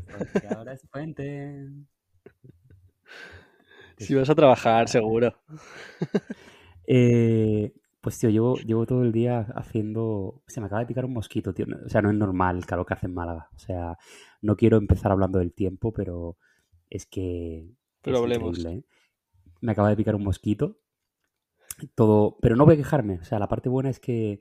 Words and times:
Porque 0.00 0.48
ahora 0.48 0.72
es 0.72 0.86
puente. 0.86 1.70
Si 3.98 4.14
vas 4.14 4.30
a 4.30 4.34
trabajar, 4.34 4.88
seguro. 4.88 5.34
Eh, 6.84 7.72
pues 8.00 8.18
tío, 8.18 8.28
llevo, 8.28 8.56
llevo 8.56 8.84
todo 8.86 9.04
el 9.04 9.12
día 9.12 9.46
haciendo... 9.54 10.42
Se 10.48 10.60
me 10.60 10.66
acaba 10.66 10.80
de 10.80 10.86
picar 10.86 11.04
un 11.04 11.12
mosquito, 11.12 11.54
tío. 11.54 11.64
O 11.86 11.88
sea, 11.88 12.02
no 12.02 12.10
es 12.10 12.16
normal 12.16 12.56
el 12.56 12.66
calor 12.66 12.84
que 12.84 12.94
hace 12.94 13.06
en 13.06 13.14
Málaga. 13.14 13.48
O 13.54 13.58
sea, 13.60 13.96
no 14.40 14.56
quiero 14.56 14.78
empezar 14.78 15.12
hablando 15.12 15.38
del 15.38 15.52
tiempo, 15.52 15.92
pero 15.92 16.36
es 16.90 17.06
que... 17.06 17.70
Pero 18.02 18.16
es 18.16 18.22
hablemos. 18.22 18.64
¿eh? 18.64 18.84
Me 19.60 19.72
acaba 19.72 19.90
de 19.90 19.96
picar 19.96 20.16
un 20.16 20.24
mosquito. 20.24 20.80
Todo... 21.94 22.36
Pero 22.42 22.56
no 22.56 22.64
voy 22.64 22.74
a 22.74 22.78
quejarme. 22.78 23.20
O 23.20 23.24
sea, 23.24 23.38
la 23.38 23.48
parte 23.48 23.68
buena 23.68 23.88
es 23.90 24.00
que... 24.00 24.40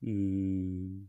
mm, 0.00 1.02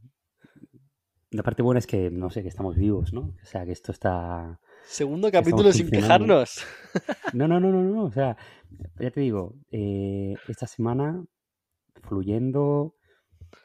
La 1.31 1.43
parte 1.43 1.61
buena 1.63 1.79
es 1.79 1.87
que, 1.87 2.11
no 2.11 2.29
sé, 2.29 2.41
que 2.41 2.49
estamos 2.49 2.75
vivos, 2.75 3.13
¿no? 3.13 3.21
O 3.41 3.45
sea, 3.45 3.65
que 3.65 3.71
esto 3.71 3.91
está... 3.93 4.59
Segundo 4.85 5.31
capítulo 5.31 5.71
sin 5.71 5.89
quejarnos. 5.89 6.63
No, 7.33 7.47
no, 7.47 7.59
no, 7.61 7.71
no, 7.71 7.81
no. 7.83 8.04
O 8.04 8.11
sea, 8.11 8.35
ya 8.99 9.11
te 9.11 9.21
digo, 9.21 9.55
eh, 9.71 10.33
esta 10.49 10.67
semana 10.67 11.23
fluyendo, 12.04 12.95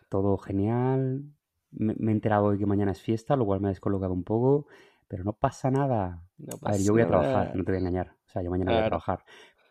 todo 0.08 0.36
genial. 0.38 1.24
Me, 1.72 1.94
me 1.98 2.12
he 2.12 2.14
enterado 2.14 2.52
de 2.52 2.58
que 2.58 2.66
mañana 2.66 2.92
es 2.92 3.00
fiesta, 3.02 3.34
lo 3.34 3.44
cual 3.44 3.60
me 3.60 3.66
ha 3.68 3.70
descolocado 3.70 4.12
un 4.12 4.22
poco, 4.22 4.68
pero 5.08 5.24
no 5.24 5.32
pasa 5.32 5.70
nada. 5.70 6.22
No 6.38 6.56
A 6.62 6.70
ver, 6.72 6.80
yo 6.82 6.92
voy 6.92 7.02
a 7.02 7.08
trabajar, 7.08 7.46
nada. 7.46 7.52
no 7.56 7.64
te 7.64 7.72
voy 7.72 7.76
a 7.76 7.80
engañar. 7.80 8.16
O 8.26 8.28
sea, 8.30 8.42
yo 8.42 8.50
mañana 8.50 8.70
voy 8.72 8.80
a 8.82 8.86
trabajar. 8.86 9.24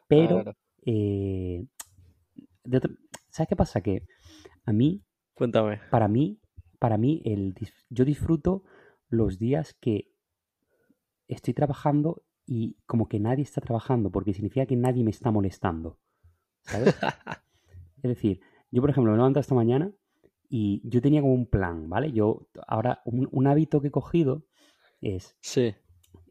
Pero, 0.09 0.35
claro. 0.43 0.57
eh, 0.85 1.66
de 2.66 2.77
otro- 2.77 2.91
¿sabes 3.30 3.48
qué 3.48 3.55
pasa? 3.55 3.80
Que 3.82 4.05
a 4.66 4.73
mí, 4.73 5.02
Cuéntame. 5.34 5.80
para 5.90 6.09
mí, 6.09 6.40
para 6.80 6.98
mí, 6.98 7.22
el, 7.26 7.54
yo 7.90 8.06
disfruto 8.06 8.64
los 9.10 9.38
días 9.40 9.74
que 9.80 10.12
estoy 11.27 11.54
trabajando 11.54 12.24
y 12.46 12.77
como 12.86 13.08
que 13.08 13.20
nadie 13.20 13.44
está 13.44 13.62
trabajando, 13.62 14.12
porque 14.12 14.34
significa 14.34 14.66
que 14.66 14.76
nadie 14.76 15.04
me 15.04 15.12
está 15.12 15.32
molestando. 15.32 15.99
¿Sabes? 16.62 16.96
Es 18.04 18.10
decir, 18.10 18.40
yo 18.70 18.82
por 18.82 18.91
ejemplo 18.91 19.12
me 19.12 19.18
levanto 19.18 19.40
esta 19.40 19.55
mañana 19.55 19.91
y 20.48 20.88
yo 20.88 21.02
tenía 21.02 21.22
como 21.22 21.34
un 21.34 21.48
plan, 21.48 21.90
¿vale? 21.90 22.12
Yo 22.12 22.48
ahora 22.68 23.02
un, 23.04 23.27
un 23.32 23.48
hábito 23.48 23.82
que 23.82 23.88
he 23.88 23.92
cogido 23.92 24.46
es, 25.02 25.36
Sí. 25.42 25.74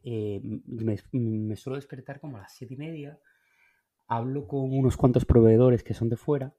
eh, 0.03 0.39
me, 0.41 0.95
me 1.11 1.55
suelo 1.57 1.75
despertar 1.75 2.21
como 2.21 2.37
a 2.37 2.41
las 2.41 2.53
siete 2.55 2.75
y 2.75 2.77
media, 2.77 3.19
hablo 4.07 4.47
con 4.47 4.71
unos 4.71 4.95
cuantos 4.95 5.25
proveedores 5.25 5.83
que 5.83 5.93
son 5.93 6.07
de 6.07 6.15
fuera 6.15 6.55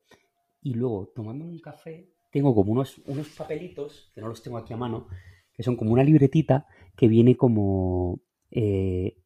y 0.60 0.74
luego 0.74 1.10
tomándome 1.14 1.52
un 1.52 1.60
café 1.60 2.12
tengo 2.36 2.54
como 2.54 2.70
unos, 2.72 3.00
unos 3.06 3.30
papelitos, 3.30 4.12
que 4.14 4.20
no 4.20 4.28
los 4.28 4.42
tengo 4.42 4.58
aquí 4.58 4.74
a 4.74 4.76
mano, 4.76 5.06
que 5.54 5.62
son 5.62 5.74
como 5.74 5.94
una 5.94 6.04
libretita 6.04 6.66
que 6.94 7.08
viene 7.08 7.34
como 7.34 8.20
eh, 8.50 9.16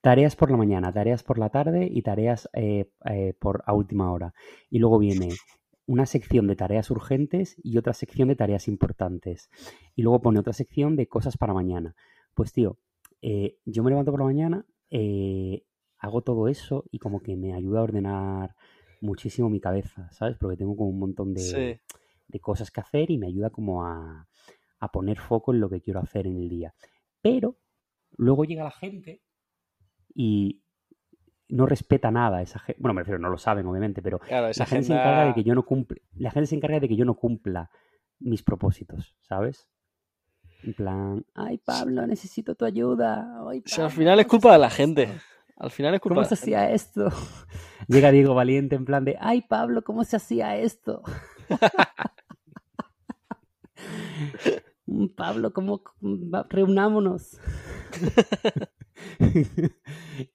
tareas 0.00 0.34
por 0.34 0.50
la 0.50 0.56
mañana, 0.56 0.92
tareas 0.92 1.22
por 1.22 1.38
la 1.38 1.48
tarde 1.50 1.88
y 1.88 2.02
tareas 2.02 2.48
eh, 2.54 2.90
eh, 3.08 3.34
por 3.38 3.62
a 3.66 3.72
última 3.72 4.10
hora. 4.10 4.34
Y 4.68 4.80
luego 4.80 4.98
viene 4.98 5.28
una 5.86 6.06
sección 6.06 6.48
de 6.48 6.56
tareas 6.56 6.90
urgentes 6.90 7.54
y 7.62 7.78
otra 7.78 7.94
sección 7.94 8.26
de 8.26 8.34
tareas 8.34 8.66
importantes. 8.66 9.48
Y 9.94 10.02
luego 10.02 10.20
pone 10.20 10.40
otra 10.40 10.52
sección 10.52 10.96
de 10.96 11.06
cosas 11.06 11.36
para 11.36 11.54
mañana. 11.54 11.94
Pues 12.34 12.52
tío, 12.52 12.80
eh, 13.22 13.58
yo 13.64 13.84
me 13.84 13.90
levanto 13.90 14.10
por 14.10 14.18
la 14.18 14.26
mañana, 14.26 14.66
eh, 14.90 15.62
hago 15.98 16.22
todo 16.22 16.48
eso 16.48 16.84
y 16.90 16.98
como 16.98 17.22
que 17.22 17.36
me 17.36 17.54
ayuda 17.54 17.78
a 17.78 17.84
ordenar 17.84 18.56
muchísimo 19.00 19.48
mi 19.50 19.60
cabeza, 19.60 20.10
¿sabes? 20.10 20.36
Porque 20.36 20.56
tengo 20.56 20.74
como 20.74 20.90
un 20.90 20.98
montón 20.98 21.32
de, 21.32 21.40
Sí. 21.42 21.96
De 22.28 22.40
cosas 22.40 22.70
que 22.70 22.80
hacer 22.80 23.10
y 23.10 23.18
me 23.18 23.26
ayuda 23.28 23.50
como 23.50 23.84
a, 23.84 24.28
a 24.80 24.88
poner 24.92 25.18
foco 25.18 25.52
en 25.52 25.60
lo 25.60 25.68
que 25.70 25.80
quiero 25.80 26.00
hacer 26.00 26.26
en 26.26 26.36
el 26.36 26.48
día. 26.48 26.74
Pero 27.22 27.56
luego 28.16 28.44
llega 28.44 28.64
la 28.64 28.70
gente 28.70 29.22
y 30.14 30.62
no 31.48 31.66
respeta 31.66 32.10
nada 32.10 32.42
esa 32.42 32.58
gente. 32.58 32.80
Bueno, 32.80 32.94
me 32.94 33.02
refiero, 33.02 33.18
no 33.20 33.28
lo 33.28 33.38
saben, 33.38 33.66
obviamente, 33.66 34.02
pero 34.02 34.18
Claro, 34.18 34.48
esa 34.48 34.64
la 34.64 34.66
gente 34.66 34.86
se 34.88 34.92
encarga 34.94 35.26
de 35.26 35.34
que 35.34 35.44
yo 35.44 35.54
no 35.54 35.64
cumpla, 35.64 35.98
la 36.16 36.30
gente 36.30 36.46
se 36.48 36.56
encarga 36.56 36.80
de 36.80 36.88
que 36.88 36.96
yo 36.96 37.04
no 37.04 37.14
cumpla 37.14 37.70
mis 38.18 38.42
propósitos, 38.42 39.14
¿sabes? 39.20 39.68
En 40.62 40.74
plan, 40.74 41.24
ay 41.34 41.58
Pablo, 41.58 42.06
necesito 42.06 42.54
tu 42.54 42.64
ayuda. 42.64 43.44
Ay, 43.48 43.62
Si 43.66 43.74
al 43.80 43.88
Pablo, 43.88 43.96
final 43.98 44.18
es 44.20 44.26
¿cómo 44.26 44.38
se 44.38 44.42
culpa 44.42 44.52
de 44.54 44.58
la 44.58 44.70
gente. 44.70 45.08
Al 45.58 45.70
final 45.70 45.94
es 45.94 46.00
culpa 46.00 46.14
¿Cómo 46.16 46.24
se 46.26 46.34
hacía 46.34 46.70
esto? 46.70 47.08
Llega 47.88 48.10
Diego 48.10 48.34
Valiente 48.34 48.74
en 48.74 48.84
plan 48.84 49.04
de, 49.04 49.16
ay 49.20 49.42
Pablo, 49.42 49.82
¿cómo 49.84 50.02
se 50.04 50.16
hacía 50.16 50.56
esto? 50.56 51.02
Pablo, 55.16 55.52
¿cómo 55.52 55.82
reunámonos? 56.48 57.40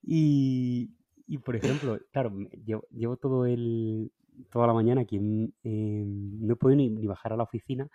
y, 0.03 0.91
y, 1.27 1.37
por 1.37 1.55
ejemplo, 1.55 1.99
claro, 2.11 2.33
llevo, 2.91 3.17
todo 3.17 3.45
el, 3.45 4.11
toda 4.51 4.67
la 4.67 4.73
mañana 4.73 5.01
aquí, 5.01 5.19
no 5.19 6.53
he 6.53 6.55
podido 6.57 6.77
ni, 6.77 7.07
bajar 7.07 7.33
a 7.33 7.37
la 7.37 7.43
oficina 7.43 7.89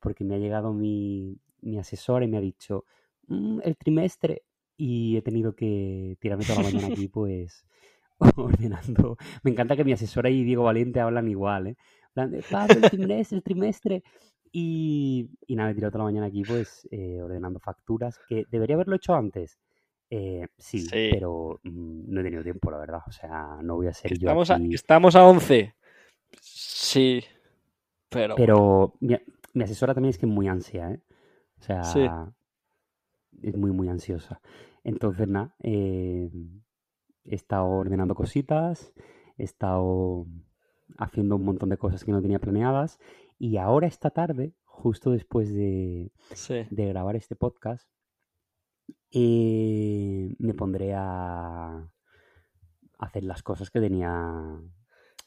porque 0.00 0.24
me 0.24 0.36
ha 0.36 0.38
llegado 0.38 0.72
mi, 0.72 1.38
mi 1.60 1.78
asesora 1.78 2.24
y 2.24 2.28
me 2.28 2.36
ha 2.36 2.40
dicho, 2.40 2.84
"Mm, 3.26 3.60
el 3.64 3.76
trimestre, 3.76 4.42
y 4.76 5.16
he 5.16 5.22
tenido 5.22 5.54
que 5.54 6.16
tirarme 6.20 6.44
toda 6.44 6.62
la 6.62 6.70
mañana 6.70 6.88
aquí, 6.88 7.08
pues, 7.08 7.64
ordenando. 8.36 9.16
Me 9.42 9.50
encanta 9.50 9.76
que 9.76 9.84
mi 9.84 9.92
asesora 9.92 10.30
y 10.30 10.44
Diego 10.44 10.64
Valiente 10.64 11.00
hablan 11.00 11.28
igual, 11.28 11.68
¿eh? 11.68 11.76
Pablo, 12.50 12.76
el 12.82 12.90
trimestre, 12.90 13.36
el 13.36 13.42
trimestre. 13.42 14.02
Y, 14.52 15.30
y 15.46 15.56
nada, 15.56 15.68
me 15.68 15.72
he 15.72 15.74
tirado 15.74 15.90
toda 15.92 16.04
la 16.04 16.10
mañana 16.10 16.26
aquí, 16.26 16.42
pues, 16.42 16.88
eh, 16.90 17.20
ordenando 17.22 17.58
facturas, 17.60 18.18
que 18.28 18.44
debería 18.50 18.74
haberlo 18.76 18.96
hecho 18.96 19.14
antes. 19.14 19.58
Eh, 20.08 20.46
sí, 20.56 20.80
Sí. 20.80 21.08
pero 21.12 21.60
mm, 21.64 22.04
no 22.12 22.20
he 22.20 22.24
tenido 22.24 22.42
tiempo, 22.42 22.70
la 22.70 22.78
verdad. 22.78 23.00
O 23.06 23.12
sea, 23.12 23.58
no 23.62 23.74
voy 23.76 23.88
a 23.88 23.92
ser 23.92 24.12
yo 24.12 24.16
estamos 24.28 24.50
a, 24.50 24.54
aquí. 24.56 24.68
que 24.70 24.74
estamos 24.76 25.16
a 25.16 25.24
11. 25.26 25.74
Sí. 26.40 27.22
Pero. 28.08 28.34
Pero 28.36 28.94
mi, 29.00 29.16
mi 29.54 29.64
asesora 29.64 29.94
también 29.94 30.10
es 30.10 30.18
que 30.18 30.26
es 30.26 30.32
muy 30.32 30.46
ansia, 30.48 30.92
¿eh? 30.92 31.00
O 31.58 31.62
sea, 31.62 31.82
Sí. 31.84 32.06
es 33.42 33.56
muy, 33.56 33.72
muy 33.72 33.88
ansiosa. 33.88 34.40
Entonces, 34.84 35.26
nada, 35.28 35.54
eh, 35.62 36.30
he 37.24 37.34
estado 37.34 37.66
ordenando 37.66 38.14
cositas, 38.14 38.92
he 39.36 39.42
estado 39.44 40.26
haciendo 40.98 41.34
un 41.36 41.44
montón 41.44 41.68
de 41.70 41.76
cosas 41.78 42.04
que 42.04 42.12
no 42.12 42.22
tenía 42.22 42.38
planeadas 42.38 43.00
y 43.38 43.56
ahora 43.58 43.86
esta 43.86 44.10
tarde, 44.10 44.54
justo 44.64 45.10
después 45.10 45.52
de, 45.54 46.12
Sí. 46.34 46.66
de 46.70 46.86
grabar 46.88 47.16
este 47.16 47.36
podcast, 47.36 47.88
eh, 49.10 50.34
me 50.38 50.54
pondré 50.54 50.94
a 50.94 51.88
hacer 52.98 53.24
las 53.24 53.42
cosas 53.42 53.70
que 53.70 53.80
tenía 53.80 54.60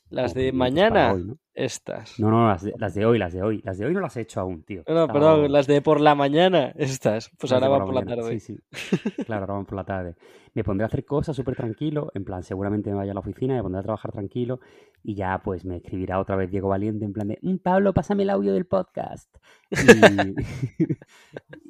Las 0.09 0.33
de 0.33 0.51
mañana, 0.51 1.13
hoy, 1.13 1.23
¿no? 1.23 1.37
estas. 1.53 2.19
No, 2.19 2.31
no, 2.31 2.47
las 2.47 2.63
de, 2.63 2.73
las 2.77 2.93
de 2.95 3.05
hoy, 3.05 3.19
las 3.19 3.33
de 3.33 3.43
hoy. 3.43 3.61
Las 3.63 3.77
de 3.77 3.85
hoy 3.85 3.93
no 3.93 3.99
las 3.99 4.15
he 4.17 4.21
hecho 4.21 4.39
aún, 4.39 4.63
tío. 4.63 4.83
No, 4.87 4.93
no, 4.93 5.07
perdón, 5.07 5.51
las 5.51 5.67
de 5.67 5.81
por 5.81 6.01
la 6.01 6.15
mañana, 6.15 6.73
estas. 6.75 7.29
Pues 7.37 7.51
las 7.51 7.61
ahora 7.61 7.77
van 7.77 7.85
por 7.85 7.93
la 7.95 8.05
tarde. 8.05 8.39
Sí, 8.39 8.55
sí. 8.55 9.23
Claro, 9.25 9.43
ahora 9.43 9.53
van 9.55 9.65
por 9.65 9.75
la 9.75 9.83
tarde. 9.83 10.15
Me 10.53 10.63
pondré 10.63 10.83
a 10.83 10.87
hacer 10.87 11.05
cosas 11.05 11.35
súper 11.35 11.55
tranquilo. 11.55 12.11
En 12.15 12.23
plan, 12.23 12.43
seguramente 12.43 12.89
me 12.89 12.95
vaya 12.95 13.11
a 13.11 13.13
la 13.13 13.19
oficina, 13.19 13.53
me 13.55 13.61
pondré 13.61 13.79
a 13.79 13.83
trabajar 13.83 14.11
tranquilo. 14.11 14.59
Y 15.03 15.15
ya, 15.15 15.41
pues, 15.43 15.63
me 15.63 15.77
escribirá 15.77 16.19
otra 16.19 16.35
vez 16.35 16.49
Diego 16.49 16.69
Valiente 16.69 17.05
en 17.05 17.13
plan 17.13 17.27
de, 17.27 17.37
"Mm, 17.41 17.57
Pablo, 17.57 17.93
pásame 17.93 18.23
el 18.23 18.31
audio 18.31 18.53
del 18.53 18.65
podcast. 18.65 19.35
Y, 19.69 19.75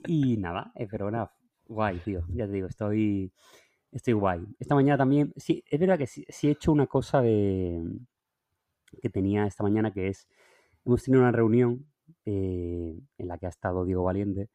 y 0.07 0.37
nada, 0.37 0.71
pero 0.89 1.11
nada, 1.11 1.33
guay, 1.67 1.97
tío. 1.99 2.23
Ya 2.29 2.45
te 2.45 2.53
digo, 2.53 2.67
estoy, 2.67 3.31
estoy 3.91 4.13
guay. 4.13 4.41
Esta 4.59 4.75
mañana 4.75 4.97
también, 4.97 5.33
sí, 5.35 5.63
es 5.69 5.79
verdad 5.79 5.97
que 5.97 6.07
sí, 6.07 6.25
sí 6.29 6.47
he 6.47 6.51
hecho 6.51 6.71
una 6.71 6.87
cosa 6.87 7.21
de 7.21 7.83
que 9.01 9.09
tenía 9.09 9.45
esta 9.45 9.63
mañana 9.63 9.91
que 9.91 10.07
es, 10.07 10.27
hemos 10.85 11.03
tenido 11.03 11.21
una 11.21 11.31
reunión 11.31 11.85
eh, 12.25 12.99
en 13.17 13.27
la 13.27 13.37
que 13.37 13.45
ha 13.45 13.49
estado 13.49 13.85
Diego 13.85 14.03
Valiente, 14.03 14.49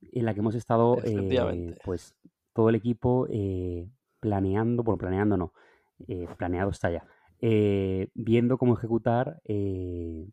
en 0.00 0.24
la 0.24 0.34
que 0.34 0.40
hemos 0.40 0.54
estado, 0.54 0.98
eh, 1.04 1.76
pues, 1.84 2.14
todo 2.52 2.68
el 2.68 2.74
equipo 2.74 3.26
eh, 3.30 3.88
planeando, 4.20 4.82
bueno, 4.82 4.98
planeando 4.98 5.36
no, 5.36 5.52
eh, 6.08 6.26
planeado 6.36 6.70
está 6.70 6.90
ya, 6.90 7.06
eh, 7.40 8.08
viendo 8.14 8.58
cómo 8.58 8.74
ejecutar 8.74 9.40
eh, 9.44 10.28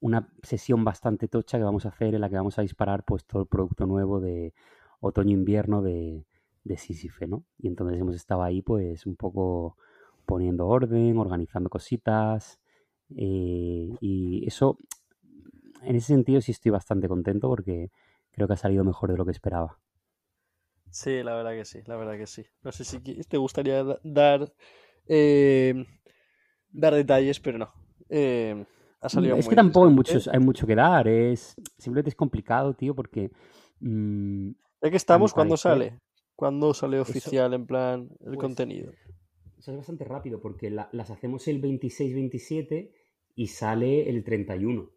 una 0.00 0.32
sesión 0.42 0.84
bastante 0.84 1.28
tocha 1.28 1.58
que 1.58 1.64
vamos 1.64 1.86
a 1.86 1.90
hacer 1.90 2.14
en 2.14 2.20
la 2.20 2.28
que 2.28 2.36
vamos 2.36 2.58
a 2.58 2.62
disparar 2.62 3.04
pues 3.04 3.24
todo 3.24 3.42
el 3.42 3.48
producto 3.48 3.86
nuevo 3.86 4.20
de 4.20 4.54
otoño-invierno 5.00 5.82
de, 5.82 6.26
de 6.64 6.76
Sísife, 6.76 7.26
¿no? 7.26 7.44
Y 7.58 7.68
entonces 7.68 8.00
hemos 8.00 8.14
estado 8.14 8.42
ahí 8.42 8.62
pues 8.62 9.06
un 9.06 9.16
poco 9.16 9.76
poniendo 10.28 10.68
orden, 10.68 11.18
organizando 11.18 11.70
cositas 11.70 12.60
eh, 13.16 13.88
y 14.00 14.44
eso, 14.46 14.78
en 15.82 15.96
ese 15.96 16.08
sentido 16.08 16.40
sí 16.40 16.52
estoy 16.52 16.70
bastante 16.70 17.08
contento 17.08 17.48
porque 17.48 17.90
creo 18.32 18.46
que 18.46 18.54
ha 18.54 18.56
salido 18.56 18.84
mejor 18.84 19.10
de 19.10 19.18
lo 19.18 19.24
que 19.24 19.32
esperaba. 19.32 19.78
Sí, 20.90 21.22
la 21.22 21.34
verdad 21.34 21.52
que 21.52 21.64
sí, 21.64 21.80
la 21.86 21.96
verdad 21.96 22.16
que 22.16 22.26
sí. 22.26 22.44
No 22.62 22.72
sé 22.72 22.84
si 22.84 22.98
te 23.00 23.36
gustaría 23.36 23.84
da- 23.84 24.00
dar, 24.02 24.52
eh, 25.06 25.84
dar 26.70 26.94
detalles, 26.94 27.40
pero 27.40 27.58
no. 27.58 27.72
Eh, 28.10 28.64
ha 29.00 29.08
salido 29.08 29.36
Es 29.36 29.44
muy 29.44 29.54
que 29.54 29.56
tampoco 29.56 29.86
hay, 29.86 29.92
muchos, 29.94 30.28
hay 30.28 30.38
mucho 30.40 30.66
que 30.66 30.74
dar, 30.74 31.08
es 31.08 31.54
simplemente 31.78 32.10
es 32.10 32.16
complicado, 32.16 32.74
tío, 32.74 32.94
porque 32.94 33.30
mm, 33.80 34.50
Ya 34.82 34.90
que 34.90 34.96
estamos, 34.96 35.30
mi 35.30 35.34
¿cuándo 35.34 35.56
parecer, 35.56 35.56
sale? 35.56 36.00
¿Cuándo 36.34 36.74
sale 36.74 36.98
eso, 37.06 37.30
oficial 37.30 37.54
en 37.54 37.66
plan 37.66 38.08
el 38.20 38.32
pues, 38.32 38.38
contenido? 38.38 38.92
Eso 39.58 39.70
es 39.72 39.76
bastante 39.76 40.04
rápido 40.04 40.40
porque 40.40 40.70
la- 40.70 40.88
las 40.92 41.10
hacemos 41.10 41.46
el 41.48 41.60
26-27 41.60 42.92
y 43.34 43.48
sale 43.48 44.08
el 44.08 44.24
31. 44.24 44.90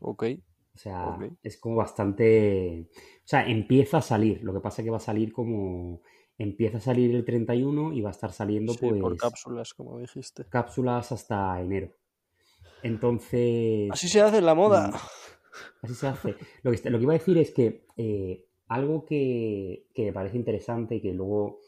Ok, 0.00 0.24
O 0.74 0.78
sea, 0.78 1.18
es 1.42 1.58
como 1.58 1.76
bastante... 1.76 2.88
O 3.24 3.26
sea, 3.28 3.46
empieza 3.46 3.98
a 3.98 4.02
salir. 4.02 4.42
Lo 4.42 4.52
que 4.54 4.60
pasa 4.60 4.80
es 4.82 4.86
que 4.86 4.90
va 4.90 4.96
a 4.96 5.00
salir 5.00 5.32
como... 5.32 6.00
Empieza 6.38 6.78
a 6.78 6.80
salir 6.80 7.14
el 7.14 7.24
31 7.24 7.92
y 7.92 8.00
va 8.00 8.08
a 8.08 8.12
estar 8.12 8.32
saliendo 8.32 8.72
Sí, 8.72 8.78
por 8.80 8.98
pues 9.00 9.20
cápsulas, 9.20 9.74
como 9.74 9.98
dijiste. 9.98 10.44
cápsulas 10.48 11.12
hasta 11.12 11.60
enero. 11.60 11.90
Entonces, 12.82 13.90
Así 13.90 14.08
se 14.08 14.20
hace 14.22 14.38
en 14.38 14.46
la 14.46 14.54
moda. 14.54 14.88
mm, 14.88 14.94
así 15.82 15.94
se 15.94 16.06
hace. 16.08 16.34
Lo 16.62 16.70
que, 16.70 16.76
est- 16.76 16.86
lo 16.86 16.98
que 16.98 17.02
iba 17.04 17.12
a 17.12 17.18
decir 17.18 17.38
es 17.38 17.52
que 17.52 17.86
eh, 17.96 18.46
algo 18.68 19.04
que, 19.04 19.86
que 19.94 20.06
me 20.06 20.12
parece 20.12 20.36
interesante 20.38 20.96
y 20.96 21.00
que 21.02 21.12
luego 21.12 21.60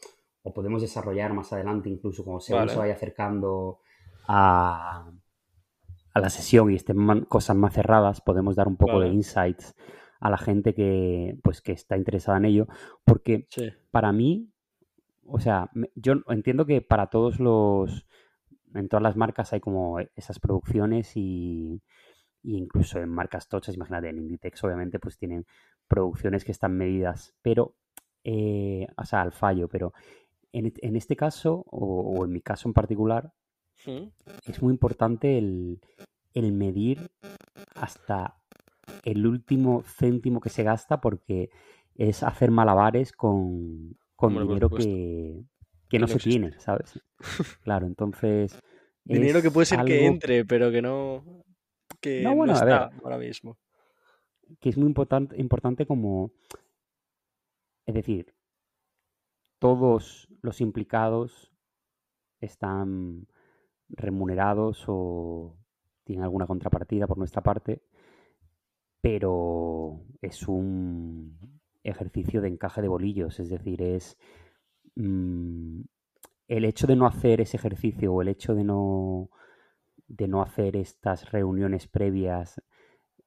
o 0.45 0.53
podemos 0.53 0.81
desarrollar 0.81 1.33
más 1.33 1.51
adelante, 1.53 1.89
incluso 1.89 2.23
como 2.25 2.39
según 2.39 2.69
se 2.69 2.79
vaya 2.79 2.93
acercando 2.95 3.79
a, 4.27 5.11
a 6.13 6.19
la 6.19 6.29
sesión 6.29 6.71
y 6.71 6.75
estén 6.75 6.97
man- 6.97 7.25
cosas 7.25 7.55
más 7.55 7.73
cerradas, 7.73 8.21
podemos 8.21 8.55
dar 8.55 8.67
un 8.67 8.77
poco 8.77 8.99
de 9.01 9.09
insights 9.09 9.75
a 10.19 10.29
la 10.29 10.37
gente 10.37 10.73
que, 10.73 11.37
pues, 11.43 11.61
que 11.61 11.73
está 11.73 11.97
interesada 11.97 12.37
en 12.37 12.45
ello, 12.45 12.67
porque 13.03 13.47
Sí, 13.49 13.71
para 13.91 14.11
mí, 14.11 14.49
o 15.27 15.39
sea, 15.39 15.71
yo 15.95 16.15
entiendo 16.29 16.65
que 16.65 16.81
para 16.81 17.07
todos 17.07 17.39
los, 17.39 18.05
en 18.75 18.89
todas 18.89 19.03
las 19.03 19.15
marcas 19.17 19.53
hay 19.53 19.61
como 19.61 19.99
esas 20.15 20.39
producciones 20.39 21.13
y, 21.17 21.81
y 22.43 22.57
incluso 22.57 22.99
en 22.99 23.09
marcas 23.09 23.47
tochas, 23.49 23.75
imagínate, 23.75 24.09
en 24.09 24.19
Inditex 24.19 24.63
obviamente 24.63 24.99
pues 24.99 25.17
tienen 25.17 25.45
producciones 25.87 26.45
que 26.45 26.51
están 26.53 26.77
medidas, 26.77 27.35
pero, 27.41 27.75
eh, 28.23 28.87
o 28.97 29.05
sea, 29.05 29.21
al 29.21 29.31
fallo, 29.33 29.67
pero 29.69 29.93
en, 30.57 30.65
et- 30.67 30.79
en 30.83 30.95
este 30.95 31.15
caso, 31.15 31.63
o, 31.69 31.85
o 32.19 32.25
en 32.25 32.31
mi 32.31 32.41
caso 32.41 32.67
en 32.69 32.73
particular, 32.73 33.31
es 34.47 34.61
muy 34.61 34.71
importante 34.71 35.37
el, 35.37 35.79
el 36.33 36.51
medir 36.51 36.99
hasta 37.75 38.35
el 39.03 39.25
último 39.27 39.83
céntimo 39.83 40.39
que 40.41 40.49
se 40.49 40.63
gasta 40.63 41.01
porque 41.01 41.49
es 41.95 42.23
hacer 42.23 42.51
malabares 42.51 43.11
con, 43.11 43.97
con 44.15 44.33
dinero 44.47 44.69
que, 44.69 45.43
que 45.89 45.99
no 45.99 46.03
no 46.03 46.07
se 46.07 46.15
existe. 46.15 46.39
tiene, 46.39 46.59
¿sabes? 46.59 46.99
Claro, 47.63 47.87
entonces 47.87 48.59
Dinero 49.03 49.41
que 49.41 49.51
puede 49.51 49.65
ser 49.65 49.85
que 49.85 50.05
entre, 50.07 50.45
pero 50.45 50.71
que 50.71 50.81
no, 50.81 51.23
que 52.01 52.21
No, 52.23 52.29
no 52.31 52.35
bueno, 52.35 52.53
a 52.53 52.63
está 52.63 52.85
ver, 52.87 53.01
ahora 53.03 53.17
mismo. 53.17 53.57
que 54.59 54.69
es 54.69 54.77
muy 54.77 54.87
importante, 54.87 55.39
importante 55.39 55.85
como, 55.85 56.31
es 57.85 57.95
decir, 57.95 58.34
todos 59.59 60.27
los 60.41 60.61
implicados 60.61 61.51
están 62.39 63.27
remunerados 63.89 64.85
o 64.87 65.57
tienen 66.03 66.23
alguna 66.23 66.47
contrapartida 66.47 67.07
por 67.07 67.17
nuestra 67.17 67.41
parte, 67.41 67.81
pero 69.01 70.01
es 70.21 70.47
un 70.47 71.59
ejercicio 71.83 72.41
de 72.41 72.47
encaje 72.47 72.81
de 72.81 72.87
bolillos, 72.87 73.39
es 73.39 73.49
decir, 73.49 73.81
es 73.81 74.17
mm, 74.95 75.81
el 76.47 76.65
hecho 76.65 76.87
de 76.87 76.95
no 76.95 77.05
hacer 77.05 77.41
ese 77.41 77.57
ejercicio 77.57 78.13
o 78.13 78.21
el 78.21 78.29
hecho 78.29 78.55
de 78.55 78.63
no, 78.63 79.29
de 80.07 80.27
no 80.27 80.41
hacer 80.41 80.75
estas 80.75 81.31
reuniones 81.31 81.87
previas 81.87 82.61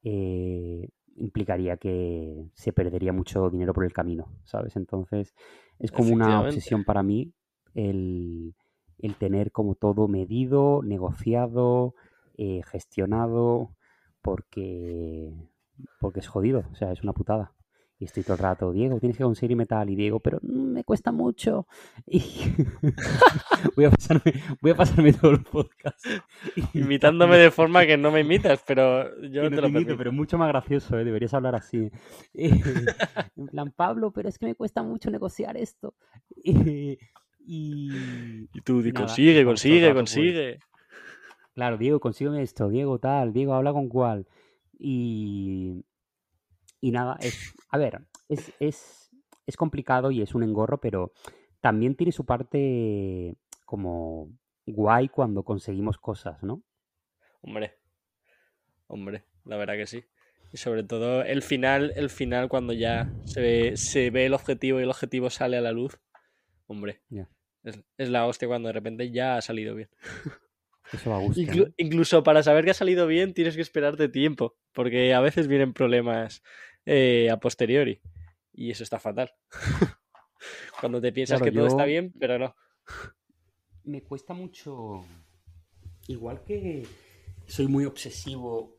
eh, 0.03 0.89
implicaría 1.15 1.77
que 1.77 2.49
se 2.53 2.71
perdería 2.73 3.11
mucho 3.13 3.49
dinero 3.49 3.73
por 3.73 3.83
el 3.83 3.93
camino, 3.93 4.31
¿sabes? 4.45 4.75
Entonces 4.75 5.35
es 5.79 5.91
como 5.91 6.13
una 6.13 6.41
obsesión 6.41 6.83
para 6.83 7.03
mí 7.03 7.33
el, 7.73 8.55
el 8.99 9.15
tener 9.15 9.51
como 9.51 9.75
todo 9.75 10.07
medido, 10.07 10.81
negociado, 10.83 11.95
eh, 12.37 12.61
gestionado, 12.65 13.75
porque, 14.21 15.33
porque 15.99 16.19
es 16.19 16.27
jodido, 16.27 16.65
o 16.71 16.75
sea, 16.75 16.91
es 16.91 17.01
una 17.01 17.13
putada. 17.13 17.53
Y 18.01 18.05
estoy 18.05 18.23
todo 18.23 18.35
el 18.35 18.39
rato, 18.39 18.71
Diego, 18.71 18.97
tienes 18.99 19.17
que 19.17 19.23
conseguir 19.25 19.57
metal. 19.57 19.89
Y 19.89 19.95
Diego, 19.95 20.21
pero 20.21 20.39
me 20.41 20.85
cuesta 20.85 21.11
mucho. 21.11 21.67
Y 22.07 22.21
voy, 23.75 23.85
a 23.85 23.91
pasarme, 23.91 24.33
voy 24.61 24.71
a 24.71 24.75
pasarme 24.75 25.11
todo 25.11 25.31
el 25.31 25.43
podcast. 25.43 25.99
Imitándome 26.73 27.37
de 27.37 27.51
forma 27.51 27.85
que 27.85 27.97
no 27.97 28.09
me 28.11 28.21
imitas, 28.21 28.63
pero 28.65 29.03
yo 29.21 29.41
Que 29.43 29.49
te 29.49 29.55
no 29.57 29.61
lo 29.63 29.67
imito, 29.67 29.89
permito. 29.89 29.97
pero 29.97 30.11
mucho 30.13 30.37
más 30.37 30.47
gracioso, 30.47 30.97
¿eh? 30.97 31.03
deberías 31.03 31.33
hablar 31.33 31.55
así. 31.55 31.91
Eh, 32.33 32.51
en 33.35 33.47
plan, 33.47 33.71
Pablo, 33.75 34.11
pero 34.11 34.29
es 34.29 34.37
que 34.39 34.45
me 34.45 34.55
cuesta 34.55 34.81
mucho 34.81 35.09
negociar 35.11 35.57
esto. 35.57 35.93
Y, 36.43 36.97
Y 37.45 38.61
tú, 38.63 38.79
y 38.79 38.91
nada, 38.93 39.07
consigue, 39.07 39.43
consigue, 39.43 39.87
pues, 39.87 39.95
consigue. 39.95 40.59
claro, 41.53 41.77
Diego, 41.77 41.99
consígueme 41.99 42.41
esto, 42.43 42.69
Diego 42.69 42.99
tal, 42.99 43.33
Diego 43.33 43.53
habla 43.55 43.73
con 43.73 43.89
cuál. 43.89 44.25
Y, 44.77 45.83
y 46.81 46.91
nada, 46.91 47.17
es, 47.21 47.53
a 47.69 47.77
ver, 47.77 48.01
es, 48.29 48.53
es, 48.59 49.09
es 49.45 49.57
complicado 49.57 50.11
y 50.11 50.21
es 50.21 50.33
un 50.35 50.43
engorro, 50.43 50.79
pero 50.79 51.11
también 51.61 51.95
tiene 51.95 52.11
su 52.11 52.25
parte 52.25 53.35
como 53.65 54.29
guay 54.65 55.09
cuando 55.09 55.43
conseguimos 55.43 55.97
cosas, 55.97 56.41
¿no? 56.43 56.63
Hombre, 57.41 57.73
hombre, 58.87 59.23
la 59.45 59.57
verdad 59.57 59.75
que 59.75 59.87
sí. 59.87 60.03
Y 60.51 60.57
sobre 60.57 60.83
todo 60.83 61.21
el 61.23 61.41
final, 61.43 61.93
el 61.95 62.09
final 62.09 62.49
cuando 62.49 62.73
ya 62.73 63.11
se 63.25 63.41
ve, 63.41 63.73
se 63.75 64.09
ve 64.09 64.25
el 64.25 64.33
objetivo 64.33 64.79
y 64.79 64.83
el 64.83 64.89
objetivo 64.89 65.29
sale 65.29 65.57
a 65.57 65.61
la 65.61 65.71
luz. 65.71 65.99
Hombre, 66.65 67.01
es, 67.63 67.79
es 67.97 68.09
la 68.09 68.25
hostia 68.25 68.47
cuando 68.47 68.67
de 68.67 68.73
repente 68.73 69.11
ya 69.11 69.37
ha 69.37 69.41
salido 69.41 69.75
bien. 69.75 69.89
Eso 70.91 71.11
va 71.11 71.17
a 71.17 71.19
gusto. 71.19 71.39
Inclu- 71.41 71.73
incluso 71.77 72.23
para 72.23 72.41
saber 72.41 72.65
que 72.65 72.71
ha 72.71 72.75
salido 72.75 73.05
bien 73.05 73.33
tienes 73.35 73.55
que 73.55 73.61
esperarte 73.61 74.09
tiempo, 74.09 74.55
porque 74.73 75.13
a 75.13 75.19
veces 75.19 75.47
vienen 75.47 75.73
problemas 75.73 76.41
eh, 76.91 77.29
a 77.29 77.37
posteriori 77.39 77.99
y 78.53 78.71
eso 78.71 78.83
está 78.83 78.99
fatal. 78.99 79.31
Cuando 80.79 80.99
te 80.99 81.11
piensas 81.11 81.39
Claro, 81.39 81.51
que 81.51 81.57
todo 81.57 81.67
está 81.67 81.85
bien, 81.85 82.13
pero 82.19 82.39
no. 82.39 82.55
me 83.83 84.01
cuesta 84.01 84.33
mucho. 84.33 85.03
Igual 86.07 86.43
que 86.43 86.87
soy 87.45 87.67
muy 87.67 87.85
obsesivo. 87.85 88.77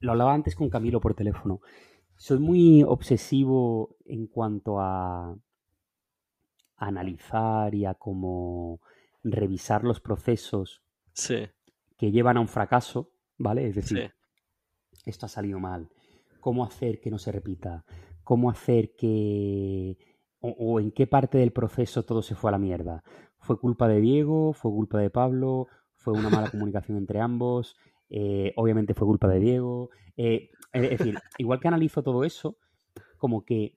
Lo 0.00 0.12
hablaba 0.12 0.34
antes 0.34 0.54
con 0.54 0.68
Camilo 0.68 1.00
por 1.00 1.14
teléfono. 1.14 1.60
Soy 2.16 2.38
muy 2.38 2.82
obsesivo 2.82 3.96
en 4.04 4.26
cuanto 4.26 4.80
a, 4.80 5.30
a 5.30 5.36
analizar 6.76 7.74
y 7.74 7.84
a 7.86 7.94
como 7.94 8.80
revisar 9.22 9.84
los 9.84 10.00
procesos 10.00 10.82
Sí, 11.12 11.48
que 11.96 12.10
llevan 12.10 12.36
a 12.36 12.40
un 12.40 12.48
fracaso, 12.48 13.10
¿vale? 13.38 13.66
Es 13.68 13.74
decir, 13.74 14.12
sí, 14.92 15.00
esto 15.06 15.26
ha 15.26 15.28
salido 15.30 15.58
mal. 15.58 15.88
¿Cómo 16.46 16.62
hacer 16.62 17.00
que 17.00 17.10
no 17.10 17.18
se 17.18 17.32
repita? 17.32 17.84
¿Cómo 18.22 18.50
hacer 18.50 18.94
que... 18.94 19.98
o, 20.38 20.78
en 20.78 20.92
qué 20.92 21.08
parte 21.08 21.38
del 21.38 21.50
proceso 21.50 22.04
todo 22.04 22.22
se 22.22 22.36
fue 22.36 22.50
a 22.50 22.52
la 22.52 22.58
mierda? 22.58 23.02
¿Fue 23.40 23.58
culpa 23.58 23.88
de 23.88 24.00
Diego? 24.00 24.52
¿Fue 24.52 24.70
culpa 24.70 25.00
de 25.00 25.10
Pablo? 25.10 25.66
¿Fue 25.96 26.12
una 26.12 26.30
mala 26.30 26.48
comunicación 26.48 26.98
entre 26.98 27.20
ambos? 27.20 27.74
Eh, 28.10 28.52
obviamente 28.54 28.94
fue 28.94 29.08
culpa 29.08 29.26
de 29.26 29.40
Diego. 29.40 29.90
Eh, 30.16 30.50
es 30.72 30.90
decir, 30.90 31.18
igual 31.38 31.58
que 31.58 31.66
analizo 31.66 32.04
todo 32.04 32.22
eso, 32.22 32.58
como 33.18 33.44
que 33.44 33.76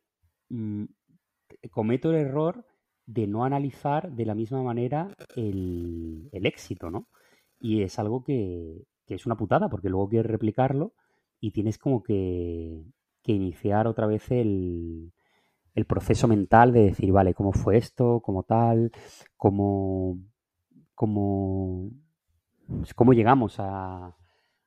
mm, 0.49 0.83
cometo 1.71 2.11
el 2.11 2.17
error 2.17 2.67
de 3.07 3.25
no 3.25 3.45
analizar 3.45 4.11
de 4.11 4.25
la 4.27 4.35
misma 4.35 4.61
manera 4.61 5.15
el, 5.35 6.29
el 6.31 6.45
éxito, 6.45 6.91
¿no? 6.91 7.07
Y 7.59 7.81
es 7.81 7.97
algo 7.97 8.23
que, 8.23 8.83
que 9.07 9.15
es 9.15 9.25
una 9.25 9.37
putada, 9.37 9.69
porque 9.69 9.89
luego 9.89 10.07
quieres 10.07 10.29
replicarlo 10.29 10.93
y 11.39 11.51
tienes 11.51 11.77
como 11.77 12.03
que, 12.03 12.83
que 13.23 13.31
iniciar 13.31 13.87
otra 13.87 14.07
vez 14.07 14.29
el, 14.31 15.11
el 15.75 15.85
proceso 15.85 16.27
mental 16.27 16.73
de 16.73 16.81
decir, 16.85 17.11
vale, 17.11 17.33
¿cómo 17.33 17.51
fue 17.53 17.77
esto? 17.77 18.21
¿Cómo 18.21 18.43
tal? 18.43 18.91
¿Cómo, 19.37 20.17
cómo, 20.95 21.91
cómo 22.95 23.13
llegamos 23.13 23.59
a, 23.59 24.07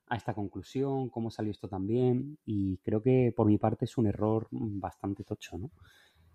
a 0.07 0.15
esta 0.15 0.33
conclusión? 0.33 1.09
¿Cómo 1.09 1.29
salió 1.31 1.51
esto 1.51 1.67
también? 1.67 2.37
Y 2.45 2.77
creo 2.77 3.01
que 3.01 3.33
por 3.35 3.47
mi 3.47 3.57
parte 3.57 3.85
es 3.85 3.97
un 3.97 4.07
error 4.07 4.47
bastante 4.51 5.23
tocho, 5.23 5.57
¿no? 5.57 5.71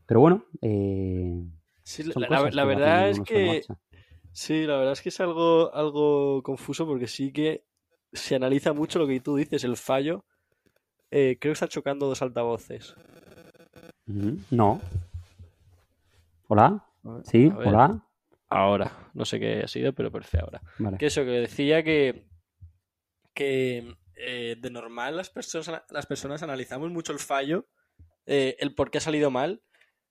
Pero 0.07 0.21
bueno, 0.21 0.45
eh, 0.63 1.45
Sí, 1.89 2.03
la, 2.03 2.51
la 2.51 2.65
verdad 2.67 3.09
es 3.09 3.21
que 3.21 3.63
sí, 4.33 4.67
la 4.67 4.77
verdad 4.77 4.93
es 4.93 5.01
que 5.01 5.09
es 5.09 5.21
algo, 5.21 5.75
algo 5.75 6.43
confuso 6.43 6.87
porque 6.87 7.07
sí 7.07 7.33
que 7.33 7.65
se 8.13 8.35
analiza 8.37 8.73
mucho 8.73 8.99
lo 8.99 9.07
que 9.07 9.21
tú 9.21 9.37
dices, 9.37 9.65
el 9.65 9.77
fallo. 9.77 10.25
Eh, 11.11 11.39
creo 11.41 11.53
que 11.53 11.55
está 11.55 11.69
chocando 11.69 12.07
dos 12.07 12.23
altavoces. 12.23 12.95
Ujú, 14.07 14.39
No. 14.51 14.81
¿Hola? 16.49 16.85
Ver, 17.03 17.23
¿Sí? 17.27 17.53
¿Hola? 17.55 18.03
Ahora, 18.49 19.11
no 19.13 19.25
sé 19.27 19.39
qué 19.39 19.63
ha 19.63 19.69
sido, 19.69 19.93
pero 19.93 20.11
parece 20.11 20.39
ahora. 20.41 20.63
Vale. 20.79 20.97
Que 20.97 21.07
eso, 21.07 21.23
que 21.25 21.31
decía 21.31 21.83
que, 21.83 22.27
que 23.35 23.95
eh, 24.17 24.57
de 24.59 24.71
normal 24.71 25.17
las 25.17 25.29
personas, 25.29 25.83
las 25.91 26.07
personas 26.07 26.43
analizamos 26.43 26.91
mucho 26.91 27.13
el 27.13 27.19
fallo 27.19 27.67
eh, 28.27 28.57
el 28.61 28.75
por 28.75 28.91
qué 28.91 28.99
ha 28.99 29.03
salido 29.03 29.31
mal, 29.31 29.63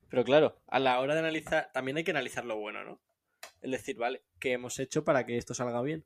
pero 0.10 0.24
claro, 0.24 0.60
a 0.68 0.80
la 0.80 1.00
hora 1.00 1.14
de 1.14 1.20
analizar, 1.20 1.70
también 1.74 1.98
hay 1.98 2.04
que 2.04 2.12
analizar 2.12 2.46
lo 2.46 2.58
bueno, 2.58 2.84
¿no? 2.84 3.00
Es 3.62 3.72
decir, 3.72 3.96
vale, 3.98 4.24
¿qué 4.40 4.54
hemos 4.54 4.80
hecho 4.80 5.04
para 5.04 5.26
que 5.26 5.38
esto 5.38 5.54
salga 5.54 5.82
bien? 5.82 6.04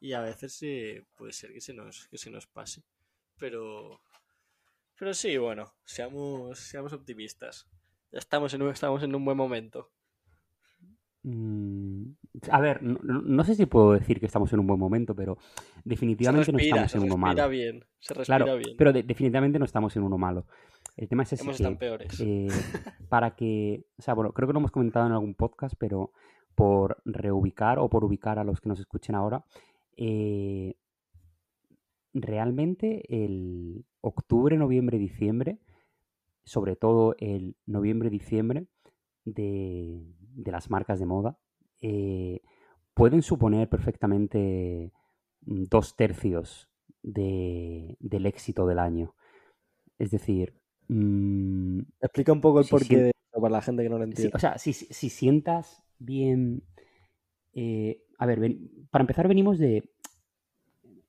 Y 0.00 0.12
a 0.12 0.20
veces 0.20 0.52
sí, 0.52 0.94
puede 1.16 1.32
ser 1.32 1.52
que 1.52 1.60
se 1.60 1.74
nos, 1.74 2.08
que 2.08 2.18
se 2.18 2.30
nos 2.30 2.46
pase. 2.46 2.82
Pero, 3.38 4.00
pero 4.98 5.14
sí, 5.14 5.36
bueno, 5.36 5.74
seamos, 5.84 6.58
seamos 6.58 6.92
optimistas. 6.92 7.68
Ya 8.10 8.18
estamos 8.18 8.54
en, 8.54 8.62
un, 8.62 8.70
estamos 8.70 9.02
en 9.02 9.14
un 9.14 9.24
buen 9.24 9.36
momento. 9.36 9.90
Mm, 11.22 12.12
a 12.50 12.60
ver, 12.60 12.82
no, 12.82 12.98
no, 13.02 13.44
sé 13.44 13.54
si 13.54 13.66
puedo 13.66 13.92
decir 13.92 14.20
que 14.20 14.26
estamos 14.26 14.52
en 14.52 14.60
un 14.60 14.66
buen 14.66 14.78
momento, 14.78 15.14
pero 15.14 15.36
definitivamente 15.84 16.52
no 16.52 16.58
estamos 16.58 16.94
en 16.94 17.02
uno 17.02 17.16
malo. 17.16 17.48
Bien, 17.48 17.84
se 17.98 18.14
respira 18.14 18.38
claro, 18.38 18.56
bien. 18.56 18.76
Pero 18.78 18.92
de, 18.92 19.02
definitivamente 19.02 19.58
no 19.58 19.64
estamos 19.64 19.96
en 19.96 20.04
uno 20.04 20.16
malo. 20.16 20.46
El 20.96 21.08
tema 21.08 21.24
es 21.24 21.32
ese 21.32 21.44
Hemos 21.44 21.58
que, 21.58 21.70
peores. 21.76 22.20
eh, 22.20 22.48
para 23.08 23.34
que, 23.34 23.84
o 23.98 24.02
sea, 24.02 24.14
bueno, 24.14 24.32
creo 24.32 24.48
que 24.48 24.52
lo 24.52 24.60
hemos 24.60 24.70
comentado 24.70 25.06
en 25.06 25.12
algún 25.12 25.34
podcast, 25.34 25.74
pero 25.78 26.12
por 26.54 27.00
reubicar 27.04 27.78
o 27.78 27.88
por 27.88 28.04
ubicar 28.04 28.38
a 28.38 28.44
los 28.44 28.60
que 28.60 28.68
nos 28.68 28.80
escuchen 28.80 29.14
ahora, 29.14 29.44
eh, 29.98 30.76
realmente 32.14 33.02
el 33.24 33.84
octubre, 34.00 34.56
noviembre, 34.56 34.98
diciembre, 34.98 35.58
sobre 36.44 36.76
todo 36.76 37.14
el 37.18 37.56
noviembre-diciembre 37.66 38.66
de, 39.24 40.02
de 40.20 40.52
las 40.52 40.70
marcas 40.70 40.98
de 41.00 41.06
moda, 41.06 41.38
eh, 41.80 42.40
pueden 42.94 43.22
suponer 43.22 43.68
perfectamente 43.68 44.92
dos 45.42 45.96
tercios 45.96 46.68
de- 47.02 47.96
del 48.00 48.26
éxito 48.26 48.66
del 48.66 48.78
año. 48.78 49.14
Es 49.98 50.10
decir, 50.10 50.54
mm, 50.88 51.80
Explica 52.00 52.32
un 52.32 52.40
poco 52.40 52.60
el 52.60 52.66
Sí, 52.66 52.70
porqué 52.70 52.96
de 52.98 53.12
para 53.32 53.50
la 53.50 53.62
gente 53.62 53.82
que 53.82 53.88
no 53.88 53.98
lo 53.98 54.04
entiende. 54.04 54.34
o 54.34 54.38
sea, 54.40 54.58
si, 54.58 54.72
si- 54.72 54.86
si 54.92 55.10
sientas 55.10 55.82
bien. 55.98 56.62
eh, 57.54 58.02
a 58.18 58.26
ver, 58.26 58.40
ven- 58.40 58.70
para 58.90 59.02
empezar, 59.02 59.26
venimos 59.28 59.58
de. 59.58 59.88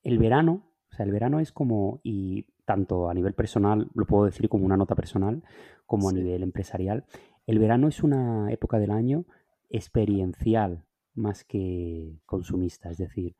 El 0.04 0.18
verano, 0.18 0.72
o 0.92 0.96
sea, 0.96 1.06
el 1.06 1.12
verano 1.12 1.40
es 1.40 1.52
como. 1.52 2.00
Y 2.04 2.46
tanto 2.66 3.10
a 3.10 3.14
nivel 3.14 3.34
personal, 3.34 3.90
lo 3.96 4.06
puedo 4.06 4.26
decir 4.26 4.48
como 4.48 4.66
una 4.66 4.78
nota 4.78 4.96
personal, 4.96 5.44
como 5.86 6.10
a 6.10 6.14
nivel 6.14 6.44
empresarial. 6.44 7.06
El 7.48 7.58
verano 7.60 7.88
es 7.88 8.04
una 8.04 8.52
época 8.52 8.78
del 8.80 8.92
año 8.92 9.26
experiencial 9.70 10.86
más 11.16 11.44
que 11.44 12.20
consumista. 12.26 12.90
Es 12.92 12.98
decir, 12.98 13.36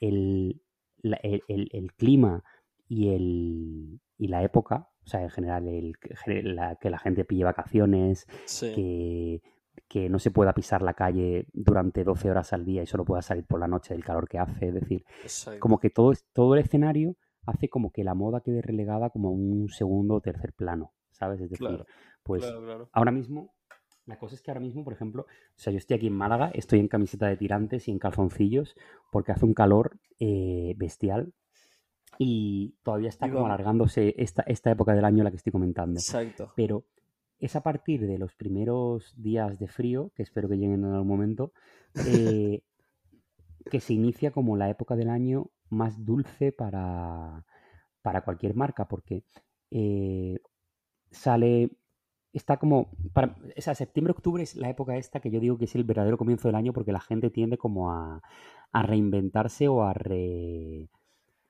el, 0.00 0.60
la- 1.02 1.20
el- 1.22 1.42
el- 1.48 1.68
el 1.72 1.92
clima 1.94 2.42
y, 2.88 3.10
el, 3.10 4.00
y 4.18 4.28
la 4.28 4.42
época, 4.42 4.90
o 5.04 5.06
sea, 5.06 5.22
en 5.22 5.30
general, 5.30 5.68
el, 5.68 5.94
la- 6.42 6.76
que 6.76 6.90
la 6.90 6.98
gente 6.98 7.24
pille 7.24 7.44
vacaciones, 7.44 8.26
Sí, 8.44 8.72
que, 8.74 9.42
que 9.88 10.08
no 10.08 10.18
se 10.18 10.30
pueda 10.30 10.52
pisar 10.52 10.82
la 10.82 10.94
calle 10.94 11.46
durante 11.52 12.04
12 12.04 12.30
horas 12.30 12.52
al 12.52 12.64
día 12.64 12.82
y 12.82 12.86
solo 12.86 13.04
pueda 13.04 13.22
salir 13.22 13.44
por 13.44 13.60
la 13.60 13.68
noche 13.68 13.94
del 13.94 14.04
calor 14.04 14.28
que 14.28 14.38
hace. 14.38 14.68
Es 14.68 14.74
decir, 14.74 15.04
exacto. 15.22 15.60
como 15.60 15.78
que 15.78 15.90
todo, 15.90 16.12
todo 16.32 16.54
el 16.54 16.60
escenario 16.60 17.16
hace 17.46 17.68
como 17.68 17.90
que 17.92 18.04
la 18.04 18.14
moda 18.14 18.40
quede 18.40 18.62
relegada 18.62 19.10
como 19.10 19.28
a 19.28 19.32
un 19.32 19.68
segundo 19.68 20.14
o 20.14 20.20
tercer 20.20 20.52
plano, 20.52 20.92
¿sabes? 21.10 21.40
Es 21.40 21.50
decir, 21.50 21.66
Claro, 21.66 21.86
pues 22.22 22.42
claro, 22.42 22.62
claro. 22.62 22.88
ahora 22.92 23.12
mismo, 23.12 23.54
la 24.06 24.18
cosa 24.18 24.34
es 24.34 24.42
que 24.42 24.50
ahora 24.50 24.60
mismo, 24.60 24.84
por 24.84 24.92
ejemplo, 24.92 25.22
o 25.22 25.58
sea, 25.58 25.72
yo 25.72 25.78
estoy 25.78 25.96
aquí 25.96 26.06
en 26.06 26.14
Málaga, 26.14 26.50
estoy 26.54 26.80
en 26.80 26.88
camiseta 26.88 27.26
de 27.26 27.36
tirantes 27.36 27.88
y 27.88 27.90
en 27.90 27.98
calzoncillos 27.98 28.76
porque 29.10 29.32
hace 29.32 29.44
un 29.44 29.54
calor 29.54 29.98
eh, 30.18 30.74
bestial 30.76 31.32
y 32.18 32.76
todavía 32.82 33.08
está 33.08 33.26
Y 33.26 33.30
como 33.30 33.46
alargándose 33.46 34.14
esta, 34.18 34.42
esta 34.42 34.70
época 34.70 34.94
del 34.94 35.04
año 35.04 35.18
en 35.18 35.24
la 35.24 35.30
que 35.30 35.36
estoy 35.36 35.52
comentando. 35.52 35.98
Exacto. 35.98 36.52
Pero 36.56 36.84
es 37.44 37.56
a 37.56 37.62
partir 37.62 38.06
de 38.06 38.18
los 38.18 38.34
primeros 38.34 39.14
días 39.16 39.58
de 39.58 39.68
frío, 39.68 40.10
que 40.14 40.22
espero 40.22 40.48
que 40.48 40.56
lleguen 40.56 40.84
en 40.84 40.92
algún 40.92 41.08
momento, 41.08 41.52
eh, 42.02 42.62
que 43.70 43.80
se 43.80 43.94
inicia 43.94 44.30
como 44.30 44.56
la 44.56 44.68
época 44.70 44.96
del 44.96 45.08
año 45.10 45.50
más 45.70 46.04
dulce 46.04 46.52
para, 46.52 47.44
para 48.02 48.22
cualquier 48.24 48.54
marca, 48.54 48.86
porque 48.88 49.24
eh, 49.70 50.38
sale, 51.10 51.70
está 52.32 52.58
como, 52.58 52.90
para, 53.14 53.36
o 53.56 53.60
sea, 53.62 53.74
septiembre-octubre 53.74 54.42
es 54.42 54.56
la 54.56 54.70
época 54.70 54.96
esta 54.96 55.20
que 55.20 55.30
yo 55.30 55.40
digo 55.40 55.58
que 55.58 55.66
es 55.66 55.74
el 55.76 55.84
verdadero 55.84 56.18
comienzo 56.18 56.48
del 56.48 56.56
año 56.56 56.72
porque 56.72 56.92
la 56.92 57.00
gente 57.00 57.30
tiende 57.30 57.58
como 57.58 57.92
a, 57.92 58.22
a 58.72 58.82
reinventarse 58.82 59.68
o 59.68 59.82
a 59.84 59.94
re- 59.94 60.88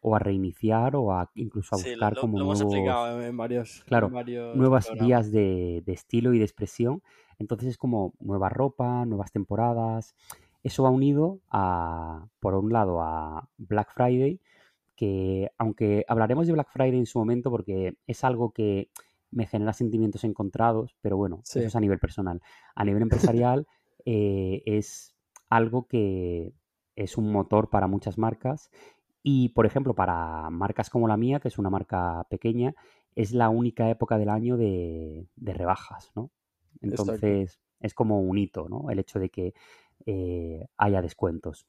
o 0.07 0.15
a 0.15 0.19
reiniciar 0.19 0.97
o 0.97 1.13
a 1.13 1.31
incluso 1.35 1.75
a 1.75 1.79
Sí, 1.79 1.89
lo, 1.91 1.95
buscar 1.95 2.15
lo- 2.15 2.21
como 2.21 2.39
hemos 2.39 2.59
nuevos 2.59 2.61
explicado 2.75 3.23
en 3.23 3.37
varios, 3.39 3.79
en 3.81 3.85
Claro, 3.87 4.11
varios 4.11 4.55
nuevas 4.55 4.87
programas. 4.87 5.07
vías 5.09 5.33
de, 5.33 5.83
de 5.87 5.93
estilo 5.95 6.35
y 6.35 6.39
de 6.39 6.45
expresión. 6.45 7.03
Entonces 7.39 7.69
es 7.71 7.79
como 7.79 8.13
nueva 8.21 8.51
ropa, 8.51 9.07
nuevas 9.07 9.33
temporadas. 9.33 10.15
Eso 10.63 10.83
va 10.83 10.91
unido 10.91 11.41
a, 11.51 12.27
por 12.39 12.55
un 12.55 12.71
lado, 12.73 13.01
a 13.01 13.49
Black 13.57 13.93
Friday, 13.95 14.41
que 14.95 15.51
aunque 15.59 16.05
hablaremos 16.07 16.47
de 16.47 16.53
Black 16.53 16.69
Friday 16.71 16.99
en 16.99 17.07
su 17.07 17.19
momento 17.19 17.51
porque 17.51 17.97
es 18.07 18.25
algo 18.25 18.53
que 18.53 18.91
me 19.31 19.47
genera 19.47 19.73
sentimientos 19.73 20.23
encontrados, 20.25 20.95
pero 21.01 21.17
bueno, 21.17 21.41
Sí. 21.45 21.61
eso 21.61 21.69
es 21.69 21.77
a 21.77 21.81
nivel 21.81 21.99
personal. 21.99 22.43
A 22.75 22.85
nivel 22.85 23.03
empresarial 23.43 23.67
eh, 24.05 24.63
es 24.67 25.15
algo 25.49 25.87
que 25.87 26.53
es 26.95 27.17
un 27.17 27.33
motor 27.33 27.71
para 27.71 27.87
muchas 27.89 28.19
marcas 28.19 28.71
y, 29.25 29.49
por 29.49 29.67
ejemplo, 29.67 29.95
para 29.95 30.51
marcas 30.51 30.91
como 30.91 31.09
la 31.09 31.17
mía, 31.17 31.41
que 31.41 31.49
es 31.49 31.59
una 31.59 31.71
marca 31.71 32.27
pequeña, 32.29 32.75
es 33.17 33.33
la 33.33 33.49
única 33.49 33.89
época 33.91 34.19
del 34.19 34.29
año 34.29 34.59
de, 34.59 35.27
de 35.35 35.55
rebajas, 35.55 36.13
¿no? 36.15 36.31
Entonces 36.83 37.59
es 37.81 37.95
como 37.95 38.21
un 38.21 38.37
hito, 38.39 38.69
¿no? 38.69 38.91
El 38.91 38.99
hecho 38.99 39.19
de 39.19 39.31
que 39.31 39.55
eh, 40.05 40.67
haya 40.77 41.01
descuentos. 41.01 41.67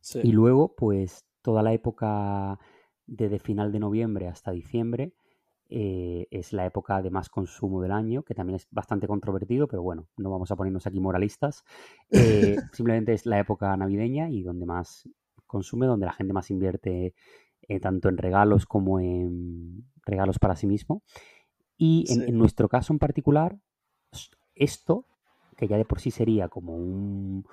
Sí, 0.00 0.20
Y 0.22 0.32
luego, 0.32 0.74
pues 0.76 1.24
toda 1.42 1.62
la 1.62 1.72
época 1.72 2.58
desde 3.06 3.38
final 3.38 3.72
de 3.72 3.80
noviembre 3.80 4.28
hasta 4.28 4.50
diciembre 4.50 5.14
eh, 5.70 6.26
es 6.30 6.52
la 6.52 6.66
época 6.66 7.00
de 7.00 7.10
más 7.10 7.30
consumo 7.30 7.80
del 7.80 7.92
año, 7.92 8.24
que 8.24 8.34
también 8.34 8.56
es 8.56 8.68
bastante 8.70 9.06
controvertido, 9.06 9.68
pero 9.68 9.82
bueno, 9.82 10.08
no 10.18 10.30
vamos 10.30 10.50
a 10.50 10.56
ponernos 10.56 10.86
aquí 10.86 11.00
moralistas. 11.00 11.64
Eh, 12.10 12.64
simplemente 12.72 13.12
es 13.14 13.24
la 13.24 13.38
época 13.38 13.76
navideña 13.76 14.28
y 14.30 14.42
donde 14.42 14.66
más 14.66 15.08
consume, 15.50 15.86
donde 15.86 16.06
la 16.06 16.12
gente 16.12 16.32
más 16.32 16.50
invierte 16.50 17.14
eh, 17.68 17.80
tanto 17.80 18.08
en 18.08 18.16
regalos 18.18 18.66
como 18.66 19.00
en 19.00 19.84
regalos 20.06 20.38
para 20.38 20.56
sí 20.56 20.66
mismo. 20.66 21.02
Y 21.78 22.06
en, 22.08 22.20
Sí. 22.20 22.24
en 22.28 22.38
nuestro 22.38 22.68
caso 22.68 22.92
en 22.92 22.98
particular, 22.98 23.58
esto, 24.54 25.06
que 25.56 25.68
ya 25.68 25.76
de 25.76 25.84
por 25.84 26.00
sí 26.00 26.10
sería 26.10 26.48
como 26.48 26.76
un, 26.76 27.44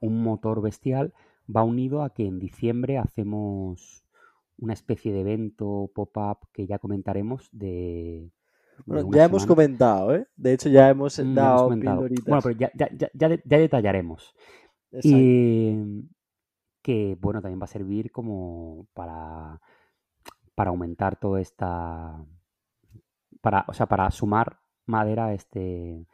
un 0.00 0.22
motor 0.22 0.62
bestial, 0.62 1.12
va 1.54 1.62
unido 1.62 2.02
a 2.02 2.10
que 2.10 2.26
en 2.26 2.38
diciembre 2.38 2.98
hacemos 2.98 4.04
una 4.58 4.72
especie 4.72 5.12
de 5.12 5.20
evento 5.20 5.90
pop-up 5.94 6.38
que 6.52 6.66
ya 6.66 6.78
comentaremos 6.78 7.48
de, 7.52 8.30
Bueno, 8.86 9.12
ya 9.12 9.24
hemos 9.24 9.46
comentado, 9.46 10.14
¿eh? 10.14 10.26
De 10.36 10.52
hecho, 10.54 10.68
ya 10.68 10.88
hemos 10.90 11.18
Mm, 11.18 11.34
dado 11.34 11.64
comentado. 11.64 12.00
Bueno, 12.26 12.42
pero 12.42 12.56
ya, 12.58 12.70
ya, 12.74 12.88
ya, 12.96 13.10
ya 13.14 13.28
de- 13.28 13.42
ya 13.44 13.58
detallaremos. 13.58 14.34
Exacto. 14.92 15.18
Y 15.18 15.76
que, 16.86 17.18
bueno, 17.20 17.42
también 17.42 17.60
va 17.60 17.64
a 17.64 17.66
servir 17.66 18.12
como 18.12 18.86
para, 18.94 19.60
para 20.54 20.70
aumentar 20.70 21.18
toda 21.18 21.40
esta... 21.40 22.24
Para, 23.40 23.64
o 23.66 23.72
sea, 23.72 23.86
para 23.86 24.08
sumar 24.12 24.60
madera 24.86 25.26
a 25.26 25.34
este, 25.34 26.06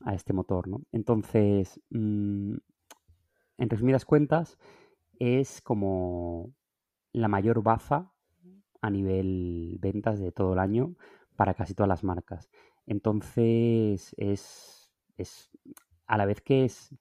a 0.00 0.12
este 0.14 0.32
motor, 0.32 0.66
¿no? 0.66 0.80
Entonces, 0.90 1.80
mm, 1.90 2.54
en 3.58 3.70
resumidas 3.70 4.04
cuentas, 4.04 4.58
es 5.20 5.62
como 5.62 6.52
la 7.12 7.28
mayor 7.28 7.62
baza 7.62 8.10
a 8.80 8.90
nivel 8.90 9.78
ventas 9.80 10.18
de 10.18 10.32
todo 10.32 10.54
el 10.54 10.58
año 10.58 10.96
para 11.36 11.54
casi 11.54 11.74
todas 11.74 11.88
las 11.88 12.02
marcas. 12.02 12.50
Entonces, 12.86 14.16
es, 14.18 14.90
es 15.16 15.52
a 16.08 16.16
la 16.18 16.26
vez 16.26 16.40
que 16.40 16.64
es 16.64 16.92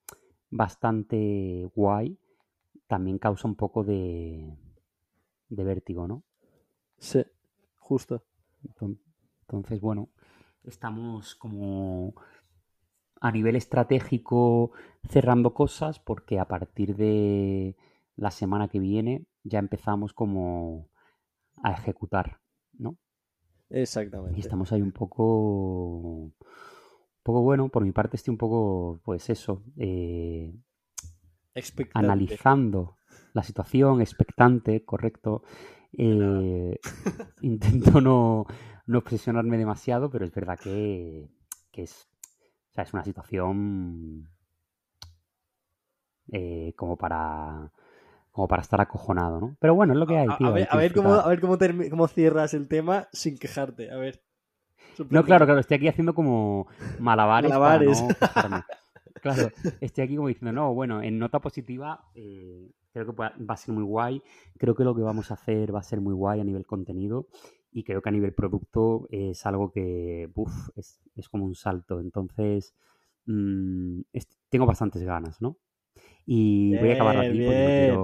bastante 0.51 1.67
guay, 1.73 2.20
también 2.93 3.19
causa 3.25 3.47
un 3.47 3.55
poco 3.63 3.83
de, 3.83 4.55
de 5.49 5.63
vértigo, 5.71 6.07
¿no? 6.07 6.23
Sí, 6.99 7.25
justo. 7.77 8.23
Enton- 8.63 8.99
Entonces, 9.41 9.79
bueno, 9.81 10.09
estamos 10.63 11.35
como 11.35 12.13
a 13.27 13.31
nivel 13.31 13.55
estratégico 13.55 14.71
cerrando 15.13 15.53
cosas 15.53 15.99
porque 15.99 16.39
a 16.39 16.47
partir 16.53 16.95
de 16.95 17.75
la 18.15 18.31
semana 18.31 18.67
que 18.67 18.79
viene 18.79 19.25
ya 19.43 19.59
empezamos 19.59 20.13
como 20.13 20.89
a 21.63 21.71
ejecutar, 21.73 22.41
¿no? 22.85 22.97
Y 24.33 24.39
Exactamente. 24.39 24.39
estamos 24.39 24.71
ahí 24.71 24.81
un 24.81 24.91
poco, 24.91 25.23
un 25.23 26.33
poco 27.23 27.41
bueno, 27.41 27.69
por 27.69 27.83
mi 27.83 27.91
parte 27.91 28.17
estoy 28.17 28.31
un 28.33 28.37
poco, 28.37 29.01
pues 29.03 29.29
eso, 29.29 29.63
eh, 29.77 30.53
Expectante. 31.53 32.05
analizando 32.05 32.97
la 33.33 33.43
situación, 33.43 34.01
expectante, 34.01 34.83
correcto. 34.83 35.43
Eh, 35.97 36.79
intento 37.41 38.01
no, 38.01 38.45
no 38.85 38.97
obsesionarme 38.97 39.57
demasiado, 39.57 40.09
pero 40.09 40.25
es 40.25 40.33
verdad 40.33 40.59
que, 40.59 41.27
que 41.71 41.83
es, 41.83 42.07
o 42.69 42.73
sea, 42.73 42.83
es 42.83 42.93
una 42.93 43.03
situación 43.03 44.29
eh, 46.31 46.73
como 46.75 46.97
para 46.97 47.71
como 48.31 48.47
para 48.47 48.61
estar 48.61 48.79
acojonado, 48.79 49.41
¿no? 49.41 49.57
Pero 49.59 49.75
bueno, 49.75 49.91
es 49.91 49.99
lo 49.99 50.07
que 50.07 50.17
hay, 50.17 50.29
tío. 50.37 50.47
A, 50.47 50.51
ver, 50.51 50.67
que 50.67 50.73
a 50.73 50.77
ver 50.77 50.93
cómo, 50.93 51.09
disfrutar. 51.09 51.25
a 51.25 51.29
ver 51.29 51.89
cómo, 51.89 52.07
cierras 52.07 52.53
el 52.53 52.69
tema 52.69 53.09
sin 53.11 53.37
quejarte. 53.37 53.91
A 53.91 53.97
ver. 53.97 54.23
No, 55.09 55.23
claro, 55.25 55.45
claro, 55.45 55.59
estoy 55.59 55.77
aquí 55.77 55.87
haciendo 55.89 56.13
como 56.13 56.67
malabares, 56.99 57.49
Malabares. 57.49 58.01
para 58.01 58.09
no 58.09 58.15
quejarme. 58.15 58.63
Claro, 59.21 59.51
estoy 59.81 60.03
aquí 60.03 60.15
como 60.15 60.27
diciendo, 60.27 60.51
no, 60.53 60.73
bueno, 60.73 61.01
en 61.01 61.19
nota 61.19 61.39
positiva, 61.39 62.05
eh, 62.15 62.71
creo 62.93 63.05
que 63.07 63.11
va 63.13 63.33
a 63.47 63.57
ser 63.57 63.73
muy 63.73 63.83
guay. 63.83 64.21
Creo 64.57 64.75
que 64.75 64.83
lo 64.83 64.95
que 64.95 65.01
vamos 65.01 65.31
a 65.31 65.33
hacer 65.35 65.73
va 65.73 65.79
a 65.79 65.83
ser 65.83 66.01
muy 66.01 66.13
guay 66.13 66.39
a 66.39 66.43
nivel 66.43 66.65
contenido. 66.65 67.27
Y 67.71 67.83
creo 67.83 68.01
que 68.01 68.09
a 68.09 68.11
nivel 68.11 68.33
producto 68.33 69.07
es 69.09 69.45
algo 69.45 69.71
que, 69.71 70.29
buf, 70.35 70.69
es, 70.75 70.99
es 71.15 71.29
como 71.29 71.45
un 71.45 71.55
salto. 71.55 71.99
Entonces, 72.01 72.73
mm, 73.25 74.01
es- 74.13 74.27
tengo 74.49 74.65
bastantes 74.65 75.03
ganas, 75.03 75.41
¿no? 75.41 75.57
Y 76.25 76.77
voy 76.77 76.89
a 76.89 76.93
acabar 76.93 77.17
aquí 77.17 77.33
bien, 77.33 77.45
porque 77.45 77.61
no 77.61 77.71
quiero, 77.75 78.01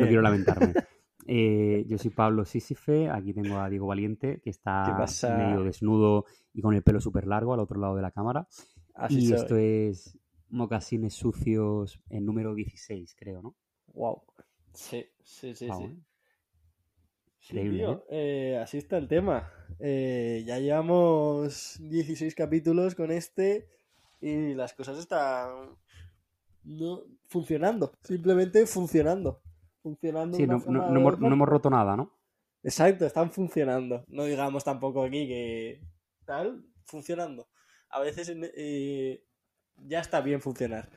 no 0.00 0.06
quiero 0.06 0.22
lamentarme. 0.22 0.74
Eh, 1.28 1.84
yo 1.88 1.98
soy 1.98 2.12
Pablo 2.12 2.44
Sísife, 2.44 3.10
aquí 3.10 3.32
tengo 3.34 3.58
a 3.58 3.68
Diego 3.68 3.88
Valiente, 3.88 4.40
que 4.44 4.50
está 4.50 4.84
medio 5.36 5.64
desnudo 5.64 6.24
y 6.54 6.62
con 6.62 6.72
el 6.74 6.82
pelo 6.82 7.00
súper 7.00 7.26
largo 7.26 7.52
al 7.52 7.58
otro 7.58 7.80
lado 7.80 7.96
de 7.96 8.02
la 8.02 8.12
cámara. 8.12 8.46
Así 8.94 9.18
y 9.18 9.26
soy. 9.26 9.34
esto 9.34 9.56
es 9.56 10.16
Mocasines 10.56 11.14
Sucios 11.14 12.00
en 12.10 12.24
número 12.24 12.54
16, 12.54 13.14
creo, 13.18 13.42
¿no? 13.42 13.54
Wow. 13.94 14.22
Sí, 14.72 15.06
sí, 15.22 15.54
sí, 15.54 15.68
Wow, 15.68 15.78
sí. 15.78 15.84
¿eh? 15.84 15.96
Sí, 17.38 17.54
tío, 17.70 18.04
eh, 18.10 18.58
así 18.60 18.78
está 18.78 18.98
el 18.98 19.06
tema. 19.06 19.52
Eh, 19.78 20.42
ya 20.46 20.58
llevamos 20.58 21.76
16 21.80 22.34
capítulos 22.34 22.94
con 22.94 23.12
este 23.12 23.68
y 24.20 24.54
las 24.54 24.74
cosas 24.74 24.98
están 24.98 25.76
no 26.64 27.02
funcionando, 27.28 27.92
simplemente 28.02 28.66
funcionando. 28.66 29.40
Funcionando 29.82 30.36
Sí, 30.36 30.46
no, 30.46 30.58
no- 30.66 30.90
no 30.90 30.96
hemos, 31.00 31.20
no 31.20 31.28
hemos 31.28 31.48
roto 31.48 31.70
nada, 31.70 31.96
¿no? 31.96 32.10
Exacto, 32.64 33.06
están 33.06 33.30
funcionando. 33.30 34.04
No 34.08 34.24
digamos 34.24 34.64
tampoco 34.64 35.04
aquí 35.04 35.28
que 35.28 35.80
tal, 36.24 36.64
funcionando. 36.84 37.48
A 37.90 38.00
veces 38.00 38.32
eh, 38.34 39.22
ya 39.86 40.00
está 40.00 40.20
bien 40.20 40.40
funcionar. 40.40 40.88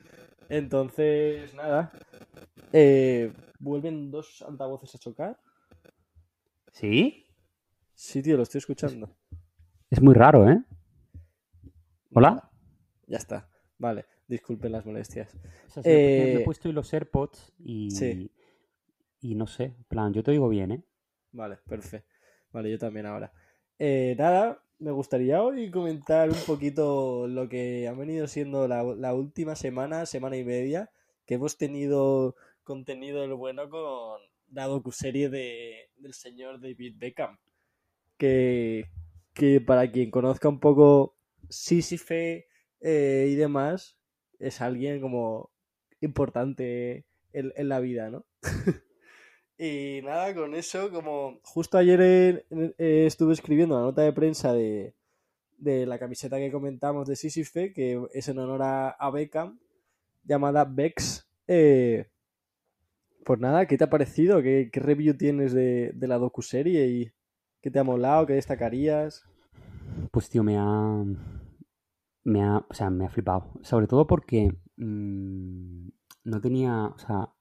Entonces, 0.49 1.53
nada. 1.53 1.91
Eh, 2.73 3.33
¿Vuelven 3.59 4.09
dos 4.11 4.41
altavoces 4.41 4.95
a 4.95 4.99
chocar? 4.99 5.39
¿Sí? 6.71 7.25
Sí, 7.93 8.21
tío, 8.21 8.37
lo 8.37 8.43
estoy 8.43 8.59
escuchando. 8.59 9.15
Es 9.89 10.01
muy 10.01 10.13
raro, 10.13 10.49
¿eh? 10.49 10.63
¿Hola? 12.13 12.49
Ya 13.07 13.17
está. 13.17 13.49
Vale, 13.77 14.05
disculpen 14.27 14.71
las 14.71 14.85
molestias. 14.85 15.35
O 15.67 15.69
sea, 15.71 15.83
me 15.83 15.89
Eh, 15.93 16.35
he 16.41 16.43
puesto 16.43 16.71
los 16.71 16.93
AirPods 16.93 17.53
y, 17.59 17.91
Sí. 17.91 18.31
y 19.21 19.35
no 19.35 19.47
sé, 19.47 19.65
en 19.65 19.83
plan, 19.85 20.13
yo 20.13 20.23
te 20.23 20.31
digo 20.31 20.49
bien, 20.49 20.71
¿eh? 20.71 20.83
Vale, 21.31 21.57
perfecto. 21.67 22.09
Vale, 22.51 22.71
yo 22.71 22.79
también 22.79 23.05
ahora. 23.05 23.31
Eh, 23.77 24.15
nada, 24.17 24.63
me 24.79 24.91
gustaría 24.91 25.43
hoy 25.43 25.69
comentar 25.69 26.29
un 26.29 26.39
poquito 26.47 27.27
lo 27.27 27.49
que 27.49 27.87
ha 27.87 27.93
venido 27.93 28.27
siendo 28.27 28.67
la, 28.67 29.13
última 29.13 29.55
semana, 29.55 30.05
semana 30.05 30.37
y 30.37 30.45
media, 30.45 30.89
que 31.25 31.35
hemos 31.35 31.57
tenido 31.57 32.35
contenido 32.63 33.21
del 33.21 33.33
bueno 33.33 33.69
con 33.69 34.21
la 34.51 34.67
docuserie 34.67 35.29
de, 35.29 35.89
del 35.97 36.13
señor 36.13 36.61
David 36.61 36.95
Beckham. 36.97 37.37
Que, 38.17 38.85
que 39.33 39.61
para 39.61 39.91
quien 39.91 40.11
conozca 40.11 40.49
un 40.49 40.59
poco 40.59 41.15
Sísife 41.49 42.47
eh, 42.79 43.27
y 43.29 43.35
demás, 43.35 43.97
es 44.39 44.61
alguien 44.61 45.01
como 45.01 45.51
importante 45.99 47.05
en, 47.33 47.51
en 47.55 47.69
la 47.69 47.79
vida, 47.79 48.09
¿no? 48.09 48.25
Y 49.61 49.99
nada, 50.05 50.33
con 50.33 50.55
eso, 50.55 50.89
como 50.89 51.41
justo 51.43 51.77
ayer 51.77 51.99
eh, 52.01 52.45
eh, 52.77 53.03
estuve 53.05 53.33
escribiendo 53.33 53.75
la 53.75 53.81
nota 53.81 54.03
de 54.03 54.13
prensa 54.13 54.53
de, 54.53 54.95
de 55.57 55.85
la 55.85 55.99
camiseta 55.99 56.37
que 56.37 56.49
comentamos 56.49 57.09
de 57.09 57.17
Sísife, 57.17 57.73
que 57.73 58.01
es 58.13 58.29
en 58.29 58.39
honor 58.39 58.61
a, 58.61 58.89
a 58.91 59.11
Beckham, 59.11 59.59
llamada 60.23 60.63
Bex. 60.63 61.29
Eh, 61.45 62.07
pues 63.25 63.37
nada, 63.41 63.65
¿qué 63.65 63.77
te 63.77 63.83
ha 63.83 63.89
parecido? 63.89 64.41
¿Qué, 64.41 64.69
qué 64.71 64.79
review 64.79 65.17
tienes 65.17 65.51
de, 65.51 65.91
de 65.93 66.07
la 66.07 66.19
docuserie? 66.19 66.87
¿Y 66.87 67.11
qué 67.61 67.69
te 67.69 67.79
ha 67.79 67.83
molado? 67.83 68.27
¿Qué 68.27 68.35
destacarías? 68.35 69.25
Pues 70.11 70.29
tío, 70.29 70.41
me 70.41 70.57
ha. 70.57 71.03
Me 72.23 72.43
ha. 72.43 72.65
O 72.69 72.73
sea, 72.73 72.89
me 72.89 73.05
ha 73.05 73.09
flipado. 73.09 73.51
Sobre 73.61 73.87
todo 73.87 74.07
porque. 74.07 74.53
mm, 74.77 75.89
no 76.23 76.41
tenía. 76.41 76.85
O 76.85 76.97
sea. 76.97 77.33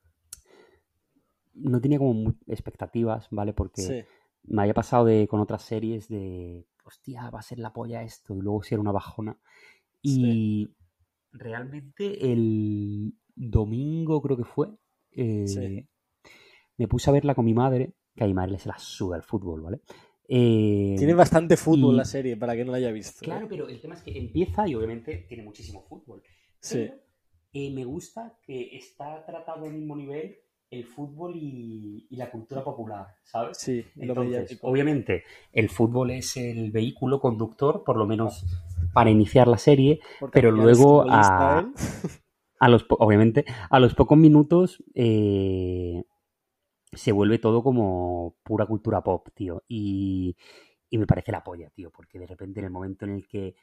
No 1.60 1.80
tenía 1.80 1.98
como 1.98 2.34
expectativas, 2.46 3.28
¿vale? 3.30 3.52
Porque 3.52 3.82
Sí, 3.82 4.00
me 4.44 4.62
había 4.62 4.74
pasado 4.74 5.04
de, 5.04 5.26
con 5.28 5.40
otras 5.40 5.62
series 5.62 6.08
de. 6.08 6.66
Hostia, 6.84 7.28
va 7.30 7.40
a 7.40 7.42
ser 7.42 7.58
la 7.58 7.72
polla 7.72 8.02
esto. 8.02 8.34
Y 8.36 8.40
luego 8.40 8.62
si 8.62 8.74
era 8.74 8.80
una 8.80 8.92
bajona. 8.92 9.38
Y 10.02 10.70
realmente 11.32 12.32
el 12.32 13.14
domingo 13.34 14.20
creo 14.22 14.36
que 14.36 14.44
fue. 14.44 14.68
eh, 15.12 15.46
Sí. 15.46 15.86
Me 16.76 16.86
puse 16.88 17.10
a 17.10 17.12
verla 17.12 17.34
con 17.34 17.44
mi 17.44 17.54
madre. 17.54 17.94
Que 18.14 18.24
a 18.24 18.26
mi 18.26 18.34
madre 18.34 18.58
se 18.58 18.68
la 18.68 18.78
suda 18.78 19.16
el 19.16 19.22
fútbol, 19.22 19.60
¿vale? 19.62 19.80
Eh, 20.28 20.96
tiene 20.98 21.14
bastante 21.14 21.56
fútbol 21.56 21.94
y- 21.94 21.98
la 21.98 22.04
serie, 22.04 22.36
para 22.36 22.54
que 22.56 22.64
no 22.64 22.72
la 22.72 22.78
haya 22.78 22.90
visto. 22.90 23.20
¿eh? 23.24 23.24
Claro, 23.24 23.48
pero 23.48 23.68
el 23.68 23.80
tema 23.80 23.94
es 23.94 24.02
que 24.02 24.16
empieza 24.18 24.66
y 24.68 24.74
obviamente 24.74 25.24
tiene 25.28 25.42
muchísimo 25.44 25.82
fútbol. 25.82 26.22
Sí. 26.60 26.78
Pero, 26.78 26.94
eh, 27.52 27.70
me 27.72 27.84
gusta 27.84 28.38
que 28.44 28.76
está 28.76 29.24
tratado 29.24 29.66
al 29.66 29.72
mismo 29.72 29.94
nivel 29.96 30.36
el 30.70 30.84
fútbol 30.84 31.34
y, 31.36 32.06
y 32.10 32.16
la 32.16 32.30
cultura 32.30 32.62
popular, 32.62 33.06
¿sabes? 33.24 33.58
Sí, 33.58 33.84
Entonces, 33.96 34.58
obviamente, 34.62 35.24
el 35.52 35.68
fútbol 35.70 36.10
es 36.10 36.36
el 36.36 36.70
vehículo 36.70 37.20
conductor, 37.20 37.84
por 37.84 37.96
lo 37.96 38.06
menos 38.06 38.44
para 38.92 39.10
iniciar 39.10 39.48
la 39.48 39.58
serie, 39.58 40.00
Porque 40.20 40.40
pero 40.40 40.50
luego 40.52 41.04
a- 41.08 41.64
a 42.60 42.68
los, 42.68 42.86
obviamente, 42.90 43.44
a 43.70 43.80
los 43.80 43.94
pocos 43.94 44.18
minutos 44.18 44.82
eh, 44.94 46.02
se 46.92 47.12
vuelve 47.12 47.38
todo 47.38 47.62
como 47.62 48.36
pura 48.42 48.66
cultura 48.66 49.02
pop, 49.02 49.28
tío. 49.34 49.62
Y, 49.68 50.36
y 50.90 50.98
me 50.98 51.06
parece 51.06 51.32
la 51.32 51.44
polla, 51.44 51.70
tío, 51.70 51.90
porque 51.90 52.18
de 52.18 52.26
repente 52.26 52.60
en 52.60 52.66
el 52.66 52.72
momento 52.72 53.04
en 53.04 53.12
el 53.12 53.26
que... 53.28 53.54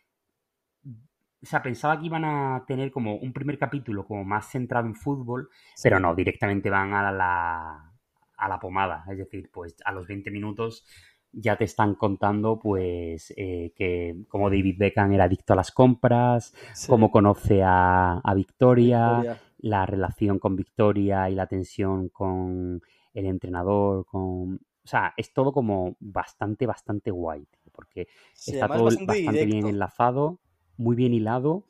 O 1.45 1.47
sea, 1.47 1.61
pensaba 1.61 1.99
que 1.99 2.07
iban 2.07 2.25
a 2.25 2.63
tener 2.67 2.89
como 2.91 3.17
un 3.17 3.31
primer 3.31 3.59
capítulo 3.59 4.03
como 4.07 4.23
más 4.25 4.49
centrado 4.49 4.87
en 4.87 4.95
fútbol, 4.95 5.49
pero 5.83 5.99
no, 5.99 6.15
directamente 6.15 6.71
van 6.71 6.91
a 6.93 7.11
la, 7.11 7.93
a 8.35 8.49
la 8.49 8.59
pomada. 8.59 9.05
Es 9.11 9.19
decir, 9.19 9.51
pues 9.53 9.75
a 9.85 9.91
los 9.91 10.07
20 10.07 10.31
minutos 10.31 10.85
ya 11.31 11.55
te 11.57 11.65
están 11.65 11.95
contando 11.95 12.57
pues 12.59 13.31
eh, 13.37 13.73
que 13.75 14.15
como 14.27 14.49
David 14.49 14.77
Beckham 14.79 15.11
era 15.11 15.25
adicto 15.25 15.53
a 15.53 15.55
las 15.57 15.71
compras, 15.71 16.53
Sí, 16.73 16.87
cómo 16.87 17.11
conoce 17.11 17.61
a, 17.63 18.19
a 18.19 18.33
Victoria, 18.33 19.19
Victoria. 19.19 19.41
la 19.59 19.85
relación 19.85 20.39
con 20.39 20.55
Victoria 20.55 21.29
y 21.29 21.35
la 21.35 21.45
tensión 21.47 22.09
con 22.09 22.81
el 23.13 23.25
entrenador, 23.27 24.05
con... 24.05 24.55
O 24.55 24.87
sea, 24.87 25.13
es 25.17 25.33
todo 25.33 25.51
como 25.51 25.95
bastante, 25.99 26.65
bastante 26.67 27.11
guay, 27.11 27.45
tío, 27.45 27.71
porque 27.73 28.07
Sí, 28.33 28.51
está 28.51 28.67
todo 28.69 28.85
bastante 28.85 29.05
bastante, 29.05 29.45
bien 29.45 29.67
enlazado, 29.67 30.39
muy 30.77 30.95
bien 30.95 31.13
hilado 31.13 31.65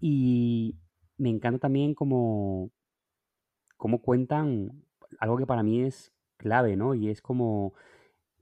y 0.00 0.76
me 1.18 1.30
encanta 1.30 1.60
también 1.60 1.94
como, 1.94 2.70
cómo 3.76 4.02
cuentan 4.02 4.82
algo 5.18 5.36
que 5.36 5.46
para 5.46 5.62
mí 5.62 5.82
es 5.82 6.12
clave, 6.36 6.76
¿no? 6.76 6.94
Y 6.94 7.08
es 7.08 7.20
como 7.20 7.74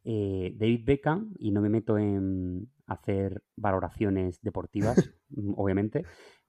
eh, 0.05 0.55
David 0.59 0.85
Beckham, 0.85 1.35
y 1.39 1.51
no 1.53 1.61
me 1.61 1.69
meto 1.69 1.99
en 1.99 2.69
hacer 2.87 3.43
valoraciones 3.57 4.41
deportivas, 4.43 5.11
mm, 5.31 5.55
obviamente, 5.57 6.05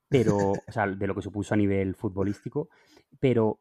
pero, 0.10 0.64
o 0.68 0.72
sea, 0.72 0.88
de 0.88 1.08
lo 1.08 1.16
que 1.16 1.22
supuso 1.22 1.54
a 1.54 1.58
nivel 1.58 1.96
futbolístico, 1.96 2.70
pero 3.20 3.60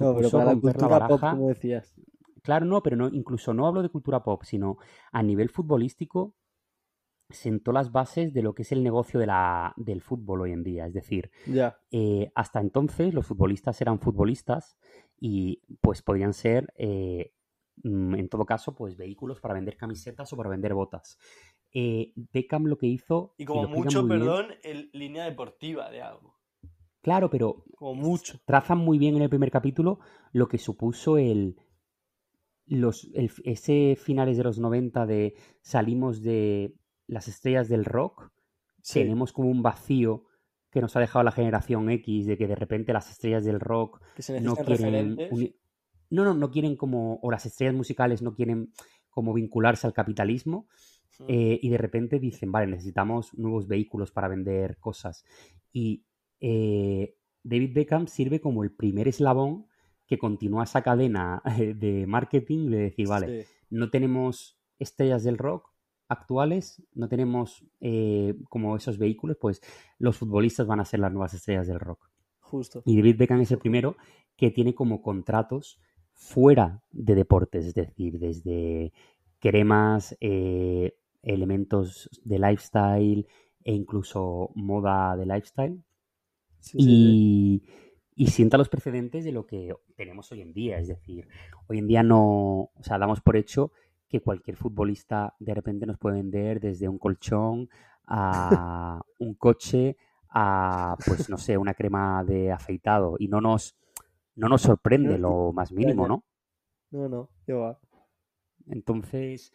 No, 0.00 0.14
pero 0.16 0.30
supuso 0.30 0.32
para 0.32 0.46
la 0.46 0.56
romper 0.56 0.78
la 0.78 0.88
cultura 0.88 1.06
pop, 1.06 1.20
baraja. 1.20 1.28
como 1.28 1.48
decías. 1.48 1.94
Claro, 2.42 2.64
no, 2.66 2.82
pero 2.82 2.96
no, 2.96 3.08
incluso 3.08 3.52
no 3.54 3.66
hablo 3.66 3.82
de 3.82 3.88
cultura 3.90 4.22
pop, 4.22 4.42
sino 4.44 4.78
a 5.12 5.22
nivel 5.22 5.50
futbolístico 5.50 6.34
sentó 7.30 7.72
las 7.72 7.92
bases 7.92 8.32
de 8.32 8.42
lo 8.42 8.54
que 8.54 8.62
es 8.62 8.72
el 8.72 8.82
negocio 8.82 9.20
de 9.20 9.26
la, 9.26 9.74
del 9.76 10.00
fútbol 10.00 10.42
hoy 10.42 10.52
en 10.52 10.62
día. 10.62 10.86
Es 10.86 10.94
decir, 10.94 11.30
eh, 11.90 12.30
hasta 12.34 12.60
entonces 12.60 13.12
los 13.14 13.26
futbolistas 13.26 13.80
eran 13.80 14.00
futbolistas 14.00 14.78
y 15.20 15.62
pues 15.80 16.02
podían 16.02 16.32
ser, 16.32 16.72
eh, 16.76 17.32
mm, 17.82 18.14
en 18.14 18.28
todo 18.28 18.46
caso, 18.46 18.74
pues 18.74 18.96
vehículos 18.96 19.40
para 19.40 19.54
vender 19.54 19.76
camisetas 19.76 20.32
o 20.32 20.36
para 20.36 20.48
vender 20.50 20.74
botas. 20.74 21.18
Eh, 21.72 22.12
Beckham 22.32 22.64
lo 22.64 22.78
que 22.78 22.86
hizo... 22.86 23.34
y 23.36 23.44
como 23.44 23.68
mucho, 23.68 24.06
bien- 24.06 24.20
perdón, 24.20 24.46
en 24.62 24.88
línea 24.92 25.24
deportiva 25.24 25.90
de 25.90 26.00
algo. 26.02 26.36
Claro, 27.02 27.30
pero 27.30 27.64
Como 27.76 27.94
mucho. 27.94 28.40
trazan 28.46 28.78
muy 28.78 28.98
bien 28.98 29.16
en 29.16 29.22
el 29.22 29.28
primer 29.30 29.50
capítulo 29.50 30.00
lo 30.32 30.48
que 30.48 30.58
supuso 30.58 31.16
el, 31.18 31.56
los, 32.66 33.04
el- 33.14 33.30
ese 33.44 33.96
finales 33.96 34.36
de 34.36 34.44
los 34.44 34.58
90 34.58 35.06
de 35.06 35.34
salimos 35.60 36.22
de 36.22 36.74
las 37.08 37.26
estrellas 37.26 37.68
del 37.68 37.84
rock, 37.84 38.30
Sí, 38.80 39.00
tenemos 39.00 39.32
como 39.32 39.50
un 39.50 39.60
vacío 39.62 40.24
que 40.70 40.80
nos 40.80 40.94
ha 40.96 41.00
dejado 41.00 41.24
la 41.24 41.32
generación 41.32 41.90
X 41.90 42.26
de 42.26 42.38
que 42.38 42.46
de 42.46 42.54
repente 42.54 42.92
las 42.92 43.10
estrellas 43.10 43.44
del 43.44 43.58
rock 43.58 44.00
que 44.14 44.22
se 44.22 44.40
no 44.40 44.54
quieren 44.54 45.16
no, 46.10 46.24
no, 46.24 46.34
no 46.34 46.50
quieren 46.50 46.76
como, 46.76 47.18
o 47.22 47.30
las 47.30 47.44
estrellas 47.44 47.74
musicales 47.74 48.22
no 48.22 48.34
quieren 48.34 48.72
como 49.10 49.34
vincularse 49.34 49.86
al 49.86 49.92
capitalismo 49.92 50.68
eh, 51.26 51.58
y 51.60 51.68
de 51.68 51.78
repente 51.78 52.20
dicen, 52.20 52.52
vale, 52.52 52.68
necesitamos 52.68 53.36
nuevos 53.36 53.66
vehículos 53.66 54.12
para 54.12 54.28
vender 54.28 54.78
cosas. 54.78 55.24
Y 55.72 56.04
eh, 56.40 57.16
David 57.42 57.74
Beckham 57.74 58.06
sirve 58.06 58.40
como 58.40 58.62
el 58.62 58.70
primer 58.70 59.08
eslabón 59.08 59.66
que 60.06 60.18
continúa 60.18 60.64
esa 60.64 60.82
cadena 60.82 61.42
eh, 61.58 61.74
de 61.74 62.06
marketing 62.06 62.70
de 62.70 62.78
decir, 62.78 63.08
vale, 63.08 63.42
Sí, 63.42 63.50
no 63.70 63.90
tenemos 63.90 64.58
estrellas 64.78 65.24
del 65.24 65.38
rock 65.38 65.68
actuales, 66.08 66.82
no 66.94 67.08
tenemos 67.08 67.64
eh, 67.80 68.34
como 68.48 68.76
esos 68.76 68.98
vehículos, 68.98 69.36
pues 69.40 69.60
los 69.98 70.16
futbolistas 70.16 70.66
van 70.66 70.80
a 70.80 70.84
ser 70.84 71.00
las 71.00 71.12
nuevas 71.12 71.34
estrellas 71.34 71.66
del 71.66 71.80
rock. 71.80 72.10
justo. 72.40 72.82
Y 72.86 72.96
David 72.96 73.16
Beckham 73.18 73.40
es 73.40 73.50
el 73.52 73.58
primero 73.58 73.96
que 74.36 74.50
tiene 74.50 74.74
como 74.74 75.02
contratos 75.02 75.80
fuera 76.12 76.82
de 76.90 77.14
deportes, 77.14 77.66
es 77.66 77.74
decir, 77.74 78.18
desde 78.18 78.92
cremas, 79.38 80.16
eh, 80.20 80.96
elementos 81.22 82.08
de 82.24 82.38
lifestyle 82.38 83.26
e 83.64 83.72
incluso 83.72 84.50
moda 84.54 85.16
de 85.16 85.26
lifestyle. 85.26 85.82
Sí, 86.60 86.78
sí, 86.78 86.84
sí. 86.84 86.84
Y, 86.86 88.24
y 88.24 88.26
sienta 88.28 88.58
los 88.58 88.68
precedentes 88.68 89.24
de 89.24 89.32
lo 89.32 89.46
que 89.46 89.74
tenemos 89.94 90.32
hoy 90.32 90.40
en 90.40 90.52
día. 90.52 90.78
Es 90.78 90.88
decir, 90.88 91.28
hoy 91.68 91.78
en 91.78 91.86
día 91.86 92.02
no, 92.02 92.70
o 92.74 92.82
sea, 92.82 92.98
damos 92.98 93.20
por 93.20 93.36
hecho 93.36 93.72
que 94.08 94.20
cualquier 94.20 94.56
futbolista 94.56 95.34
de 95.38 95.54
repente 95.54 95.86
nos 95.86 95.98
puede 95.98 96.16
vender 96.16 96.60
desde 96.60 96.88
un 96.88 96.98
colchón 96.98 97.68
a 98.06 99.00
un 99.18 99.34
coche 99.34 99.96
a, 100.30 100.96
pues 101.06 101.28
no 101.28 101.38
sé, 101.38 101.56
una 101.56 101.74
crema 101.74 102.24
de 102.24 102.52
afeitado 102.52 103.16
y 103.18 103.28
no 103.28 103.40
nos, 103.40 103.76
no 104.34 104.48
nos 104.48 104.62
sorprende 104.62 105.18
lo 105.18 105.52
más 105.52 105.72
mínimo. 105.72 106.08
¿no? 106.08 106.24
No, 106.90 107.08
no, 107.08 107.30
qué 107.44 107.52
va. 107.52 107.78
Entonces, 108.66 109.52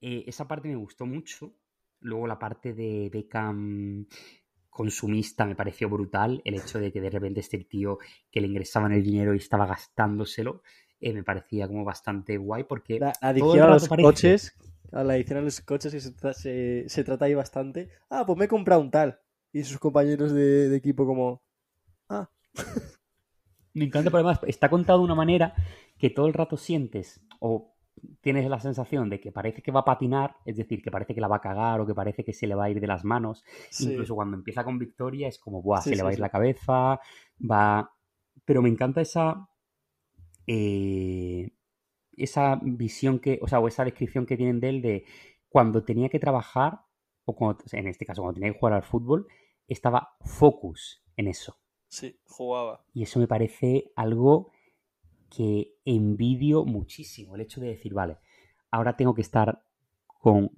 eh, 0.00 0.24
esa 0.26 0.46
parte 0.46 0.68
me 0.68 0.76
gustó 0.76 1.06
mucho. 1.06 1.54
Luego 2.00 2.26
la 2.26 2.38
parte 2.38 2.72
de 2.74 3.08
Beckham 3.12 4.06
consumista 4.70 5.44
me 5.44 5.54
pareció 5.54 5.88
brutal. 5.88 6.40
El 6.44 6.54
hecho 6.54 6.78
de 6.80 6.92
que 6.92 7.00
de 7.00 7.10
repente 7.10 7.40
este 7.40 7.58
tío 7.64 7.98
que 8.30 8.40
le 8.40 8.48
ingresaban 8.48 8.92
el 8.92 9.02
dinero 9.02 9.34
y 9.34 9.38
estaba 9.38 9.66
gastándoselo, 9.66 10.62
eh, 11.02 11.12
me 11.12 11.22
parecía 11.22 11.66
como 11.68 11.84
bastante 11.84 12.36
guay 12.38 12.64
porque 12.64 12.98
La 12.98 13.12
adicción 13.20 13.62
a 13.62 13.70
los 13.74 13.88
parece- 13.88 14.02
coches, 14.06 14.54
a 14.92 15.04
la 15.04 15.12
adicción 15.14 15.38
a 15.38 15.42
los 15.42 15.60
coches 15.60 15.92
que 15.92 16.00
se, 16.00 16.14
tra- 16.16 16.32
se, 16.32 16.84
se 16.88 17.04
trata 17.04 17.24
ahí 17.26 17.34
bastante. 17.34 17.90
Ah, 18.08 18.24
pues 18.26 18.38
me 18.38 18.46
he 18.46 18.48
comprado 18.48 18.80
un 18.80 18.90
tal. 18.90 19.18
Y 19.52 19.64
sus 19.64 19.78
compañeros 19.78 20.32
de, 20.32 20.68
de 20.70 20.76
equipo 20.76 21.04
como... 21.04 21.42
Ah, 22.08 22.28
Me 23.74 23.84
encanta, 23.86 24.10
pero 24.10 24.18
además 24.18 24.40
está 24.46 24.68
contado 24.68 24.98
de 24.98 25.04
una 25.06 25.14
manera 25.14 25.54
que 25.98 26.10
todo 26.10 26.26
el 26.26 26.34
rato 26.34 26.56
sientes 26.58 27.22
o 27.40 27.72
tienes 28.20 28.48
la 28.50 28.60
sensación 28.60 29.08
de 29.08 29.18
que 29.20 29.32
parece 29.32 29.62
que 29.62 29.70
va 29.72 29.80
a 29.80 29.84
patinar, 29.84 30.36
es 30.44 30.56
decir, 30.58 30.82
que 30.82 30.90
parece 30.90 31.14
que 31.14 31.20
la 31.22 31.28
va 31.28 31.36
a 31.36 31.40
cagar 31.40 31.80
o 31.80 31.86
que 31.86 31.94
parece 31.94 32.22
que 32.24 32.32
se 32.34 32.46
le 32.46 32.54
va 32.54 32.64
a 32.64 32.70
ir 32.70 32.80
de 32.80 32.86
las 32.86 33.04
manos. 33.04 33.44
sí. 33.70 33.90
Incluso 33.90 34.14
cuando 34.14 34.36
empieza 34.36 34.62
con 34.64 34.78
victoria 34.78 35.28
es 35.28 35.38
como, 35.38 35.62
¡buah! 35.62 35.80
Sí, 35.80 35.90
se 35.90 35.96
le 35.96 36.02
va 36.02 36.10
a 36.10 36.12
ir 36.12 36.20
la 36.20 36.28
cabeza, 36.28 37.00
va... 37.50 37.90
Pero 38.44 38.60
me 38.60 38.68
encanta 38.68 39.00
esa... 39.00 39.48
eh, 40.46 41.50
esa 42.16 42.58
visión 42.62 43.18
que, 43.18 43.38
o 43.42 43.48
sea, 43.48 43.60
o 43.60 43.68
esa 43.68 43.84
descripción 43.84 44.26
que 44.26 44.36
tienen 44.36 44.60
de 44.60 44.68
él 44.68 44.82
de 44.82 45.04
cuando 45.48 45.84
tenía 45.84 46.08
que 46.08 46.18
trabajar, 46.18 46.80
o 47.24 47.34
cuando, 47.34 47.62
en 47.72 47.86
este 47.86 48.04
caso, 48.04 48.22
cuando 48.22 48.40
tenía 48.40 48.52
que 48.52 48.58
jugar 48.58 48.74
al 48.74 48.82
fútbol, 48.82 49.26
estaba 49.68 50.16
focus 50.20 51.02
en 51.16 51.28
eso. 51.28 51.58
Sí, 51.88 52.18
jugaba. 52.24 52.84
Y 52.94 53.02
eso 53.02 53.20
me 53.20 53.28
parece 53.28 53.92
algo 53.96 54.50
que 55.30 55.74
envidio 55.84 56.64
muchísimo. 56.64 57.34
El 57.34 57.42
hecho 57.42 57.60
de 57.60 57.68
decir, 57.68 57.94
vale, 57.94 58.18
ahora 58.70 58.96
tengo 58.96 59.14
que 59.14 59.22
estar 59.22 59.62
con 60.06 60.50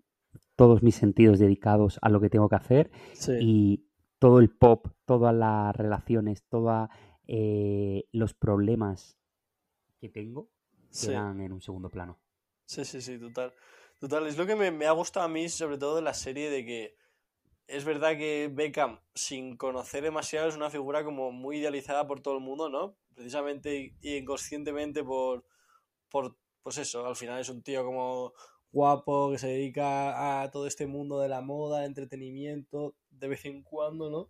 todos 0.56 0.82
mis 0.82 0.94
sentidos 0.94 1.38
dedicados 1.38 1.98
a 2.02 2.08
lo 2.08 2.20
que 2.20 2.30
tengo 2.30 2.48
que 2.48 2.56
hacer 2.56 2.90
Sí. 3.12 3.32
y 3.40 3.86
todo 4.18 4.38
el 4.38 4.50
pop, 4.50 4.86
todas 5.04 5.34
las 5.34 5.74
relaciones, 5.76 6.44
todos 6.48 6.88
los 8.12 8.34
problemas 8.34 9.18
que 10.04 10.10
tengo 10.10 10.50
Sí. 10.90 11.08
quedan 11.08 11.40
en 11.40 11.52
un 11.52 11.60
segundo 11.60 11.88
plano. 11.88 12.18
Sí, 12.66 12.84
sí, 12.84 13.00
sí, 13.00 13.18
total. 13.18 13.52
Total, 13.98 14.26
es 14.26 14.36
lo 14.36 14.46
que 14.46 14.54
me, 14.54 14.70
me 14.70 14.86
ha 14.86 14.92
gustado 14.92 15.26
a 15.26 15.28
mí, 15.28 15.48
sobre 15.48 15.78
todo 15.78 15.96
de 15.96 16.02
la 16.02 16.14
serie, 16.14 16.50
de 16.50 16.64
que 16.64 16.96
es 17.66 17.84
verdad 17.84 18.16
que 18.16 18.50
Beckham, 18.52 19.00
sin 19.14 19.56
conocer 19.56 20.02
demasiado, 20.04 20.48
es 20.48 20.56
una 20.56 20.68
figura 20.70 21.02
como 21.02 21.32
muy 21.32 21.58
idealizada 21.58 22.06
por 22.06 22.20
todo 22.20 22.34
el 22.34 22.44
mundo, 22.44 22.68
¿no? 22.68 22.96
Precisamente 23.14 23.96
y 24.02 24.16
inconscientemente 24.16 25.02
por, 25.02 25.46
por, 26.10 26.36
pues 26.62 26.78
eso, 26.78 27.06
al 27.06 27.16
final 27.16 27.40
es 27.40 27.48
un 27.48 27.62
tío 27.62 27.84
como 27.84 28.34
guapo, 28.70 29.30
que 29.30 29.38
se 29.38 29.48
dedica 29.48 30.42
a 30.42 30.50
todo 30.50 30.66
este 30.66 30.86
mundo 30.86 31.18
de 31.18 31.28
la 31.28 31.40
moda, 31.40 31.86
entretenimiento, 31.86 32.94
de 33.10 33.28
vez 33.28 33.44
en 33.46 33.62
cuando, 33.62 34.10
¿no? 34.10 34.28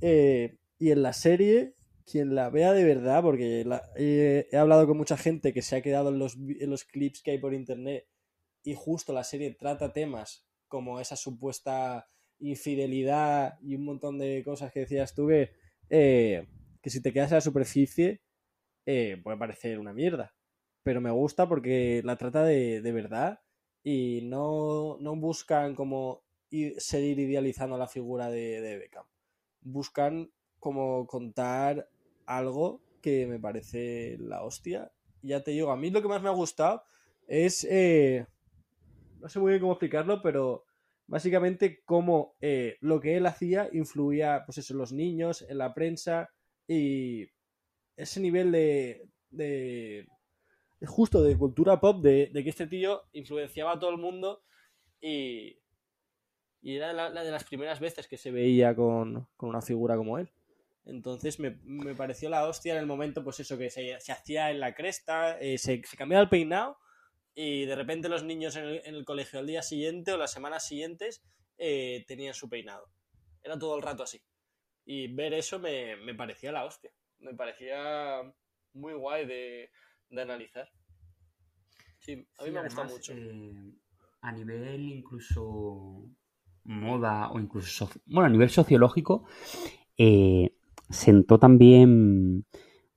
Eh, 0.00 0.58
y 0.78 0.90
en 0.90 1.02
la 1.02 1.12
serie, 1.12 1.74
quien 2.04 2.34
la 2.34 2.50
vea 2.50 2.72
de 2.72 2.84
verdad, 2.84 3.22
porque 3.22 3.64
eh, 3.96 4.48
he 4.50 4.56
hablado 4.56 4.86
con 4.86 4.96
mucha 4.96 5.16
gente 5.16 5.52
que 5.52 5.62
se 5.62 5.76
ha 5.76 5.82
quedado 5.82 6.10
en 6.10 6.18
los, 6.18 6.36
en 6.36 6.70
los 6.70 6.84
clips 6.84 7.22
que 7.22 7.32
hay 7.32 7.38
por 7.38 7.54
internet 7.54 8.06
y 8.64 8.74
justo 8.74 9.12
la 9.12 9.24
serie 9.24 9.54
trata 9.54 9.92
temas 9.92 10.46
como 10.68 11.00
esa 11.00 11.16
supuesta 11.16 12.08
infidelidad 12.40 13.58
y 13.62 13.76
un 13.76 13.84
montón 13.84 14.18
de 14.18 14.42
cosas 14.44 14.72
que 14.72 14.80
decías 14.80 15.14
tú 15.14 15.28
que, 15.28 15.52
eh, 15.90 16.46
que 16.82 16.90
si 16.90 17.00
te 17.02 17.12
quedas 17.12 17.30
en 17.32 17.36
la 17.36 17.40
superficie 17.42 18.22
eh, 18.86 19.20
puede 19.22 19.38
parecer 19.38 19.78
una 19.78 19.92
mierda. 19.92 20.34
Pero 20.82 21.00
me 21.00 21.10
gusta 21.10 21.48
porque 21.48 22.02
la 22.04 22.16
trata 22.16 22.44
de, 22.44 22.80
de 22.82 22.92
verdad 22.92 23.40
y 23.84 24.20
no, 24.24 24.96
no 25.00 25.16
buscan 25.16 25.74
como 25.74 26.24
i- 26.50 26.74
seguir 26.78 27.18
idealizando 27.20 27.78
la 27.78 27.88
figura 27.88 28.30
de 28.30 28.78
Beckham. 28.78 29.04
Buscan 29.60 30.32
como 30.62 31.08
contar 31.08 31.88
algo 32.24 32.80
que 33.00 33.26
me 33.26 33.40
parece 33.40 34.16
la 34.20 34.44
hostia. 34.44 34.92
Ya 35.20 35.42
te 35.42 35.50
digo, 35.50 35.72
a 35.72 35.76
mí 35.76 35.90
lo 35.90 36.00
que 36.00 36.06
más 36.06 36.22
me 36.22 36.28
ha 36.28 36.32
gustado 36.32 36.84
es... 37.26 37.64
eh, 37.68 38.26
no 39.20 39.28
sé 39.28 39.40
muy 39.40 39.50
bien 39.50 39.60
cómo 39.60 39.72
explicarlo, 39.72 40.22
pero 40.22 40.64
básicamente 41.08 41.82
cómo 41.84 42.36
eh, 42.40 42.76
lo 42.80 43.00
que 43.00 43.16
él 43.16 43.26
hacía 43.26 43.68
influía, 43.72 44.44
pues 44.46 44.58
eso, 44.58 44.74
en 44.74 44.78
los 44.78 44.92
niños, 44.92 45.42
en 45.48 45.58
la 45.58 45.74
prensa 45.74 46.30
y 46.68 47.26
ese 47.96 48.20
nivel 48.20 48.52
de, 48.52 49.08
de 49.30 50.06
justo 50.86 51.22
de 51.24 51.36
cultura 51.36 51.80
pop, 51.80 52.02
de, 52.02 52.30
de 52.32 52.44
que 52.44 52.50
este 52.50 52.68
tío 52.68 53.02
influenciaba 53.12 53.72
a 53.72 53.78
todo 53.78 53.90
el 53.90 53.98
mundo 53.98 54.42
y, 55.00 55.58
y 56.60 56.76
era 56.76 56.92
la, 56.92 57.08
la 57.10 57.24
de 57.24 57.30
las 57.32 57.44
primeras 57.44 57.80
veces 57.80 58.06
que 58.06 58.16
se 58.16 58.30
veía 58.30 58.74
con, 58.74 59.26
con 59.36 59.48
una 59.48 59.60
figura 59.60 59.96
como 59.96 60.18
él. 60.18 60.30
Entonces 60.84 61.38
me, 61.38 61.58
me 61.64 61.94
pareció 61.94 62.28
la 62.28 62.46
hostia 62.48 62.72
en 62.74 62.80
el 62.80 62.86
momento, 62.86 63.22
pues 63.22 63.40
eso, 63.40 63.56
que 63.58 63.70
se, 63.70 64.00
se 64.00 64.12
hacía 64.12 64.50
en 64.50 64.60
la 64.60 64.74
cresta, 64.74 65.38
eh, 65.40 65.58
se, 65.58 65.82
se 65.84 65.96
cambiaba 65.96 66.22
el 66.22 66.28
peinado 66.28 66.78
y 67.34 67.64
de 67.66 67.76
repente 67.76 68.08
los 68.08 68.24
niños 68.24 68.56
en 68.56 68.64
el, 68.64 68.82
en 68.84 68.94
el 68.96 69.04
colegio 69.04 69.38
al 69.38 69.46
día 69.46 69.62
siguiente 69.62 70.12
o 70.12 70.16
las 70.18 70.32
semanas 70.32 70.66
siguientes 70.66 71.24
eh, 71.58 72.04
tenían 72.08 72.34
su 72.34 72.48
peinado. 72.48 72.90
Era 73.42 73.58
todo 73.58 73.76
el 73.76 73.82
rato 73.82 74.02
así. 74.02 74.22
Y 74.84 75.12
ver 75.14 75.34
eso 75.34 75.58
me, 75.58 75.96
me 75.96 76.14
parecía 76.14 76.52
la 76.52 76.64
hostia. 76.64 76.92
Me 77.18 77.34
parecía 77.34 78.22
muy 78.72 78.94
guay 78.94 79.26
de, 79.26 79.70
de 80.10 80.22
analizar. 80.22 80.70
Sí, 82.00 82.12
a 82.38 82.44
mí 82.44 82.50
Sí, 82.50 82.50
me 82.50 82.58
además, 82.60 82.92
mucho. 82.92 83.12
eh, 83.12 83.72
a 84.20 84.32
nivel 84.32 84.80
incluso 84.88 86.08
moda 86.64 87.30
o 87.30 87.38
incluso, 87.40 87.90
bueno, 88.06 88.26
a 88.26 88.30
nivel 88.30 88.50
sociológico, 88.50 89.26
eh, 89.98 90.51
sentó 90.92 91.38
también, 91.38 92.44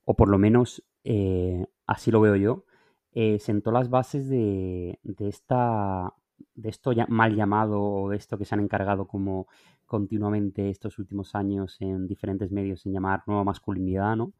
o 0.04 0.14
por 0.14 0.28
lo 0.28 0.38
menos 0.38 0.84
eh, 1.04 1.66
así 1.86 2.10
lo 2.10 2.20
veo 2.20 2.36
yo, 2.36 2.64
eh, 3.12 3.38
sentó 3.38 3.72
las 3.72 3.90
bases 3.90 4.28
de, 4.28 4.98
de 5.02 5.28
esta 5.28 6.12
de 6.54 6.68
esto 6.68 6.92
ya 6.92 7.06
mal 7.08 7.34
llamado 7.34 7.82
o 7.82 8.10
de 8.10 8.16
esto 8.16 8.36
que 8.36 8.44
se 8.44 8.54
han 8.54 8.60
encargado 8.60 9.06
como 9.06 9.46
continuamente 9.86 10.68
estos 10.68 10.98
últimos 10.98 11.34
años 11.34 11.76
en 11.80 12.06
diferentes 12.06 12.50
medios 12.50 12.84
en 12.84 12.92
llamar 12.92 13.22
nueva 13.26 13.44
masculinidad, 13.44 14.16
¿no? 14.16 14.32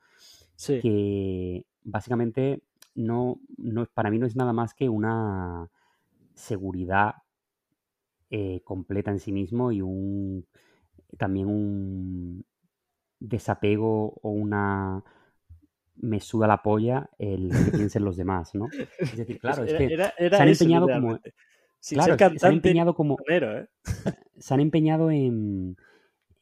Sí, 0.57 0.81
que 0.81 1.65
básicamente 1.85 2.63
no, 2.95 3.39
no, 3.57 3.87
para 3.95 4.11
mí 4.11 4.19
no 4.19 4.27
es 4.27 4.37
nada 4.37 4.53
más 4.53 4.75
que 4.75 4.89
una 4.89 5.71
seguridad 6.35 7.15
eh, 8.31 8.61
completa 8.65 9.11
en 9.11 9.21
sí 9.21 9.33
mismo 9.33 9.73
y 9.73 9.81
un 9.81 10.47
también 11.17 11.47
un 11.47 12.45
desapego 13.21 14.19
o 14.23 14.31
una 14.31 15.03
me 15.97 16.21
suda 16.21 16.47
la 16.47 16.63
polla 16.63 17.09
el 17.19 17.49
que 17.51 17.71
piensen 17.91 18.05
los 18.05 18.17
demás, 18.17 18.55
¿no? 18.55 18.69
Es 18.99 19.17
decir, 19.17 19.39
claro, 19.39 19.65
es 19.65 19.73
que 19.75 19.85
era- 19.93 20.13
era 20.19 20.37
se 20.37 20.43
han 20.43 20.49
eso, 20.51 20.65
empeñado 20.65 20.87
como-. 20.89 21.19
Sin 21.81 21.99
Claro, 21.99 22.17
se- 22.19 22.47
han 22.47 22.53
empeñado 22.53 22.95
como... 22.95 23.17
¿eh? 23.29 23.67
se 24.39 24.55
han 24.55 24.61
empeñado 24.61 25.11
en, 25.11 25.77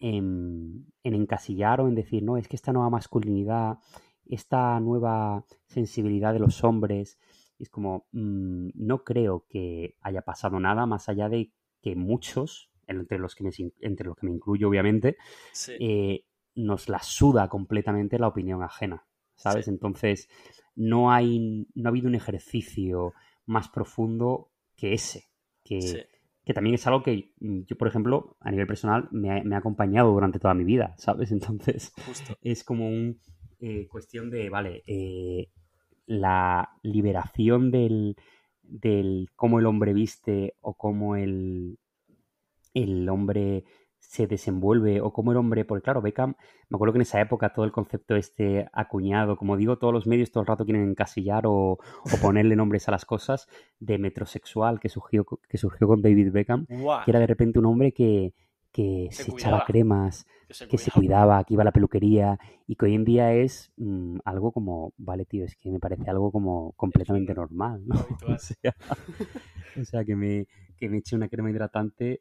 en, 0.01 0.87
en 1.03 1.15
encasillar 1.15 1.81
o 1.81 1.89
en 1.89 1.95
decir, 1.95 2.23
no, 2.23 2.37
es 2.37 2.49
que 2.49 2.57
esta 2.57 2.73
nueva 2.73 2.91
masculinidad, 2.91 3.79
esta 4.27 4.79
nueva 4.81 5.45
sensibilidad 5.67 6.33
de 6.33 6.41
los 6.41 6.65
hombres, 6.65 7.19
es 7.59 7.69
como, 7.69 8.07
mm, 8.13 8.71
no 8.75 9.05
creo 9.05 9.47
que 9.49 9.97
haya 10.01 10.23
pasado 10.23 10.59
nada 10.61 10.87
más 10.87 11.09
allá 11.09 11.29
de 11.29 11.51
que 11.83 11.95
muchos, 11.95 12.71
entre 12.87 13.19
los 13.19 13.35
que 13.35 13.45
me, 13.45 13.51
entre 13.81 14.07
los 14.07 14.17
que 14.17 14.27
me 14.27 14.33
incluyo 14.33 14.69
obviamente, 14.69 15.17
Sí. 15.53 15.73
eh, 15.79 16.25
nos 16.55 16.89
la 16.89 17.01
suda 17.01 17.49
completamente 17.49 18.19
la 18.19 18.29
opinión 18.29 18.63
ajena, 18.63 19.07
¿sabes? 19.35 19.67
Sí. 19.67 19.71
Entonces, 19.71 20.29
no 20.75 21.11
hay, 21.11 21.67
no 21.75 21.89
ha 21.89 21.91
habido 21.91 22.09
un 22.09 22.15
ejercicio 22.15 23.13
más 23.47 23.69
profundo 23.69 24.51
que 24.77 24.93
ese, 24.93 25.25
que, 25.63 25.81
sí. 25.81 25.99
que 26.45 26.55
también 26.55 26.75
es 26.75 26.87
algo 26.87 27.03
que 27.03 27.33
yo, 27.39 27.77
por 27.77 27.89
ejemplo, 27.89 28.37
a 28.41 28.51
nivel 28.51 28.67
personal, 28.67 29.09
me 29.11 29.31
ha, 29.31 29.43
me 29.45 29.55
ha 29.55 29.59
acompañado 29.59 30.13
durante 30.13 30.39
toda 30.39 30.55
mi 30.55 30.65
vida, 30.65 30.95
¿sabes? 30.99 31.31
Entonces, 31.33 31.93
Justo. 32.07 32.37
es 32.43 32.65
como 32.65 32.89
un 32.89 33.21
eh, 33.61 33.87
cuestión 33.89 34.31
de, 34.31 34.51
vale, 34.51 34.83
eh, 34.87 35.51
la 36.07 36.71
liberación 36.83 37.71
del, 37.71 38.17
del 38.63 39.29
cómo 39.37 39.59
el 39.59 39.67
hombre 39.67 39.93
viste 39.93 40.55
o 40.61 40.75
cómo 40.75 41.17
el, 41.17 41.79
el 42.75 43.09
hombre 43.09 43.65
se 44.09 44.27
desenvuelve 44.27 45.01
o 45.01 45.13
cómo 45.13 45.33
el 45.33 45.39
hombre, 45.39 45.65
porque 45.65 45.83
claro, 45.83 46.01
Beckham, 46.03 46.35
me 46.69 46.77
acuerdo 46.77 46.93
que 46.93 46.99
en 46.99 47.03
esa 47.03 47.21
época 47.21 47.53
todo 47.53 47.65
el 47.65 47.73
concepto 47.73 48.17
este 48.17 48.69
acuñado, 48.73 49.37
como 49.37 49.57
digo, 49.57 49.79
todos 49.79 49.93
los 49.93 50.07
medios 50.07 50.31
todo 50.31 50.43
el 50.43 50.47
rato 50.47 50.65
quieren 50.65 50.89
encasillar 50.89 51.47
o, 51.47 51.73
o 51.73 51.79
ponerle 52.23 52.57
nombres 52.57 52.89
a 52.89 52.93
las 52.93 53.05
cosas 53.05 53.49
de 53.81 53.99
metrosexual 53.99 54.79
que 54.79 54.89
surgió, 54.89 55.25
que 55.49 55.59
surgió 55.59 55.89
con 55.89 56.03
David 56.03 56.33
Beckham, 56.33 56.67
Guau, 56.69 57.05
que 57.05 57.11
era 57.11 57.21
de 57.21 57.27
repente 57.27 57.59
un 57.59 57.67
hombre 57.67 57.93
que, 57.93 58.35
que 58.75 59.09
Se 59.13 59.23
se, 59.23 59.31
echaba 59.31 59.65
cremas, 59.65 60.27
que 60.49 60.55
se 60.55 60.67
que 60.67 60.79
se 60.79 60.91
cuidaba. 60.91 61.43
que 61.45 61.55
iba 61.55 61.63
a 61.63 61.65
la 61.65 61.73
peluquería 61.73 62.41
y 62.67 62.75
que 62.75 62.87
hoy 62.87 62.95
en 62.95 63.05
día 63.05 63.33
es 63.33 63.73
mm, 63.77 64.19
algo 64.25 64.51
como, 64.51 64.93
vale, 64.97 65.25
tío, 65.27 65.45
es 65.45 65.55
que 65.57 65.71
me 65.71 65.79
parece 65.79 66.11
algo 66.11 66.33
como 66.33 66.73
completamente 66.73 67.35
normal, 67.35 67.83
¿no? 67.87 67.95
O 68.37 68.39
sea, 68.39 68.75
o 69.81 69.85
sea, 69.85 70.05
que 70.05 70.17
me, 70.17 70.49
que 70.77 70.89
me 70.89 70.99
eche 70.99 71.15
una 71.15 71.29
crema 71.29 71.51
hidratante. 71.51 72.21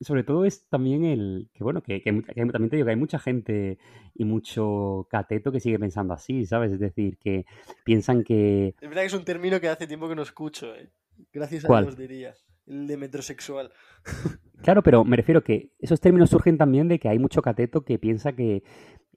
Sobre 0.00 0.24
todo 0.24 0.46
es 0.46 0.66
también 0.68 1.04
el 1.04 1.50
que, 1.52 1.62
bueno, 1.62 1.82
que, 1.82 2.00
también 2.00 2.70
te 2.70 2.76
digo 2.76 2.86
que 2.86 2.92
hay 2.92 2.96
mucha 2.96 3.18
gente 3.18 3.78
y 4.14 4.24
mucho 4.24 5.06
cateto 5.10 5.52
que 5.52 5.60
sigue 5.60 5.78
pensando 5.78 6.14
así, 6.14 6.46
¿sabes? 6.46 6.72
Es 6.72 6.80
decir, 6.80 7.18
que 7.18 7.44
piensan 7.84 8.24
que, 8.24 8.74
Es 8.80 8.88
verdad 8.88 9.02
que 9.02 9.08
es 9.08 9.14
un 9.14 9.24
término 9.24 9.60
que 9.60 9.68
hace 9.68 9.86
tiempo 9.86 10.08
que 10.08 10.14
no 10.14 10.22
escucho, 10.22 10.74
¿eh? 10.74 10.90
Gracias 11.32 11.68
a. 11.68 11.82
Dios 11.82 11.96
diría. 11.96 12.34
El 12.66 12.86
de 12.86 12.96
metrosexual. 12.96 13.72
Claro, 14.62 14.82
pero 14.82 15.06
me 15.06 15.16
refiero 15.16 15.42
que 15.42 15.72
esos 15.78 16.02
términos 16.02 16.28
surgen 16.28 16.58
también 16.58 16.86
de 16.86 16.98
que 16.98 17.08
hay 17.08 17.18
mucho 17.18 17.40
cateto 17.40 17.82
que 17.82 17.98
piensa 17.98 18.34
que 18.34 18.62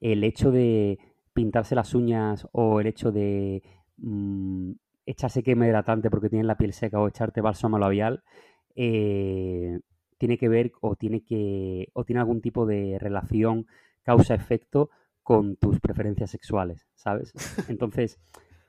el 0.00 0.24
hecho 0.24 0.50
de 0.50 0.98
pintarse 1.34 1.74
las 1.74 1.94
uñas 1.94 2.48
o 2.52 2.80
el 2.80 2.86
hecho 2.86 3.12
de 3.12 3.62
mm, 3.98 4.72
echarse 5.04 5.42
crema 5.42 5.66
hidratante 5.66 6.08
porque 6.08 6.30
tienes 6.30 6.46
la 6.46 6.56
piel 6.56 6.72
seca 6.72 6.98
o 6.98 7.08
echarte 7.08 7.42
bálsamo 7.42 7.78
labial 7.78 8.22
eh, 8.74 9.80
tiene 10.18 10.38
que 10.38 10.48
ver 10.48 10.72
o 10.80 10.96
tiene 10.96 11.22
que 11.22 11.88
o 11.92 12.04
tiene 12.04 12.20
algún 12.20 12.40
tipo 12.40 12.66
de 12.66 12.98
relación 12.98 13.66
causa-efecto 14.02 14.90
con 15.22 15.56
tus 15.56 15.80
preferencias 15.80 16.30
sexuales, 16.30 16.86
¿sabes? 16.94 17.32
Entonces, 17.68 18.20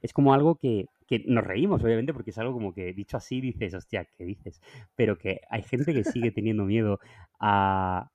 es 0.01 0.13
como 0.13 0.33
algo 0.33 0.55
que, 0.55 0.87
que 1.07 1.23
nos 1.27 1.43
reímos, 1.43 1.83
obviamente, 1.83 2.13
porque 2.13 2.31
es 2.31 2.37
algo 2.37 2.53
como 2.53 2.73
que 2.73 2.93
dicho 2.93 3.17
así 3.17 3.41
dices, 3.41 3.73
hostia, 3.73 4.07
¿qué 4.17 4.23
dices? 4.23 4.61
Pero 4.95 5.17
que 5.17 5.41
hay 5.49 5.63
gente 5.63 5.93
que 5.93 6.03
sigue 6.03 6.31
teniendo 6.31 6.63
miedo 6.63 6.99
a 7.39 8.11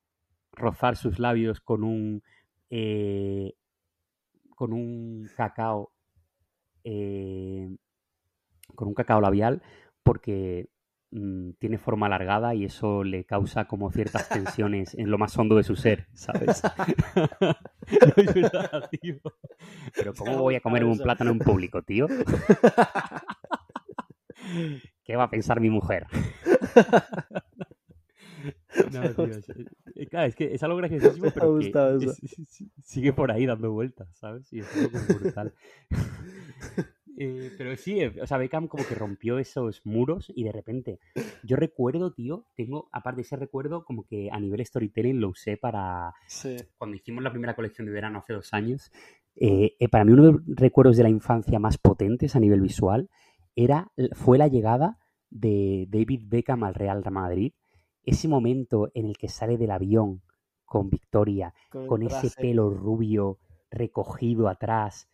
rozar 0.52 0.96
sus 0.96 1.18
labios 1.18 1.60
con 1.60 1.84
un 1.84 2.22
eh, 2.70 3.54
con 4.54 4.72
un 4.72 5.28
cacao 5.36 5.92
eh, 6.84 7.76
con 8.74 8.88
un 8.88 8.94
cacao 8.94 9.20
labial 9.20 9.62
porque 10.02 10.68
mm, 11.10 11.50
tiene 11.58 11.78
forma 11.78 12.06
alargada 12.06 12.54
y 12.54 12.64
eso 12.64 13.04
le 13.04 13.24
causa 13.24 13.66
como 13.66 13.90
ciertas 13.90 14.28
tensiones 14.28 14.94
en 14.94 15.10
lo 15.10 15.18
más 15.18 15.36
hondo 15.38 15.56
de 15.56 15.64
su 15.64 15.76
ser, 15.76 16.06
¿sabes? 16.14 16.62
no 17.16 18.12
es 18.16 18.34
verdad, 18.34 18.88
tío. 18.90 19.16
Pero 19.96 20.12
¿cómo 20.14 20.32
voy 20.42 20.54
a 20.56 20.60
comer 20.60 20.84
un 20.84 20.90
plátano 21.04 21.30
en 21.32 21.38
público, 21.38 21.82
tío? 21.82 22.06
¿Qué 25.04 25.16
va 25.16 25.24
a 25.24 25.30
pensar 25.30 25.60
mi 25.60 25.70
mujer? 25.70 26.06
No, 28.92 29.00
tío, 29.26 29.36
es, 29.36 29.48
eh, 29.96 30.06
claro, 30.08 30.26
es 30.26 30.34
que 30.34 30.54
es 30.54 30.62
algo 30.62 30.76
graciosísimo, 30.78 31.30
pero 31.34 31.58
que 31.58 31.66
es- 32.02 32.22
es- 32.22 32.38
es- 32.38 32.64
sigue 32.82 33.12
por 33.12 33.30
ahí 33.30 33.44
dando 33.44 33.70
vueltas, 33.72 34.08
¿sabes? 34.16 34.50
Y 34.52 34.60
es 34.60 34.76
algo 34.76 34.90
como 34.92 35.04
brutal. 35.18 35.52
Eh, 37.22 37.52
pero 37.58 37.76
sí, 37.76 38.00
eh, 38.00 38.14
o 38.22 38.26
sea, 38.26 38.38
Beckham 38.38 38.66
como 38.66 38.82
que 38.86 38.94
rompió 38.94 39.38
esos 39.38 39.84
muros 39.84 40.32
y 40.34 40.42
de 40.42 40.52
repente, 40.52 41.00
yo 41.42 41.56
recuerdo, 41.56 42.14
tío, 42.14 42.46
tengo, 42.56 42.88
aparte 42.92 43.16
de 43.16 43.22
ese 43.22 43.36
recuerdo, 43.36 43.84
como 43.84 44.04
que 44.04 44.30
a 44.32 44.40
nivel 44.40 44.64
storytelling 44.64 45.20
lo 45.20 45.28
usé 45.28 45.58
para, 45.58 46.14
Sí. 46.26 46.56
cuando 46.78 46.96
hicimos 46.96 47.22
la 47.22 47.30
primera 47.30 47.54
colección 47.54 47.86
de 47.86 47.92
verano 47.92 48.20
hace 48.20 48.32
dos 48.32 48.54
años, 48.54 48.90
eh, 49.36 49.76
eh, 49.78 49.88
para 49.90 50.06
mí 50.06 50.12
uno 50.12 50.24
de 50.24 50.32
los 50.32 50.40
recuerdos 50.46 50.96
de 50.96 51.02
la 51.02 51.10
infancia 51.10 51.58
más 51.58 51.76
potentes 51.76 52.36
a 52.36 52.40
nivel 52.40 52.62
visual 52.62 53.10
era, 53.54 53.92
fue 54.12 54.38
la 54.38 54.48
llegada 54.48 54.96
de 55.28 55.86
David 55.90 56.22
Beckham 56.24 56.64
al 56.64 56.74
Real 56.74 57.04
Madrid. 57.10 57.52
Ese 58.02 58.28
momento 58.28 58.90
en 58.94 59.04
el 59.04 59.18
que 59.18 59.28
sale 59.28 59.58
del 59.58 59.72
avión 59.72 60.22
con 60.64 60.88
Victoria, 60.88 61.52
Con, 61.68 62.02
ese 62.02 62.30
pelo 62.30 62.70
rubio 62.70 63.38
recogido 63.70 64.48
atrás, 64.48 65.10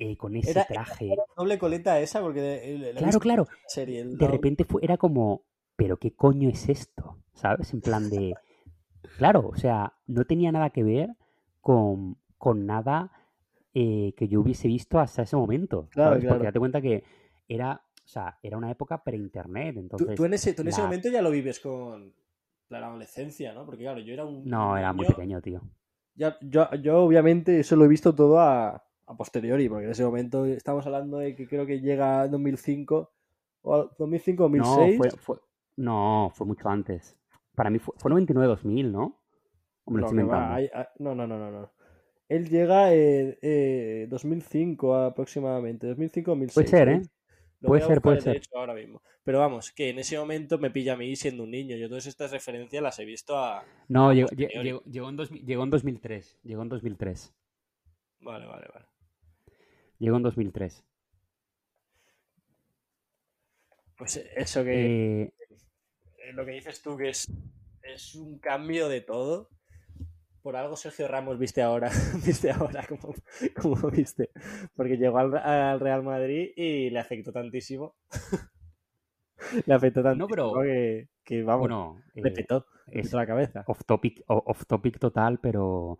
eh, 0.00 0.16
con 0.16 0.34
ese 0.34 0.50
Era- 0.52 0.64
traje. 0.64 1.14
Doble 1.36 1.58
coleta 1.58 2.00
esa, 2.00 2.20
porque 2.20 2.40
de- 2.40 2.94
Claro, 2.96 3.20
claro. 3.20 3.46
serie, 3.68 4.04
De 4.04 4.26
repente 4.26 4.64
fue, 4.64 4.80
era 4.82 4.96
como, 4.96 5.44
¿pero 5.76 5.98
qué 5.98 6.14
coño 6.16 6.48
es 6.48 6.68
esto? 6.68 7.18
¿Sabes? 7.34 7.72
En 7.74 7.80
plan 7.82 8.10
de. 8.10 8.34
Claro, 9.18 9.46
o 9.48 9.56
sea, 9.56 9.92
no 10.06 10.24
tenía 10.24 10.50
nada 10.52 10.70
que 10.70 10.82
ver 10.82 11.10
con, 11.60 12.16
con 12.38 12.66
nada 12.66 13.12
eh, 13.74 14.12
que 14.16 14.26
yo 14.28 14.40
hubiese 14.40 14.66
visto 14.68 14.98
hasta 14.98 15.22
ese 15.22 15.36
momento. 15.36 15.88
Claro, 15.90 16.10
¿sabes? 16.10 16.22
claro. 16.22 16.34
Porque 16.36 16.46
date 16.48 16.58
cuenta 16.58 16.80
que 16.80 17.04
era, 17.46 17.82
o 18.04 18.08
sea, 18.08 18.38
era 18.42 18.56
una 18.58 18.70
época 18.70 19.02
pre-internet. 19.04 19.74
Tú, 19.74 19.80
Entonces, 19.80 20.16
tú 20.16 20.24
en 20.24 20.34
ese, 20.34 20.54
tú 20.54 20.62
en 20.62 20.68
ese 20.68 20.80
la- 20.80 20.86
momento 20.86 21.08
ya 21.08 21.22
lo 21.22 21.30
vives 21.30 21.60
con 21.60 22.12
la 22.70 22.78
adolescencia, 22.86 23.52
¿no? 23.52 23.64
Porque 23.66 23.82
claro, 23.84 24.00
yo 24.00 24.12
era 24.12 24.24
un 24.24 24.44
no, 24.44 24.76
era 24.76 24.92
muy 24.92 25.06
pequeño, 25.06 25.40
tío. 25.40 25.60
Ya, 26.14 26.36
yo, 26.42 26.68
yo 26.82 27.02
obviamente 27.04 27.60
eso 27.60 27.76
lo 27.76 27.84
he 27.84 27.88
visto 27.88 28.14
todo 28.14 28.40
a, 28.40 28.84
a 29.10 29.16
posteriori, 29.16 29.68
porque 29.68 29.86
en 29.86 29.90
ese 29.90 30.04
momento 30.04 30.44
estamos 30.46 30.86
hablando 30.86 31.18
de 31.18 31.34
que 31.34 31.46
creo 31.48 31.66
que 31.66 31.80
llega 31.80 32.28
2005 32.28 33.10
o 33.62 33.90
2005 33.98 34.48
No, 34.48 34.64
2006. 34.64 34.96
fue, 34.96 35.10
fue, 35.10 35.36
no, 35.76 36.30
fue 36.34 36.46
mucho 36.46 36.68
antes. 36.68 37.16
Para 37.54 37.70
mí 37.70 37.78
fue, 37.78 37.94
fue 37.98 38.10
99-2000, 38.12 38.90
¿no? 38.90 39.20
O 39.84 39.90
me 39.90 40.00
lo 40.00 40.06
No, 40.12 40.20
estoy 40.20 40.24
va, 40.24 40.54
hay- 40.54 40.70
hay- 40.72 40.86
no, 40.98 41.14
no, 41.14 41.26
no, 41.26 41.38
no, 41.38 41.50
no. 41.50 41.72
Él 42.28 42.48
llega 42.48 42.92
en 42.94 43.36
eh, 43.42 44.06
2005 44.08 44.94
aproximadamente, 44.94 45.88
2005-2006. 45.88 46.54
Puede 46.54 46.66
ser, 46.68 46.88
¿eh? 46.88 47.02
Lo 47.60 47.66
Puede 47.66 47.82
ser, 47.82 48.00
puede 48.00 48.16
de 48.16 48.22
ser. 48.22 48.36
hecho, 48.36 48.56
ahora 48.56 48.72
mismo. 48.74 49.02
Pero 49.24 49.40
vamos, 49.40 49.72
que 49.72 49.90
en 49.90 49.98
ese 49.98 50.16
momento 50.18 50.56
me 50.58 50.70
pilla 50.70 50.94
a 50.94 50.96
mí 50.96 51.14
siendo 51.16 51.42
un 51.42 51.50
niño. 51.50 51.76
Yo 51.76 51.88
todas 51.88 52.06
estas 52.06 52.30
referencias 52.30 52.82
las 52.82 52.98
he 53.00 53.04
visto 53.04 53.36
a... 53.36 53.64
No, 53.88 54.10
a 54.10 54.14
llegó, 54.14 54.28
llegó, 54.30 54.82
llegó 54.84 55.08
en 55.10 55.16
2000 55.16 55.44
llegó 55.44 55.64
en 55.64 55.70
2003. 55.70 56.38
Llegó 56.44 56.62
en 56.62 56.68
2003. 56.70 57.34
Vale, 58.20 58.46
vale, 58.46 58.66
vale. 58.72 58.86
Llegó 60.00 60.16
en 60.16 60.22
2003. 60.22 60.82
Pues 63.96 64.16
eso 64.34 64.64
que... 64.64 65.22
Eh, 65.24 65.34
eh, 66.24 66.32
lo 66.32 66.46
que 66.46 66.52
dices 66.52 66.80
tú, 66.82 66.96
que 66.96 67.10
es, 67.10 67.30
es 67.82 68.14
un 68.14 68.38
cambio 68.38 68.88
de 68.88 69.02
todo. 69.02 69.50
Por 70.40 70.56
algo 70.56 70.74
Sergio 70.74 71.06
Ramos 71.06 71.38
viste 71.38 71.60
ahora, 71.60 71.90
viste 72.24 72.50
ahora 72.50 72.86
como, 72.88 73.14
como 73.60 73.90
viste. 73.90 74.30
Porque 74.74 74.96
llegó 74.96 75.18
al, 75.18 75.36
al 75.36 75.80
Real 75.80 76.02
Madrid 76.02 76.50
y 76.56 76.88
le 76.88 76.98
afectó 76.98 77.30
tantísimo. 77.30 77.94
le 79.66 79.74
afectó 79.74 80.02
tantísimo 80.02 80.28
pero- 80.28 80.62
que, 80.62 81.08
que, 81.22 81.42
vamos, 81.42 81.60
bueno, 81.60 82.02
le 82.14 82.30
eh, 82.30 82.32
petó, 82.32 82.64
es 82.86 83.02
petó 83.04 83.18
la 83.18 83.26
cabeza. 83.26 83.64
off 83.66 83.84
topic, 83.84 84.22
off 84.28 84.64
topic 84.64 84.98
total, 84.98 85.38
pero 85.40 85.98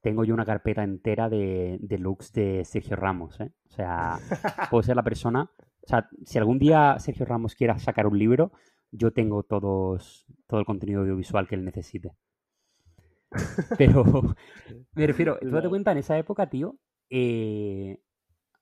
tengo 0.00 0.24
yo 0.24 0.34
una 0.34 0.44
carpeta 0.44 0.82
entera 0.82 1.28
de, 1.28 1.78
de 1.80 1.98
looks 1.98 2.32
de 2.32 2.64
Sergio 2.64 2.96
Ramos, 2.96 3.40
¿eh? 3.40 3.52
O 3.66 3.70
sea, 3.70 4.18
puedo 4.70 4.82
ser 4.82 4.96
la 4.96 5.02
persona. 5.02 5.50
O 5.58 5.86
sea, 5.86 6.08
si 6.24 6.38
algún 6.38 6.58
día 6.58 6.98
Sergio 6.98 7.26
Ramos 7.26 7.54
quiera 7.54 7.78
sacar 7.78 8.06
un 8.06 8.18
libro, 8.18 8.52
yo 8.90 9.12
tengo 9.12 9.42
todos, 9.42 10.26
todo 10.46 10.60
el 10.60 10.66
contenido 10.66 11.00
audiovisual 11.00 11.46
que 11.48 11.54
él 11.54 11.64
necesite. 11.64 12.12
Pero 13.78 14.04
me 14.94 15.06
refiero, 15.06 15.38
tú 15.40 15.50
date 15.50 15.68
cuenta, 15.68 15.92
en 15.92 15.98
esa 15.98 16.18
época, 16.18 16.48
tío, 16.48 16.78
eh, 17.10 18.00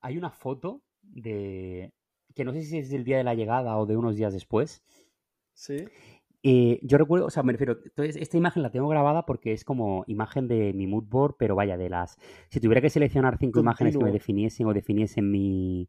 hay 0.01 0.19
una 0.19 0.31
foto 0.31 0.83
de. 1.03 1.93
que 2.35 2.45
no 2.45 2.53
sé 2.53 2.63
si 2.63 2.79
es 2.79 2.91
del 2.91 3.05
día 3.05 3.19
de 3.19 3.25
la 3.25 3.35
llegada 3.35 3.77
o 3.77 3.87
de 3.87 3.97
unos 3.97 4.17
días 4.17 4.33
después, 4.33 4.83
Sí. 5.57 5.89
Eh, 6.49 6.79
yo 6.85 6.97
recuerdo, 6.97 7.27
o 7.27 7.31
sea, 7.31 7.43
me 7.43 7.51
refiero, 7.51 7.77
entonces 7.85 8.15
esta 8.15 8.37
imagen 8.37 8.63
la 8.63 8.71
tengo 8.71 8.87
grabada 8.87 9.27
porque 9.27 9.53
es 9.53 9.65
como 9.65 10.05
imagen 10.07 10.47
de 10.47 10.73
mi 10.75 10.87
mood 10.87 11.03
board, 11.09 11.35
pero 11.41 11.57
vaya, 11.57 11.77
de 11.77 11.89
las... 11.91 12.19
Si 12.51 12.61
tuviera 12.61 12.81
que 12.81 12.89
seleccionar 12.89 13.37
cinco 13.39 13.59
imágenes 13.59 13.97
que 13.97 14.05
me 14.05 14.13
definiesen 14.13 14.67
o 14.69 14.73
definiesen 14.73 15.29
mi, 15.29 15.89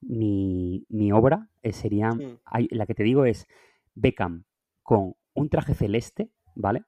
mi, 0.00 0.86
mi 0.90 1.10
obra, 1.10 1.48
eh, 1.62 1.72
serían... 1.72 2.18
Hay- 2.44 2.68
la 2.70 2.86
que 2.86 2.94
te 2.94 3.02
digo 3.02 3.24
es 3.24 3.48
Beckham 3.96 4.44
con 4.84 5.14
un 5.34 5.48
traje 5.48 5.74
celeste, 5.74 6.30
¿vale? 6.54 6.84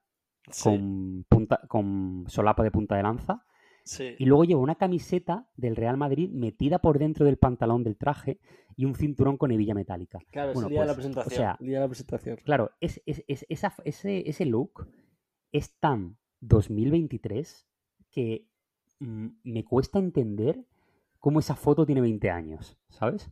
Sí, 0.49 0.63
Con, 0.63 1.25
punta, 1.29 1.61
con 1.67 2.25
solapa 2.29 2.63
de 2.63 2.71
punta 2.71 2.95
de 2.95 3.03
lanza. 3.03 3.45
Sí. 3.89 4.15
Y 4.19 4.27
luego 4.27 4.45
lleva 4.45 4.61
una 4.61 4.75
camiseta 4.77 5.49
del 5.57 5.75
Real 5.77 5.97
Madrid 5.97 6.31
metida 6.31 6.79
por 6.79 6.99
dentro 6.99 7.25
del 7.27 7.39
pantalón 7.39 7.83
del 7.83 7.97
traje 7.97 8.39
y 8.77 8.85
un 8.85 8.95
cinturón 8.95 9.37
con 9.37 9.51
hebilla 9.51 9.75
metálica. 9.75 10.19
Claro, 10.31 10.53
bueno, 10.53 10.69
es 10.69 10.71
el 10.71 10.73
día 10.73 10.81
de 10.83 10.87
la 10.87 10.95
pues, 10.95 11.07
o 11.07 11.09
presentación. 11.11 11.37
sea, 11.37 11.57
el 11.61 11.67
día 11.67 11.77
de 11.79 11.85
la 11.85 11.89
presentación. 11.89 12.37
Claro, 12.45 12.71
es, 12.81 13.03
es- 13.07 13.25
es- 13.27 13.47
esa- 13.49 13.75
ese, 13.85 14.29
ese 14.29 14.45
look 14.47 14.87
es 15.53 15.79
tan 15.81 16.19
2023 16.41 17.67
que 18.11 18.47
mm, 19.01 19.27
me 19.45 19.65
cuesta 19.65 19.99
entender 19.99 20.65
cómo 21.19 21.41
esa 21.41 21.55
foto 21.57 21.85
tiene 21.87 22.01
20 22.01 22.31
años, 22.31 22.77
¿sabes? 22.91 23.31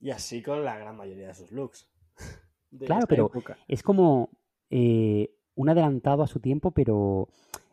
Y 0.00 0.10
así 0.10 0.42
con 0.42 0.64
la 0.64 0.78
gran 0.78 0.96
mayoría 0.96 1.28
de 1.28 1.34
sus 1.34 1.52
looks. 1.52 1.90
De 2.70 2.86
Claro, 2.86 3.06
pero 3.08 3.26
época. 3.26 3.56
Es 3.66 3.82
como 3.82 4.30
eh, 4.70 5.34
un 5.54 5.68
adelantado 5.70 6.22
a 6.22 6.26
su 6.26 6.38
tiempo, 6.40 6.70
pero 6.72 7.28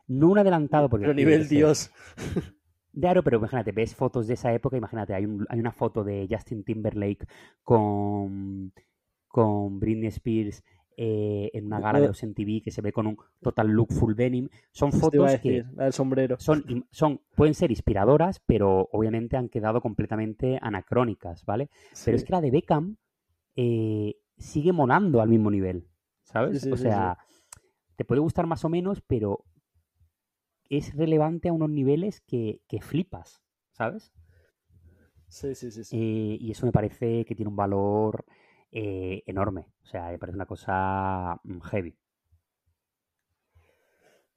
no 0.08 0.28
un 0.30 0.38
adelantado 0.38 0.90
porque... 0.90 1.04
Pero 1.06 1.14
nivel 1.14 1.48
Dios. 1.48 1.92
Claro, 2.98 3.24
pero 3.24 3.36
imagínate, 3.40 3.74
ves 3.74 3.94
fotos 3.94 4.26
de 4.26 4.36
esa 4.36 4.54
época, 4.54 4.78
imagínate, 4.78 5.14
hay, 5.14 5.26
un- 5.26 5.46
hay 5.50 5.60
una 5.60 5.74
foto 5.74 6.02
de 6.06 6.28
Justin 6.32 6.64
Timberlake 6.64 7.28
con, 7.62 8.72
con 9.28 9.82
Britney 9.82 10.08
Spears 10.08 10.64
eh, 10.96 11.50
en 11.54 11.66
una 11.66 11.82
gala 11.82 12.00
de 12.00 12.08
los 12.08 12.24
MTV 12.24 12.62
que 12.64 12.72
se 12.72 12.82
ve 12.82 12.94
con 12.94 13.06
un 13.08 13.18
total 13.42 13.68
look 13.68 13.92
full 13.92 14.14
denim. 14.16 14.48
Son 14.72 14.94
fotos 14.94 15.26
que 15.42 15.50
decir, 15.50 15.66
la 15.76 15.84
del 15.84 15.92
sombrero. 15.92 16.38
son, 16.40 16.88
son, 16.90 17.20
pueden 17.36 17.54
ser 17.54 17.70
inspiradoras, 17.70 18.40
pero 18.46 18.88
obviamente 18.94 19.36
han 19.36 19.50
quedado 19.50 19.82
completamente 19.82 20.58
anacrónicas, 20.62 21.44
¿vale? 21.44 21.70
Pero 22.06 22.16
es 22.16 22.24
que 22.24 22.32
la 22.32 22.40
de 22.40 22.52
Beckham 22.52 22.96
eh, 23.58 24.16
sigue 24.38 24.72
molando 24.72 25.20
al 25.20 25.28
mismo 25.28 25.52
nivel, 25.52 25.86
¿sabes? 26.24 26.62
Sí, 26.62 26.68
sí, 26.68 26.72
o 26.72 26.78
sea, 26.78 27.18
te 27.98 28.06
puede 28.06 28.22
gustar 28.22 28.48
más 28.48 28.64
o 28.64 28.70
menos, 28.70 29.02
pero 29.06 29.44
es 30.70 30.96
relevante 30.96 31.50
a 31.50 31.54
unos 31.54 31.70
niveles 31.70 32.22
que, 32.22 32.62
que 32.68 32.82
flipas, 32.82 33.42
¿sabes? 33.72 34.14
Sí, 35.28 35.56
sí, 35.56 35.72
sí. 35.72 35.84
sí. 35.84 35.98
Eh, 35.98 36.38
y 36.40 36.52
eso 36.52 36.66
me 36.66 36.72
parece 36.72 37.26
que 37.26 37.36
tiene 37.36 37.50
un 37.50 37.56
valor 37.56 38.26
eh, 38.72 39.24
enorme. 39.26 39.68
O 39.84 39.88
sea, 39.88 40.10
me 40.10 40.20
parece 40.20 40.36
una 40.36 40.46
cosa 40.46 41.40
mm, 41.44 41.60
heavy. 41.62 41.96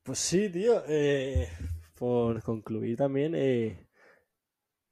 Pues 0.02 0.18
sí, 0.18 0.48
tío. 0.50 0.82
eh, 0.88 1.48
por 1.94 2.42
concluir 2.42 2.96
también, 2.96 3.34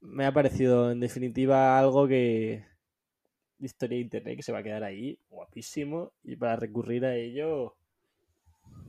me 0.01 0.25
ha 0.25 0.31
parecido 0.33 0.91
en 0.91 0.99
definitiva 0.99 1.77
algo 1.79 2.07
que 2.07 2.63
historia 3.59 3.97
de 3.97 4.03
internet 4.03 4.37
que 4.37 4.43
se 4.43 4.51
va 4.51 4.59
a 4.59 4.63
quedar 4.63 4.83
ahí, 4.83 5.19
guapísimo, 5.29 6.13
y 6.23 6.35
para 6.35 6.55
recurrir 6.55 7.05
a 7.05 7.15
ello, 7.15 7.75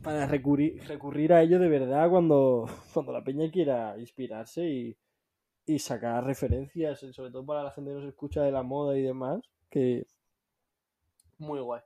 para 0.02 0.26
recurrir, 0.26 0.82
recurrir 0.86 1.32
a 1.32 1.42
ello 1.42 1.58
de 1.58 1.68
verdad 1.68 2.08
cuando, 2.10 2.66
cuando 2.94 3.12
la 3.12 3.24
peña 3.24 3.50
quiera 3.50 3.98
inspirarse 3.98 4.68
y, 4.68 4.96
y 5.66 5.78
sacar 5.78 6.24
referencias, 6.24 7.00
sobre 7.12 7.30
todo 7.30 7.44
para 7.44 7.62
la 7.62 7.70
gente 7.70 7.90
que 7.90 7.96
nos 7.96 8.04
escucha 8.08 8.42
de 8.42 8.52
la 8.52 8.62
moda 8.62 8.96
y 8.96 9.02
demás, 9.02 9.40
que 9.70 10.06
muy 11.38 11.60
guay. 11.60 11.82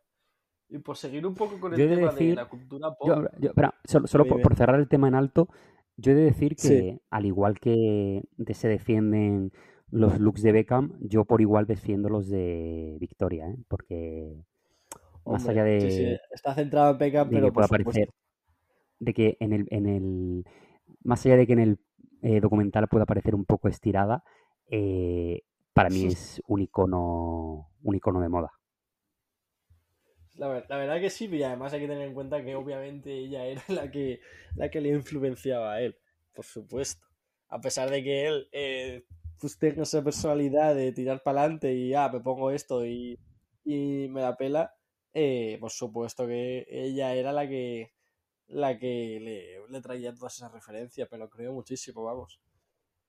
Y 0.68 0.78
por 0.78 0.96
seguir 0.96 1.26
un 1.26 1.34
poco 1.34 1.60
con 1.60 1.74
el 1.74 1.78
de 1.78 1.96
tema 1.96 2.12
de 2.12 2.34
la 2.34 2.48
cultura 2.48 2.94
pop, 2.94 3.08
Yo, 3.08 3.22
yo- 3.38 3.48
espera, 3.50 3.74
solo, 3.84 4.06
solo 4.06 4.24
por, 4.26 4.54
cerrar 4.56 4.80
el 4.80 4.88
tema 4.88 5.08
en 5.08 5.14
alto, 5.14 5.48
yo 5.96 6.12
he 6.12 6.14
de 6.14 6.22
decir 6.24 6.56
que, 6.56 6.62
Sí. 6.62 7.00
al 7.10 7.26
igual 7.26 7.60
que 7.60 8.22
se 8.54 8.68
defienden 8.68 9.52
los 9.90 10.18
looks 10.18 10.40
de 10.42 10.52
Beckham, 10.52 10.98
yo 11.00 11.26
por 11.26 11.42
igual 11.42 11.66
defiendo 11.66 12.08
los 12.08 12.28
de 12.30 12.96
Victoria, 12.98 13.50
¿eh? 13.50 13.56
Porque 13.68 14.42
más 15.26 15.48
allá 15.48 15.64
de, 15.64 15.78
sí, 15.78 15.90
sí, 15.90 16.18
está 16.30 16.54
centrado 16.54 16.92
en 16.92 16.98
Beckham, 16.98 17.30
de 17.30 17.40
pero 17.40 17.52
que 17.52 17.52
por 17.52 17.64
aparecer, 17.64 18.08
de 19.00 19.14
que 19.14 19.36
en 19.40 19.52
el, 19.52 19.66
en 19.70 19.86
el, 19.88 20.44
más 21.04 21.24
allá 21.26 21.36
de 21.38 21.46
que 21.46 21.54
en 21.54 21.60
el 21.60 21.78
eh, 22.22 22.40
documental 22.40 22.88
pueda 22.88 23.06
parecer 23.06 23.34
un 23.34 23.44
poco 23.46 23.68
estirada, 23.68 24.24
eh, 24.70 25.42
para 25.74 25.90
mí 25.90 26.06
es 26.06 26.42
un 26.48 26.62
icono, 26.62 27.70
un 27.82 27.96
icono 27.96 28.20
de 28.20 28.28
moda. 28.30 28.52
La, 30.34 30.48
ver- 30.48 30.66
la 30.68 30.76
verdad 30.78 31.00
que 31.00 31.10
sí, 31.10 31.26
y 31.26 31.42
además 31.42 31.72
hay 31.72 31.80
que 31.80 31.88
tener 31.88 32.08
en 32.08 32.14
cuenta 32.14 32.42
que 32.42 32.54
obviamente 32.54 33.12
ella 33.12 33.44
era 33.46 33.62
la 33.68 33.90
que, 33.90 34.20
la 34.54 34.70
que 34.70 34.80
le 34.80 34.88
influenciaba 34.90 35.74
a 35.74 35.82
él, 35.82 35.96
por 36.34 36.44
supuesto. 36.44 37.06
A 37.48 37.60
pesar 37.60 37.90
de 37.90 38.02
que 38.02 38.26
él 38.26 38.48
eh, 38.52 39.04
pues 39.38 39.58
tenga 39.58 39.82
esa 39.82 40.02
personalidad 40.02 40.74
de 40.74 40.92
tirar 40.92 41.22
para 41.22 41.40
adelante 41.42 41.74
y 41.74 41.92
ah, 41.94 42.08
me 42.12 42.20
pongo 42.20 42.50
esto 42.50 42.86
y, 42.86 43.18
y 43.64 44.08
me 44.08 44.22
la 44.22 44.36
pela, 44.36 44.74
eh, 45.14 45.58
por 45.60 45.70
supuesto 45.70 46.26
que 46.26 46.66
ella 46.68 47.14
era 47.14 47.32
la 47.32 47.48
que 47.48 47.92
la 48.48 48.78
que 48.78 49.18
le, 49.20 49.66
le 49.68 49.80
traía 49.80 50.14
todas 50.14 50.34
esas 50.36 50.52
referencias, 50.52 51.10
me 51.10 51.18
lo 51.18 51.30
creo 51.30 51.52
muchísimo, 51.52 52.04
vamos. 52.04 52.40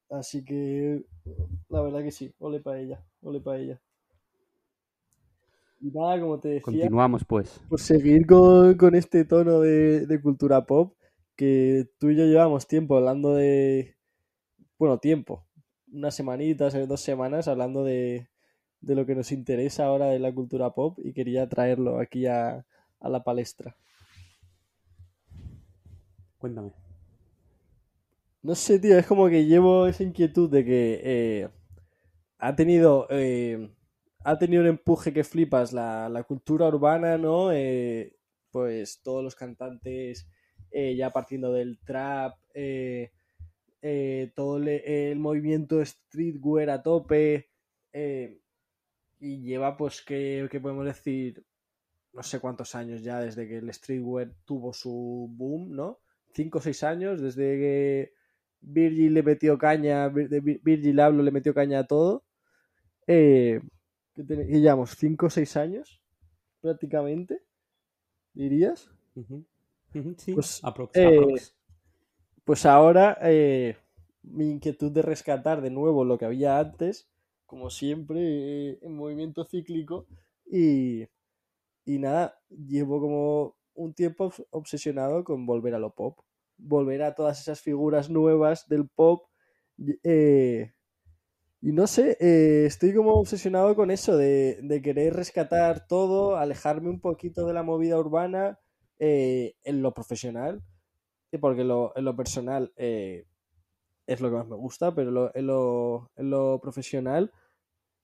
Así 0.09 0.43
que 0.45 1.03
la 1.69 1.81
verdad 1.81 2.03
que 2.03 2.11
sí, 2.11 2.33
ole 2.39 2.59
para 2.61 2.79
ella, 2.79 3.05
ole 3.21 3.41
para 3.41 3.59
ella. 3.59 3.81
Y 5.81 5.91
nada, 5.91 6.19
como 6.21 6.39
te 6.39 6.47
decía, 6.47 6.61
Continuamos, 6.61 7.25
pues. 7.25 7.59
por 7.67 7.79
seguir 7.79 8.25
con, 8.25 8.75
con 8.75 8.95
este 8.95 9.25
tono 9.25 9.59
de, 9.59 10.05
de 10.05 10.21
cultura 10.21 10.65
pop, 10.65 10.95
que 11.35 11.89
tú 11.99 12.09
y 12.09 12.15
yo 12.15 12.25
llevamos 12.25 12.67
tiempo 12.67 12.95
hablando 12.95 13.33
de. 13.33 13.97
Bueno, 14.79 14.99
tiempo. 14.99 15.45
Unas 15.91 16.15
semanitas, 16.15 16.73
eh, 16.75 16.87
dos 16.87 17.01
semanas 17.01 17.47
hablando 17.47 17.83
de, 17.83 18.29
de 18.83 18.95
lo 18.95 19.05
que 19.05 19.15
nos 19.15 19.31
interesa 19.31 19.85
ahora 19.85 20.07
de 20.07 20.19
la 20.19 20.33
cultura 20.33 20.71
pop 20.73 20.99
y 21.03 21.13
quería 21.13 21.47
traerlo 21.49 21.99
aquí 21.99 22.25
a, 22.27 22.65
a 22.99 23.09
la 23.09 23.23
palestra. 23.23 23.75
Cuéntame. 26.37 26.73
No 28.41 28.55
sé, 28.55 28.79
tío, 28.79 28.97
es 28.97 29.05
como 29.07 29.29
que 29.29 29.45
llevo 29.45 29.87
esa 29.87 30.03
inquietud 30.03 30.49
de 30.49 30.65
que 30.65 31.01
eh, 31.03 31.49
ha 32.39 32.55
tenido 32.55 33.07
eh, 33.09 33.69
ha 34.25 34.37
tenido 34.39 34.63
un 34.63 34.69
empuje 34.69 35.13
que 35.13 35.23
flipas 35.23 35.73
la, 35.73 36.09
la 36.09 36.23
cultura 36.23 36.67
urbana, 36.67 37.17
¿no? 37.17 37.51
Eh, 37.53 38.17
pues 38.51 39.01
todos 39.03 39.23
los 39.23 39.35
cantantes 39.35 40.27
ya 40.97 41.11
partiendo 41.13 41.53
del 41.53 41.79
trap, 41.85 42.35
todo 44.35 44.59
le- 44.59 45.11
el 45.11 45.19
movimiento 45.19 45.83
streetwear 45.83 46.69
a 46.69 46.81
tope 46.83 47.49
eh, 47.91 48.39
y 49.23 49.41
lleva 49.41 49.77
pues 49.77 50.01
que, 50.01 50.47
podemos 50.61 50.85
decir 50.85 51.45
no 52.11 52.21
sé 52.23 52.39
cuántos 52.41 52.75
años 52.75 53.01
ya 53.01 53.19
desde 53.19 53.47
que 53.47 53.57
el 53.57 53.73
streetwear 53.73 54.33
tuvo 54.45 54.73
su 54.73 55.27
boom, 55.31 55.71
¿no? 55.71 55.99
Cinco 56.33 56.59
o 56.59 56.61
seis 56.61 56.83
años 56.83 57.21
desde 57.21 57.57
que 57.57 58.13
Virgil 58.59 59.13
le 59.13 59.23
metió 59.23 59.57
caña, 59.57 60.09
Virgil 60.09 60.99
Abloh 60.99 61.23
le 61.23 61.31
metió 61.31 61.53
caña 61.53 61.79
a 61.79 61.87
todo. 61.87 62.25
Eh, 63.07 63.61
que 64.13 64.25
que 64.25 64.59
llevamos 64.59 64.91
5 64.91 65.25
o 65.25 65.29
6 65.29 65.57
años, 65.57 66.01
prácticamente, 66.61 67.41
dirías. 68.33 68.91
Sí, 70.17 70.33
Pues, 70.33 70.63
aprox, 70.63 70.95
eh, 70.97 71.17
aprox. 71.17 71.55
Pues 72.43 72.65
ahora 72.65 73.17
eh, 73.21 73.77
mi 74.21 74.51
inquietud 74.51 74.91
de 74.91 75.01
rescatar 75.01 75.61
de 75.61 75.69
nuevo 75.69 76.03
lo 76.03 76.17
que 76.17 76.25
había 76.25 76.59
antes, 76.59 77.09
como 77.53 77.69
siempre, 77.69 78.19
eh, 78.71 78.79
en 78.81 78.95
movimiento 78.95 79.45
cíclico. 79.45 80.07
Y, 80.45 81.03
y 81.85 81.99
nada, 81.99 82.39
llevo 82.49 83.01
como 83.01 83.57
un 83.75 83.93
tiempo 83.93 84.31
obs- 84.31 84.47
obsesionado 84.51 85.23
con 85.23 85.45
volver 85.45 85.75
a 85.75 85.79
lo 85.79 85.95
pop. 85.95 86.19
Volver 86.57 87.03
a 87.03 87.15
todas 87.15 87.41
esas 87.41 87.61
figuras 87.61 88.09
nuevas 88.09 88.67
del 88.69 88.89
pop. 88.89 89.27
y- 89.77 89.99
eh, 90.03 90.73
no 91.61 91.87
sé, 91.87 92.17
eh, 92.19 92.65
estoy 92.65 92.93
como 92.93 93.13
obsesionado 93.15 93.75
con 93.75 93.91
eso, 93.91 94.17
de, 94.17 94.59
de 94.63 94.81
querer 94.81 95.13
rescatar 95.15 95.87
todo, 95.87 96.37
alejarme 96.37 96.89
un 96.89 96.99
poquito 97.01 97.45
de 97.47 97.53
la 97.53 97.63
movida 97.63 97.99
urbana 97.99 98.59
en 98.99 99.81
lo 99.81 99.93
profesional 99.93 100.63
porque 101.41 101.63
lo- 101.63 101.93
en 101.97 102.05
lo 102.05 102.15
personal 102.15 102.73
es 104.07 104.21
lo 104.21 104.29
que 104.29 104.35
más 104.37 104.47
me 104.47 104.55
gusta, 104.55 104.93
pero 104.93 105.31
en, 105.35 105.47
lo, 105.47 106.11
en 106.15 106.29
lo 106.29 106.59
profesional 106.61 107.31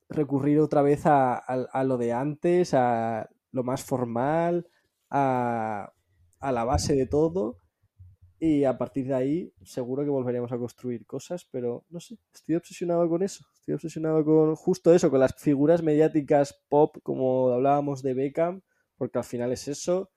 recurrir 0.09 0.59
otra 0.59 0.81
vez 0.81 1.05
a, 1.05 1.35
a- 1.37 1.83
lo 1.83 1.97
de 1.97 2.13
antes, 2.13 2.73
a 2.73 3.29
lo 3.51 3.63
más 3.63 3.83
formal, 3.83 4.67
a, 5.09 5.93
a 6.39 6.51
la 6.51 6.63
base 6.65 6.95
de 6.95 7.05
todo. 7.07 7.57
Y 8.41 8.63
a 8.63 8.77
partir 8.77 9.07
de 9.07 9.15
ahí 9.15 9.53
seguro 9.63 10.03
que 10.03 10.09
volveremos 10.09 10.51
a 10.53 10.57
construir 10.57 11.05
cosas, 11.05 11.45
pero 11.51 11.85
no 11.89 11.99
sé, 11.99 12.17
estoy 12.33 12.55
obsesionado 12.55 13.09
con 13.09 13.21
eso. 13.21 13.43
Estoy 13.55 13.73
obsesionado 13.75 14.23
con 14.23 14.55
justo 14.55 14.93
eso, 14.93 15.09
con 15.11 15.19
las 15.19 15.35
figuras 15.35 15.83
mediáticas 15.83 16.61
pop, 16.69 16.97
como 17.03 17.49
hablábamos 17.49 18.01
de 18.01 18.13
Beckham, 18.13 18.61
porque 18.97 19.17
al 19.17 19.25
final 19.25 19.51
es 19.51 19.67
eso. 19.67 20.11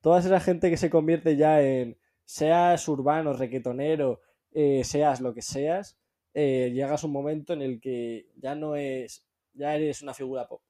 Toda 0.00 0.20
esa 0.20 0.40
gente 0.40 0.70
que 0.70 0.76
se 0.76 0.90
convierte 0.90 1.36
ya 1.36 1.62
en, 1.62 1.98
seas 2.24 2.88
urbano, 2.88 3.32
requetonero, 3.34 4.20
eh, 4.52 4.84
seas 4.84 5.20
lo 5.20 5.32
que 5.34 5.42
seas, 5.42 5.98
eh, 6.34 6.70
llegas 6.74 7.04
un 7.04 7.12
momento 7.12 7.52
en 7.52 7.62
el 7.62 7.80
que 7.80 8.28
ya 8.36 8.54
no 8.54 8.76
es, 8.76 9.24
ya 9.54 9.74
eres 9.74 10.02
una 10.02 10.14
figura 10.14 10.46
pop. 10.46 10.62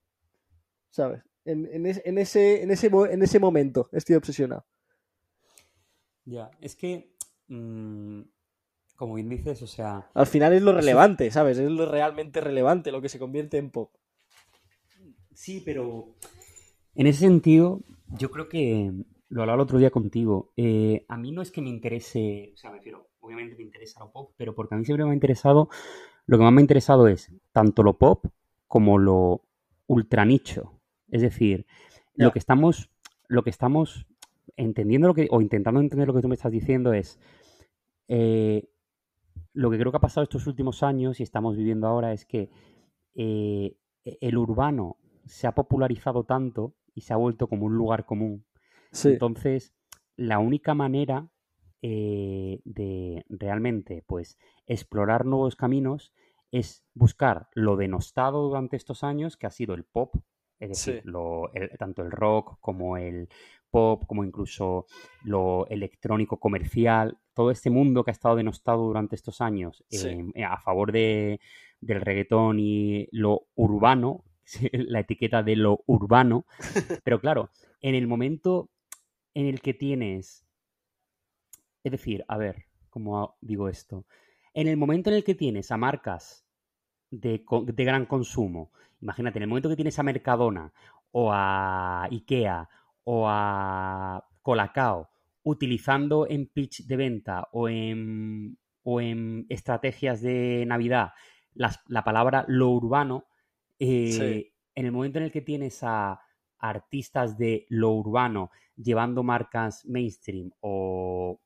¿Sabes? 0.89 1.23
En, 1.45 1.67
en, 1.71 1.85
ese, 1.85 2.01
en, 2.05 2.17
ese, 2.17 2.61
en 2.63 3.23
ese 3.23 3.39
momento 3.39 3.89
estoy 3.91 4.15
obsesionado. 4.15 4.65
Ya, 6.25 6.51
es 6.61 6.75
que, 6.75 7.13
mm, 7.47 8.21
como 8.95 9.15
bien 9.15 9.29
dices, 9.29 9.61
o 9.61 9.67
sea... 9.67 10.09
Al 10.13 10.27
final 10.27 10.53
es 10.53 10.61
lo 10.61 10.71
relevante, 10.71 11.29
¿sabes? 11.31 11.57
Es 11.57 11.69
lo 11.69 11.85
realmente 11.85 12.39
relevante, 12.39 12.91
lo 12.91 13.01
que 13.01 13.09
se 13.09 13.19
convierte 13.19 13.57
en 13.57 13.71
pop. 13.71 13.91
Sí, 15.33 15.61
pero 15.65 16.15
en 16.95 17.07
ese 17.07 17.21
sentido, 17.21 17.81
yo 18.17 18.29
creo 18.31 18.47
que 18.47 18.91
lo 19.29 19.41
hablaba 19.41 19.55
el 19.55 19.63
otro 19.63 19.79
día 19.79 19.89
contigo. 19.89 20.51
Eh, 20.55 21.05
a 21.07 21.17
mí 21.17 21.31
no 21.31 21.41
es 21.41 21.51
que 21.51 21.61
me 21.61 21.69
interese, 21.69 22.51
o 22.53 22.57
sea, 22.57 22.69
me 22.69 22.77
refiero, 22.77 23.09
obviamente 23.19 23.55
me 23.57 23.63
interesa 23.63 23.99
lo 23.99 24.11
pop, 24.11 24.33
pero 24.37 24.53
porque 24.53 24.75
a 24.75 24.77
mí 24.77 24.85
siempre 24.85 25.05
me 25.05 25.11
ha 25.11 25.15
interesado, 25.15 25.69
lo 26.27 26.37
que 26.37 26.43
más 26.43 26.53
me 26.53 26.61
ha 26.61 26.63
interesado 26.63 27.07
es 27.07 27.31
tanto 27.51 27.83
lo 27.83 27.97
pop 27.97 28.25
como 28.73 28.97
lo 28.97 29.45
ultra 29.85 30.25
nicho. 30.25 30.81
Es 31.07 31.21
decir, 31.21 31.67
lo 32.15 32.31
que 32.31 32.39
estamos, 32.39 32.89
lo 33.27 33.43
que 33.43 33.51
estamos 33.51 34.07
entendiendo 34.57 35.07
lo 35.07 35.13
que, 35.13 35.27
o 35.29 35.41
intentando 35.41 35.79
entender 35.79 36.07
lo 36.07 36.15
que 36.15 36.23
tú 36.23 36.27
me 36.27 36.33
estás 36.33 36.51
diciendo 36.51 36.91
es 36.91 37.19
eh, 38.07 38.67
lo 39.53 39.69
que 39.69 39.77
creo 39.77 39.91
que 39.91 39.97
ha 39.97 40.01
pasado 40.01 40.23
estos 40.23 40.47
últimos 40.47 40.81
años 40.81 41.19
y 41.19 41.23
estamos 41.23 41.55
viviendo 41.55 41.85
ahora 41.85 42.13
es 42.13 42.25
que 42.25 42.49
eh, 43.13 43.77
el 44.03 44.37
urbano 44.39 44.97
se 45.27 45.45
ha 45.45 45.51
popularizado 45.51 46.23
tanto 46.23 46.73
y 46.95 47.01
se 47.01 47.13
ha 47.13 47.17
vuelto 47.17 47.45
como 47.45 47.67
un 47.67 47.77
lugar 47.77 48.07
común. 48.07 48.43
Entonces, 49.03 49.75
la 50.15 50.39
única 50.39 50.73
manera 50.73 51.29
eh, 51.83 52.59
de 52.65 53.23
realmente 53.29 54.03
pues 54.07 54.39
explorar 54.65 55.25
nuevos 55.25 55.55
caminos 55.55 56.11
es 56.53 56.85
buscar 56.93 57.49
lo 57.55 57.75
denostado 57.75 58.43
durante 58.43 58.77
estos 58.77 59.03
años, 59.03 59.37
que 59.37 59.47
ha 59.47 59.49
sido 59.49 59.73
el 59.73 59.83
pop, 59.83 60.15
es 60.59 60.69
decir, 60.69 61.03
tanto 61.79 62.03
el 62.03 62.11
rock 62.11 62.57
como 62.61 62.95
el 62.95 63.27
pop, 63.71 64.03
como 64.05 64.23
incluso 64.23 64.85
lo 65.23 65.65
electrónico 65.67 66.39
comercial, 66.39 67.17
todo 67.33 67.49
este 67.49 67.71
mundo 67.71 68.03
que 68.03 68.11
ha 68.11 68.13
estado 68.13 68.35
denostado 68.35 68.83
durante 68.83 69.15
estos 69.15 69.41
años 69.41 69.83
em, 69.89 70.31
a 70.47 70.59
favor 70.61 70.91
de, 70.91 71.39
del 71.81 72.01
reggaetón 72.01 72.59
y 72.59 73.07
lo 73.11 73.47
urbano, 73.55 74.23
la 74.73 74.99
etiqueta 74.99 75.41
de 75.41 75.55
lo 75.55 75.83
urbano, 75.87 76.45
pero 77.03 77.19
claro, 77.19 77.49
en 77.81 77.95
el 77.95 78.05
momento 78.05 78.69
en 79.33 79.47
el 79.47 79.59
que 79.59 79.73
tienes, 79.73 80.45
es 81.83 81.91
decir, 81.91 82.23
a 82.27 82.37
ver, 82.37 82.67
¿cómo 82.91 83.37
digo 83.41 83.69
esto? 83.69 84.05
En 84.53 84.67
el 84.67 84.77
momento 84.77 85.09
en 85.09 85.15
el 85.15 85.23
que 85.23 85.35
tienes 85.35 85.71
a 85.71 85.77
marcas 85.77 86.45
de, 87.09 87.43
de 87.65 87.83
gran 87.83 88.05
consumo, 88.05 88.71
imagínate, 89.01 89.39
en 89.39 89.43
el 89.43 89.49
momento 89.49 89.69
que 89.69 89.75
tienes 89.75 89.97
a 89.99 90.03
Mercadona 90.03 90.73
o 91.11 91.31
a 91.31 92.07
Ikea 92.11 92.69
o 93.03 93.27
a 93.27 94.25
Colacao 94.41 95.09
utilizando 95.43 96.27
en 96.29 96.47
pitch 96.47 96.85
de 96.85 96.95
venta 96.95 97.47
o 97.51 97.67
en, 97.67 98.57
o 98.83 99.01
en 99.01 99.45
estrategias 99.49 100.21
de 100.21 100.65
Navidad 100.65 101.11
la 101.55 102.03
palabra 102.03 102.45
lo 102.47 102.69
urbano, 102.69 103.25
eh, 103.79 104.53
en 104.75 104.85
el 104.85 104.91
momento 104.91 105.19
en 105.19 105.25
el 105.25 105.31
que 105.31 105.41
tienes 105.41 105.83
a 105.83 106.19
artistas 106.59 107.37
de 107.37 107.65
lo 107.69 107.91
urbano 107.91 108.51
llevando 108.75 109.21
marcas 109.21 109.85
mainstream 109.85 110.51
o 110.61 111.41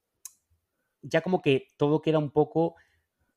ya 1.01 1.21
como 1.21 1.41
que 1.41 1.67
todo 1.75 2.01
queda 2.01 2.19
un 2.19 2.29
poco 2.29 2.75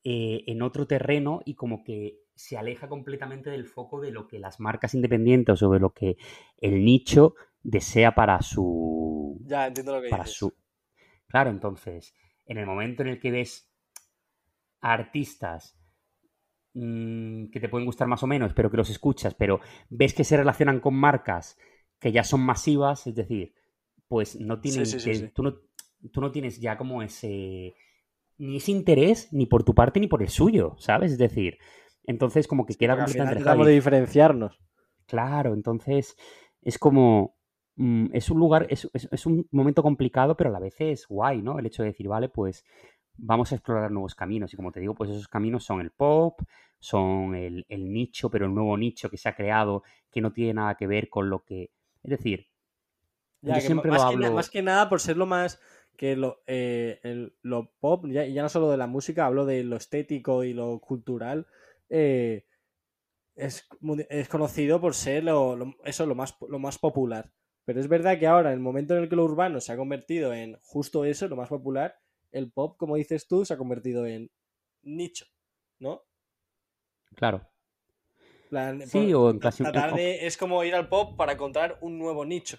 eh, 0.03 0.43
en 0.47 0.61
otro 0.61 0.87
terreno 0.87 1.41
y 1.45 1.55
como 1.55 1.83
que 1.83 2.19
se 2.35 2.57
aleja 2.57 2.87
completamente 2.87 3.49
del 3.49 3.65
foco 3.65 4.01
de 4.01 4.11
lo 4.11 4.27
que 4.27 4.39
las 4.39 4.59
marcas 4.59 4.93
independientes 4.93 5.61
o 5.61 5.71
de 5.71 5.79
lo 5.79 5.91
que 5.93 6.17
el 6.57 6.83
nicho 6.83 7.35
desea 7.63 8.15
para 8.15 8.41
su. 8.41 9.39
Ya, 9.45 9.67
entiendo 9.67 9.95
lo 9.95 10.01
que 10.01 10.09
para 10.09 10.25
Su... 10.25 10.53
Claro, 11.27 11.49
entonces, 11.49 12.15
en 12.45 12.57
el 12.57 12.65
momento 12.65 13.03
en 13.03 13.09
el 13.09 13.19
que 13.19 13.31
ves 13.31 13.69
artistas 14.81 15.77
mm, 16.73 17.45
que 17.45 17.59
te 17.59 17.69
pueden 17.69 17.85
gustar 17.85 18.07
más 18.07 18.23
o 18.23 18.27
menos, 18.27 18.53
pero 18.53 18.69
que 18.69 18.77
los 18.77 18.89
escuchas, 18.89 19.35
pero 19.35 19.59
ves 19.89 20.13
que 20.13 20.23
se 20.23 20.37
relacionan 20.37 20.79
con 20.79 20.95
marcas 20.95 21.57
que 21.99 22.11
ya 22.11 22.23
son 22.23 22.41
masivas, 22.41 23.05
es 23.07 23.15
decir, 23.15 23.53
pues 24.07 24.37
no 24.39 24.59
tienen. 24.59 24.83
tú, 25.33 25.43
no, 25.43 25.53
tú 26.11 26.19
no 26.19 26.31
tienes 26.31 26.59
ya 26.59 26.77
como 26.77 27.01
ese. 27.01 27.75
Ni 28.41 28.57
ese 28.57 28.71
interés, 28.71 29.31
ni 29.31 29.45
por 29.45 29.63
tu 29.63 29.73
parte, 29.73 29.99
ni 29.99 30.07
por 30.07 30.21
el 30.21 30.29
suyo, 30.29 30.75
¿sabes? 30.77 31.13
Es 31.13 31.17
decir, 31.17 31.57
entonces 32.05 32.47
como 32.47 32.65
que 32.65 32.75
queda 32.75 32.97
completamente. 32.97 33.43
Tratamos 33.43 33.67
de 33.67 33.73
diferenciarnos. 33.73 34.59
Claro, 35.05 35.53
entonces 35.53 36.15
es 36.61 36.77
como 36.77 37.35
Mm, 37.75 38.07
es 38.13 38.29
un 38.29 38.39
lugar, 38.39 38.67
es, 38.69 38.89
es, 38.93 39.25
un 39.25 39.47
momento 39.51 39.81
complicado, 39.81 40.35
pero 40.35 40.49
a 40.49 40.53
la 40.53 40.59
vez 40.59 40.75
es 40.79 41.07
guay, 41.07 41.41
¿no? 41.41 41.57
El 41.57 41.65
hecho 41.65 41.83
de 41.83 41.89
decir, 41.89 42.07
vale, 42.07 42.29
pues 42.29 42.65
vamos 43.17 43.51
a 43.51 43.55
explorar 43.55 43.91
nuevos 43.91 44.13
caminos. 44.13 44.53
Y 44.53 44.55
como 44.57 44.71
te 44.71 44.79
digo, 44.79 44.93
pues 44.93 45.09
esos 45.09 45.27
caminos 45.27 45.63
son 45.63 45.81
el 45.81 45.91
pop, 45.91 46.41
son 46.79 47.33
el, 47.33 47.65
nicho, 47.69 48.29
pero 48.29 48.45
el 48.45 48.53
nuevo 48.53 48.77
nicho 48.77 49.09
que 49.09 49.17
se 49.17 49.29
ha 49.29 49.35
creado 49.35 49.83
que 50.11 50.21
no 50.21 50.31
tiene 50.31 50.55
nada 50.55 50.75
que 50.75 50.87
ver 50.87 51.09
con 51.09 51.29
lo 51.29 51.43
que. 51.43 51.71
Es 52.03 52.11
decir, 52.11 52.49
yo 53.41 53.55
siempre 53.55 53.89
más, 53.89 54.01
lo 54.01 54.07
hablo... 54.09 54.27
que, 54.27 54.33
más 54.35 54.49
que 54.49 54.61
nada 54.61 54.89
por 54.89 54.99
ser 54.99 55.17
lo 55.17 55.25
más 55.25 55.59
que 55.97 56.15
lo, 56.15 56.41
eh, 56.47 57.29
lo 57.41 57.71
pop, 57.79 58.05
ya, 58.07 58.25
ya 58.25 58.41
no 58.41 58.49
solo 58.49 58.71
de 58.71 58.77
la 58.77 58.87
música, 58.87 59.25
hablo 59.25 59.45
de 59.45 59.63
lo 59.63 59.75
estético 59.75 60.43
y 60.43 60.53
lo 60.53 60.79
cultural. 60.79 61.47
Eh, 61.89 62.45
es, 63.35 63.67
es, 64.09 64.27
conocido 64.27 64.81
por 64.81 64.95
ser 64.95 65.23
lo, 65.23 65.75
eso, 65.83 66.05
lo 66.05 66.15
más, 66.15 66.35
lo 66.47 66.59
más 66.59 66.77
popular. 66.77 67.31
Pero 67.65 67.79
es 67.79 67.87
verdad 67.87 68.17
que 68.19 68.27
ahora, 68.27 68.49
en 68.49 68.55
el 68.55 68.61
momento 68.61 68.95
en 68.95 69.03
el 69.03 69.09
que 69.09 69.15
lo 69.15 69.23
urbano 69.23 69.61
se 69.61 69.71
ha 69.71 69.77
convertido 69.77 70.33
en 70.33 70.57
justo 70.63 71.05
eso, 71.05 71.27
lo 71.27 71.35
más 71.35 71.49
popular, 71.49 71.95
el 72.31 72.51
pop, 72.51 72.77
como 72.77 72.95
dices 72.95 73.27
tú, 73.27 73.45
se 73.45 73.53
ha 73.53 73.57
convertido 73.57 74.05
en 74.05 74.31
nicho, 74.81 75.25
¿no? 75.79 76.03
Claro. 77.15 77.47
sí, 78.85 79.13
o 79.13 79.29
en 79.29 79.39
casi 79.39 79.63
es 79.97 80.37
como 80.37 80.63
ir 80.63 80.73
al 80.75 80.89
pop 80.89 81.15
para 81.15 81.33
encontrar 81.33 81.77
un 81.81 81.99
nuevo 81.99 82.25
nicho. 82.25 82.57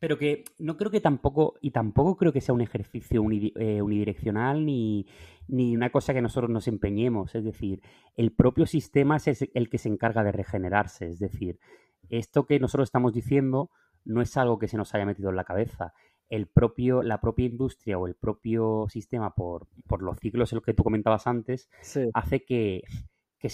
Pero 0.00 0.18
que 0.18 0.44
no 0.58 0.76
creo 0.78 0.90
que 0.90 1.00
tampoco, 1.00 1.54
y 1.60 1.70
tampoco 1.70 2.16
creo 2.16 2.32
que 2.32 2.40
sea 2.40 2.54
un 2.54 2.62
ejercicio 2.62 3.22
eh, 3.30 3.82
unidireccional 3.82 4.64
ni, 4.64 5.06
ni 5.46 5.76
una 5.76 5.90
cosa 5.90 6.14
que 6.14 6.22
nosotros 6.22 6.50
nos 6.50 6.68
empeñemos. 6.68 7.34
Es 7.34 7.44
decir, 7.44 7.82
el 8.16 8.32
propio 8.32 8.66
sistema 8.66 9.16
es 9.16 9.48
el 9.52 9.68
que 9.68 9.78
se 9.78 9.90
encarga 9.90 10.24
de 10.24 10.32
regenerarse. 10.32 11.06
Es 11.06 11.18
decir, 11.18 11.58
esto 12.08 12.46
que 12.46 12.58
nosotros 12.58 12.88
estamos 12.88 13.12
diciendo 13.12 13.70
no 14.04 14.22
es 14.22 14.36
algo 14.36 14.58
que 14.58 14.68
se 14.68 14.76
nos 14.76 14.94
haya 14.94 15.06
metido 15.06 15.30
en 15.30 15.36
la 15.36 15.44
cabeza. 15.44 15.92
El 16.28 16.46
propio, 16.46 17.02
la 17.02 17.20
propia 17.20 17.46
industria 17.46 17.98
o 17.98 18.06
el 18.06 18.14
propio 18.14 18.86
sistema, 18.88 19.34
por, 19.34 19.66
los 20.00 20.18
ciclos 20.18 20.52
en 20.52 20.56
los 20.56 20.64
que 20.64 20.74
tú 20.74 20.82
comentabas 20.82 21.26
antes, 21.26 21.68
hace 22.14 22.44
que, 22.44 22.82
que, 23.38 23.50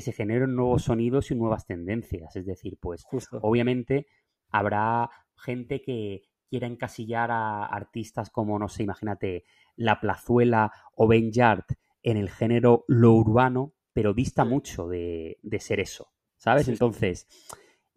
se 0.00 0.12
generen 0.12 0.54
nuevos 0.54 0.84
sonidos 0.84 1.30
y 1.30 1.34
nuevas 1.34 1.66
tendencias. 1.66 2.36
Es 2.36 2.46
decir, 2.46 2.78
pues 2.80 3.04
obviamente 3.42 4.06
habrá 4.50 5.10
gente 5.36 5.82
que 5.82 6.22
quiera 6.50 6.66
encasillar 6.66 7.30
a 7.30 7.64
artistas 7.64 8.28
como, 8.30 8.58
no 8.58 8.68
sé, 8.68 8.82
imagínate, 8.82 9.44
La 9.76 10.00
Plazuela 10.00 10.72
o 10.94 11.06
Ben 11.06 11.30
Yard 11.32 11.64
en 12.02 12.16
el 12.16 12.28
género 12.28 12.84
lo 12.88 13.12
urbano, 13.12 13.72
pero 13.92 14.14
dista 14.14 14.44
mucho 14.44 14.88
de, 14.88 15.38
ser 15.60 15.80
eso, 15.80 16.12
¿sabes? 16.36 16.68
Entonces, 16.68 17.28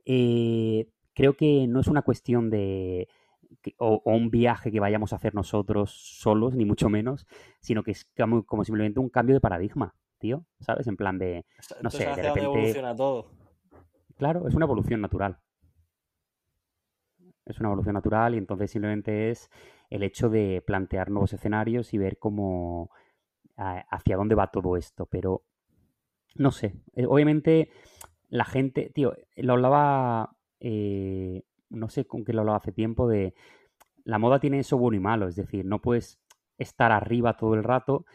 eh, 0.06 0.90
creo 1.14 1.36
que 1.36 1.68
no 1.68 1.80
es 1.80 1.88
una 1.88 2.04
cuestión 2.04 2.50
de... 2.50 3.08
O, 3.78 4.02
un 4.06 4.30
viaje 4.30 4.72
que 4.72 4.80
vayamos 4.80 5.14
a 5.14 5.16
hacer 5.16 5.36
nosotros 5.36 5.92
solos, 5.92 6.56
ni 6.56 6.66
mucho 6.66 6.90
menos, 6.90 7.28
sino 7.62 7.84
que 7.84 7.92
es 7.92 8.12
como, 8.46 8.66
simplemente 8.66 9.00
un 9.00 9.10
cambio 9.10 9.36
de 9.36 9.42
paradigma, 9.42 9.96
tío, 10.18 10.46
¿sabes? 10.60 10.88
En 10.88 10.98
plan 10.98 11.18
de, 11.18 11.46
no 11.82 11.90
sé, 11.90 12.06
de 12.06 12.16
repente... 12.16 12.44
evoluciona 12.44 12.96
todo. 12.96 13.32
Claro, 14.18 14.48
es 14.48 14.56
una 14.56 14.66
evolución 14.66 15.02
natural. 15.02 15.40
Es 17.46 17.60
una 17.60 17.70
evolución 17.70 17.94
natural 17.96 18.36
y 18.36 18.38
entonces 18.38 18.72
simplemente 18.72 19.30
es 19.30 19.50
el 19.90 20.04
hecho 20.04 20.30
de 20.30 20.64
plantear 20.66 21.10
nuevos 21.10 21.34
escenarios 21.34 21.94
y 21.94 21.98
ver 21.98 22.18
cómo, 22.18 22.90
hacia 23.56 24.18
dónde 24.18 24.36
va 24.36 24.48
todo 24.48 24.78
esto. 24.78 25.06
Pero, 25.06 25.44
no 26.36 26.52
sé, 26.52 26.76
eh, 26.96 27.06
obviamente 27.06 27.70
la 28.30 28.46
gente, 28.46 28.90
tío, 28.94 29.14
lo 29.36 29.54
hablaba, 29.54 30.36
eh, 30.60 31.44
no 31.70 31.90
sé 31.90 32.06
con 32.06 32.24
qué 32.26 32.34
lo 32.34 32.42
hablaba 32.42 32.58
hace 32.58 32.72
tiempo, 32.72 33.08
de 33.08 33.36
la 34.06 34.18
moda 34.18 34.40
tiene 34.40 34.60
eso 34.60 34.78
bueno 34.78 34.98
y 34.98 35.00
malo, 35.00 35.28
es 35.28 35.36
decir, 35.36 35.66
no 35.66 35.82
puedes 35.82 36.20
estar 36.58 36.92
arriba 36.92 37.38
todo 37.38 37.54
el 37.54 37.64
rato 37.64 38.06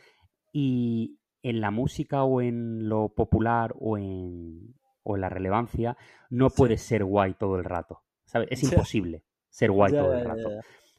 y 0.53 1.19
en 1.43 1.61
la 1.61 1.71
música 1.71 2.25
o 2.25 2.41
en 2.41 2.89
lo 2.89 3.11
popular 3.11 3.75
o 3.79 3.97
en, 3.97 4.75
o 5.03 5.15
en 5.17 5.21
la 5.21 5.29
relevancia 5.29 5.97
no 6.31 6.51
puedes 6.51 6.83
ser 6.83 7.05
guay 7.05 7.35
todo 7.35 7.57
el 7.57 7.65
rato, 7.65 8.03
¿sabes? 8.29 8.49
Es 8.53 8.63
imposible 8.63 9.23
ser 9.49 9.71
guay 9.73 9.93
todo 9.93 10.13
el 10.15 10.25
rato. 10.25 10.51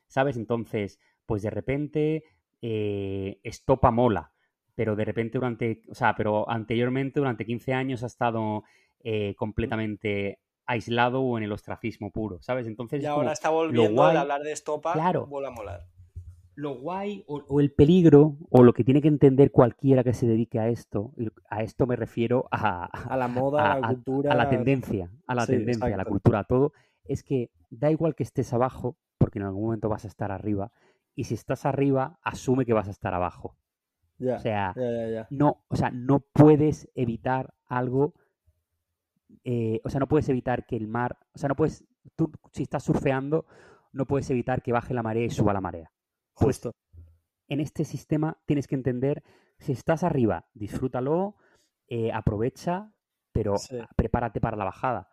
¿Sabes? 0.08 0.36
Entonces, 0.38 1.00
pues 1.26 1.42
de 1.44 1.50
repente 1.52 2.24
eh, 2.62 3.40
Estopa 3.44 3.92
mola, 3.92 4.34
pero 4.76 4.96
de 4.96 5.06
repente 5.06 5.38
durante, 5.38 5.82
o 5.90 5.94
sea, 5.96 6.16
pero 6.16 6.50
anteriormente 6.50 7.20
durante 7.20 7.46
15 7.46 7.74
años 7.74 8.04
ha 8.04 8.08
estado 8.08 8.64
eh, 9.04 9.36
completamente 9.36 10.40
aislado 10.66 11.22
o 11.22 11.38
en 11.38 11.44
el 11.44 11.52
ostracismo 11.52 12.12
puro, 12.12 12.42
¿sabes? 12.42 12.68
Entonces 12.68 13.02
Y 13.02 13.06
es 13.06 13.10
ahora 13.10 13.32
está 13.32 13.50
volviendo 13.50 14.02
guay- 14.02 14.14
de 14.14 14.20
hablar 14.20 14.42
de 14.42 14.52
estopa, 14.52 14.94
Claro. 14.94 15.26
vuelve 15.28 15.48
a 15.48 15.52
molar. 15.52 15.82
lo 16.56 16.76
guay 16.76 17.24
o, 17.28 17.42
o 17.48 17.60
el 17.62 17.72
peligro 17.72 18.36
o 18.50 18.64
lo 18.64 18.74
que 18.74 18.84
tiene 18.84 19.02
que 19.02 19.08
entender 19.08 19.52
cualquiera 19.52 20.04
que 20.04 20.14
se 20.14 20.28
dedique 20.28 20.60
a 20.60 20.68
esto, 20.68 21.14
y 21.18 21.30
a 21.50 21.64
esto 21.64 21.88
me 21.88 21.96
refiero 21.96 22.48
a, 22.52 22.86
A 22.86 23.16
la 23.16 23.28
moda, 23.30 23.60
a, 23.62 23.66
a 23.66 23.70
la 23.80 23.88
a- 23.88 23.88
cultura. 23.94 24.32
a 24.34 24.36
la 24.36 24.50
tendencia, 24.50 25.10
a 25.26 25.36
la 25.36 25.46
Sí, 25.46 25.54
tendencia, 25.54 25.94
a 25.94 25.98
la 25.98 26.04
cultura, 26.06 26.40
a 26.40 26.44
todo, 26.44 26.74
es 27.10 27.24
que 27.24 27.52
da 27.70 27.92
igual 27.92 28.16
que 28.16 28.24
estés 28.24 28.54
abajo, 28.54 28.98
porque 29.18 29.40
en 29.40 29.46
algún 29.46 29.64
momento 29.66 29.90
vas 29.90 30.06
a 30.06 30.08
estar 30.08 30.32
arriba, 30.32 30.72
y 31.16 31.26
si 31.26 31.34
estás 31.34 31.66
arriba, 31.66 32.20
asume 32.24 32.66
que 32.66 32.74
vas 32.74 32.88
a 32.88 32.92
estar 32.92 33.14
abajo. 33.14 33.56
Ya, 34.18 34.36
O 34.36 34.40
sea, 34.40 34.74
no, 35.30 35.64
o 35.68 35.76
sea, 35.76 35.92
no 35.92 36.20
puedes 36.20 36.90
evitar 36.96 37.54
algo, 37.68 38.14
eh, 39.44 39.80
o 39.84 39.90
sea, 39.90 40.00
no 40.00 40.08
puedes 40.08 40.28
evitar 40.30 40.66
que 40.66 40.76
el 40.76 40.88
mar, 40.88 41.18
o 41.34 41.38
sea, 41.38 41.50
no 41.50 41.56
puedes, 41.56 41.84
tú 42.16 42.32
si 42.52 42.64
estás 42.64 42.84
surfeando, 42.84 43.46
no 43.92 44.06
puedes 44.06 44.30
evitar 44.30 44.62
que 44.62 44.72
baje 44.72 44.94
la 44.94 45.04
marea 45.04 45.26
y 45.26 45.30
suba 45.30 45.54
la 45.54 45.62
marea. 45.62 45.92
Pues 46.36 46.58
Justo. 46.58 46.76
en 47.48 47.60
este 47.60 47.86
sistema 47.86 48.38
tienes 48.46 48.68
que 48.68 48.76
entender, 48.76 49.24
si 49.58 49.72
estás 49.72 50.04
arriba, 50.04 50.48
disfrútalo, 50.54 51.36
eh, 51.88 52.12
aprovecha, 52.12 52.94
pero 53.32 53.58
Sí. 53.58 53.78
prepárate 53.96 54.40
para 54.40 54.58
la 54.58 54.66
bajada. 54.66 55.10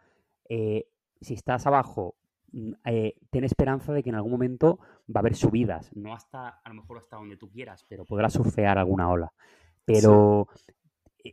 Eh, 0.49 0.89
si 1.21 1.35
estás 1.35 1.67
abajo, 1.67 2.17
mm, 2.53 2.73
eh, 2.85 3.15
ten 3.31 3.45
esperanza 3.45 3.93
de 3.93 4.03
que 4.03 4.11
en 4.11 4.17
algún 4.17 4.33
momento 4.33 4.79
va 5.09 5.17
a 5.17 5.21
haber 5.21 5.35
subidas, 5.35 5.91
no 5.95 6.15
hasta, 6.15 6.49
a 6.49 6.69
lo 6.69 6.75
mejor 6.77 6.99
hasta 6.99 7.17
donde 7.17 7.37
tú 7.37 7.51
quieras, 7.51 7.85
pero 7.89 8.05
podrás 8.05 8.33
surfear 8.33 8.79
alguna 8.79 9.11
ola. 9.11 9.33
Pero 9.85 10.49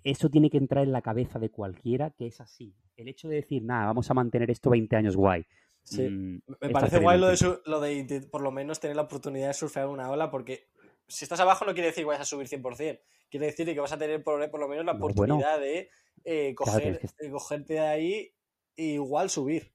eso 0.03 0.29
tiene 0.29 0.49
que 0.49 0.57
entrar 0.57 0.83
en 0.83 0.91
la 0.91 1.01
cabeza 1.01 1.39
de 1.39 1.49
cualquiera 1.49 2.09
que 2.11 2.27
es 2.27 2.41
así. 2.41 2.75
El 2.97 3.07
hecho 3.07 3.27
de 3.29 3.37
decir, 3.37 3.63
nada, 3.63 3.85
vamos 3.87 4.09
a 4.09 4.13
mantener 4.13 4.49
esto 4.51 4.69
20 4.69 4.95
años 4.95 5.15
guay. 5.15 5.45
Sí. 5.83 6.07
mm, 6.07 6.37
Me 6.61 6.69
parece 6.69 6.99
guay 6.99 7.19
lo 7.19 7.27
de, 7.27 7.37
su- 7.37 7.59
lo 7.65 7.79
de 7.79 8.27
por 8.31 8.41
lo 8.41 8.51
menos 8.51 8.79
tener 8.79 8.95
la 8.95 9.03
oportunidad 9.03 9.47
de 9.47 9.53
surfear 9.53 9.87
una 9.87 10.09
ola, 10.09 10.29
porque 10.29 10.67
si 11.07 11.25
estás 11.25 11.39
abajo 11.39 11.65
no 11.65 11.73
quiere 11.73 11.87
decir 11.87 12.03
que 12.03 12.07
vayas 12.07 12.21
a 12.21 12.25
subir 12.25 12.47
100%. 12.47 12.99
Quiere 13.29 13.47
decir 13.47 13.65
que 13.65 13.79
vas 13.79 13.91
a 13.91 13.97
tener 13.97 14.23
por, 14.23 14.49
por 14.51 14.59
lo 14.59 14.67
menos 14.67 14.85
la 14.85 14.93
bueno. 14.93 15.05
oportunidad 15.05 15.59
de 15.59 15.89
eh, 16.23 16.53
Claro, 16.55 16.79
coger, 16.79 16.99
que- 16.99 17.25
eh, 17.25 17.31
cogerte 17.31 17.73
de 17.73 17.79
ahí 17.79 18.31
e 18.77 18.83
igual 18.83 19.29
subir. 19.29 19.72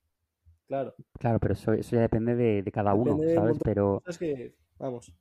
Claro. 0.69 0.93
Claro, 1.19 1.39
pero 1.39 1.53
eso, 1.55 1.73
eso 1.73 1.95
ya 1.95 2.01
depende 2.03 2.35
de, 2.35 2.61
de 2.61 2.71
cada 2.71 2.93
uno, 2.93 3.17
de 3.17 3.33
¿sabes? 3.33 3.57
Pero, 3.63 4.03
Es 4.05 4.19
que, 4.19 4.55
vamos, 4.77 5.11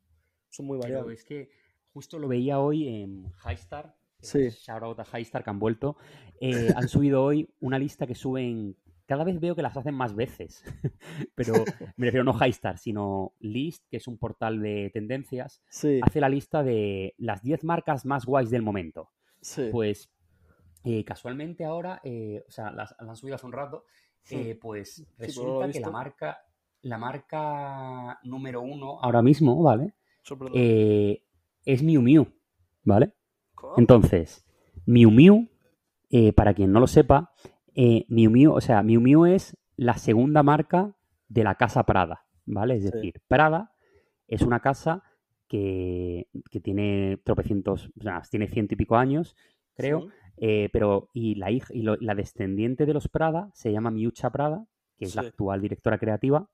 son 0.51 0.66
muy 0.66 0.78
pero 0.78 0.92
variables. 0.92 1.20
es 1.20 1.24
que 1.24 1.49
justo 1.94 2.18
lo 2.18 2.28
veía 2.28 2.61
hoy 2.61 2.86
en 2.86 3.32
Highstar. 3.44 3.96
Sí. 4.20 4.51
Shout 4.51 4.82
out 4.82 5.01
a 5.01 5.05
Highstar 5.18 5.42
que 5.42 5.49
han 5.51 5.59
vuelto. 5.59 5.96
Eh, 6.38 6.68
han 6.76 6.86
subido 6.88 7.24
hoy 7.24 7.49
una 7.61 7.78
lista 7.78 8.07
que 8.07 8.14
suben. 8.14 8.76
Cada 9.07 9.24
vez 9.24 9.40
veo 9.40 9.57
que 9.57 9.62
las 9.62 9.74
hacen 9.74 9.94
más 9.94 10.14
veces. 10.14 10.62
Pero 11.34 11.55
me 11.96 12.07
refiero 12.07 12.24
no 12.24 12.34
Highstar, 12.38 12.76
sino 12.76 13.32
List, 13.40 13.86
que 13.90 13.96
es 13.96 14.07
un 14.07 14.18
portal 14.18 14.61
de 14.61 14.90
tendencias. 14.92 15.62
Sí, 15.70 15.99
Hace 16.03 16.20
la 16.20 16.28
lista 16.28 16.62
de 16.62 17.14
las 17.16 17.42
10 17.42 17.64
marcas 17.64 18.05
más 18.05 18.26
guays 18.26 18.51
del 18.51 18.61
momento. 18.61 19.09
sí. 19.40 19.70
Pues 19.72 20.11
eh, 20.84 21.05
casualmente 21.05 21.64
ahora, 21.64 22.01
eh, 22.05 22.44
o 22.46 22.51
sea, 22.51 22.70
las, 22.70 22.94
las 23.01 23.09
han 23.09 23.16
subido 23.16 23.34
hace 23.36 23.46
un 23.46 23.53
rato, 23.53 23.84
eh, 24.31 24.59
pues 24.61 25.01
he 25.18 25.26
resulta 25.26 25.70
que 25.70 25.81
la 25.81 25.91
marca, 25.91 26.39
la 26.83 26.99
marca 26.99 28.18
número 28.24 28.62
uno 28.62 28.99
ahora 29.03 29.22
mismo, 29.22 29.62
¿vale? 29.62 29.95
Eh, 30.55 31.22
es 31.64 31.83
Miu 31.83 32.03
Miu, 32.03 32.26
¿vale? 32.85 33.14
Entonces, 33.76 34.45
Miu 34.87 35.11
Miu, 35.11 35.49
eh, 36.11 36.33
para 36.33 36.55
quien 36.55 36.72
no 36.72 36.81
lo 36.81 36.87
sepa, 36.87 37.33
Miu 38.09 38.31
Miu, 38.31 38.53
o 38.53 38.61
sea, 38.61 38.83
Miu 38.83 39.01
Miu 39.01 39.26
es 39.26 39.57
la 39.76 39.95
segunda 39.95 40.43
marca 40.43 40.97
de 41.29 41.45
la 41.45 41.55
casa 41.57 41.85
Prada, 41.85 42.24
¿vale? 42.47 42.76
Es 42.76 42.85
Sí. 42.85 42.91
decir, 42.91 43.22
Prada 43.29 43.72
es 44.26 44.43
una 44.43 44.61
casa 44.61 45.03
que, 45.47 46.29
que 46.51 46.61
tiene 46.61 47.18
tropecientos, 47.24 47.91
o 47.99 48.03
sea, 48.03 48.22
tiene 48.31 48.49
ciento 48.49 48.74
y 48.74 48.76
pico 48.76 48.97
años, 48.97 49.37
creo, 49.74 50.01
Sí. 50.03 50.09
Eh, 50.41 50.68
pero 50.72 51.09
y 51.12 51.34
la 51.36 51.51
hija 51.51 51.72
y 51.74 51.82
lo- 51.82 51.97
la 52.01 52.14
descendiente 52.14 52.86
de 52.86 52.95
los 52.95 53.09
Prada 53.09 53.51
se 53.55 53.72
llama 53.72 53.91
Miucha 53.91 54.30
Prada, 54.30 54.64
que 54.97 55.05
es 55.07 55.14
la 55.14 55.22
actual 55.28 55.61
directora 55.61 55.99
creativa. 55.99 56.49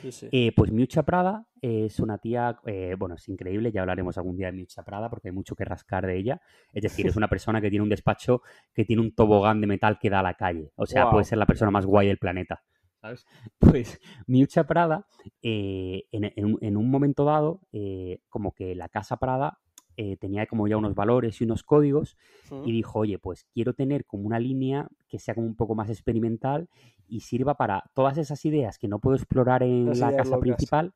Sí, 0.00 0.12
sí. 0.12 0.28
Eh, 0.32 0.52
pues 0.56 0.70
Miucha 0.72 1.02
Prada 1.02 1.46
es 1.60 1.98
una 2.00 2.16
tía, 2.18 2.58
eh, 2.64 2.94
bueno, 2.98 3.16
es 3.16 3.28
increíble, 3.28 3.70
ya 3.70 3.82
hablaremos 3.82 4.16
algún 4.16 4.36
día 4.36 4.46
de 4.46 4.52
Miucha 4.52 4.82
Prada 4.82 5.10
porque 5.10 5.28
hay 5.28 5.34
mucho 5.34 5.54
que 5.54 5.64
rascar 5.64 6.06
de 6.06 6.16
ella. 6.16 6.40
Es 6.72 6.82
decir, 6.82 7.06
es 7.06 7.16
una 7.18 7.28
persona 7.28 7.60
que 7.60 7.68
tiene 7.70 7.82
un 7.82 7.88
despacho 7.90 8.40
que 8.72 8.84
tiene 8.84 9.02
un 9.02 9.14
tobogán 9.14 9.60
de 9.60 9.66
metal 9.66 9.98
que 9.98 10.08
da 10.10 10.20
a 10.20 10.22
la 10.22 10.34
calle. 10.34 10.72
O 10.76 10.86
sea, 10.86 11.04
puede 11.10 11.24
ser 11.24 11.38
la 11.38 11.46
persona 11.46 11.70
más 11.70 11.84
guay 11.86 12.06
del 12.08 12.18
planeta. 12.18 12.62
¿Sabes? 13.00 13.26
Pues 13.58 14.00
Miucha 14.26 14.64
Prada, 14.66 15.06
eh, 15.42 16.04
en, 16.12 16.32
en 16.34 16.44
un- 16.46 16.58
en 16.62 16.76
un 16.78 16.90
momento 16.90 17.24
dado, 17.26 17.60
como 18.30 18.52
que 18.52 18.74
la 18.74 18.88
casa 18.88 19.18
Prada 19.18 19.58
eh, 19.96 20.16
tenía 20.16 20.46
como 20.46 20.66
ya 20.66 20.76
unos 20.76 20.94
valores 20.94 21.40
y 21.40 21.44
unos 21.44 21.62
códigos 21.62 22.16
y 22.64 22.72
dijo, 22.72 23.00
oye, 23.00 23.18
pues 23.18 23.44
quiero 23.52 23.74
tener 23.74 24.04
como 24.04 24.24
una 24.24 24.40
línea 24.40 24.88
que 25.08 25.18
sea 25.20 25.34
como 25.34 25.46
un 25.46 25.54
poco 25.54 25.74
más 25.74 25.88
experimental 25.88 26.68
y 27.08 27.20
sirva 27.20 27.54
para 27.56 27.84
todas 27.94 28.18
esas 28.18 28.44
ideas 28.44 28.78
que 28.78 28.88
no 28.88 28.98
puedo 28.98 29.16
explorar 29.16 29.62
en 29.62 29.86
Las 29.86 29.98
la 29.98 30.16
casa 30.16 30.30
locas. 30.30 30.40
principal, 30.40 30.94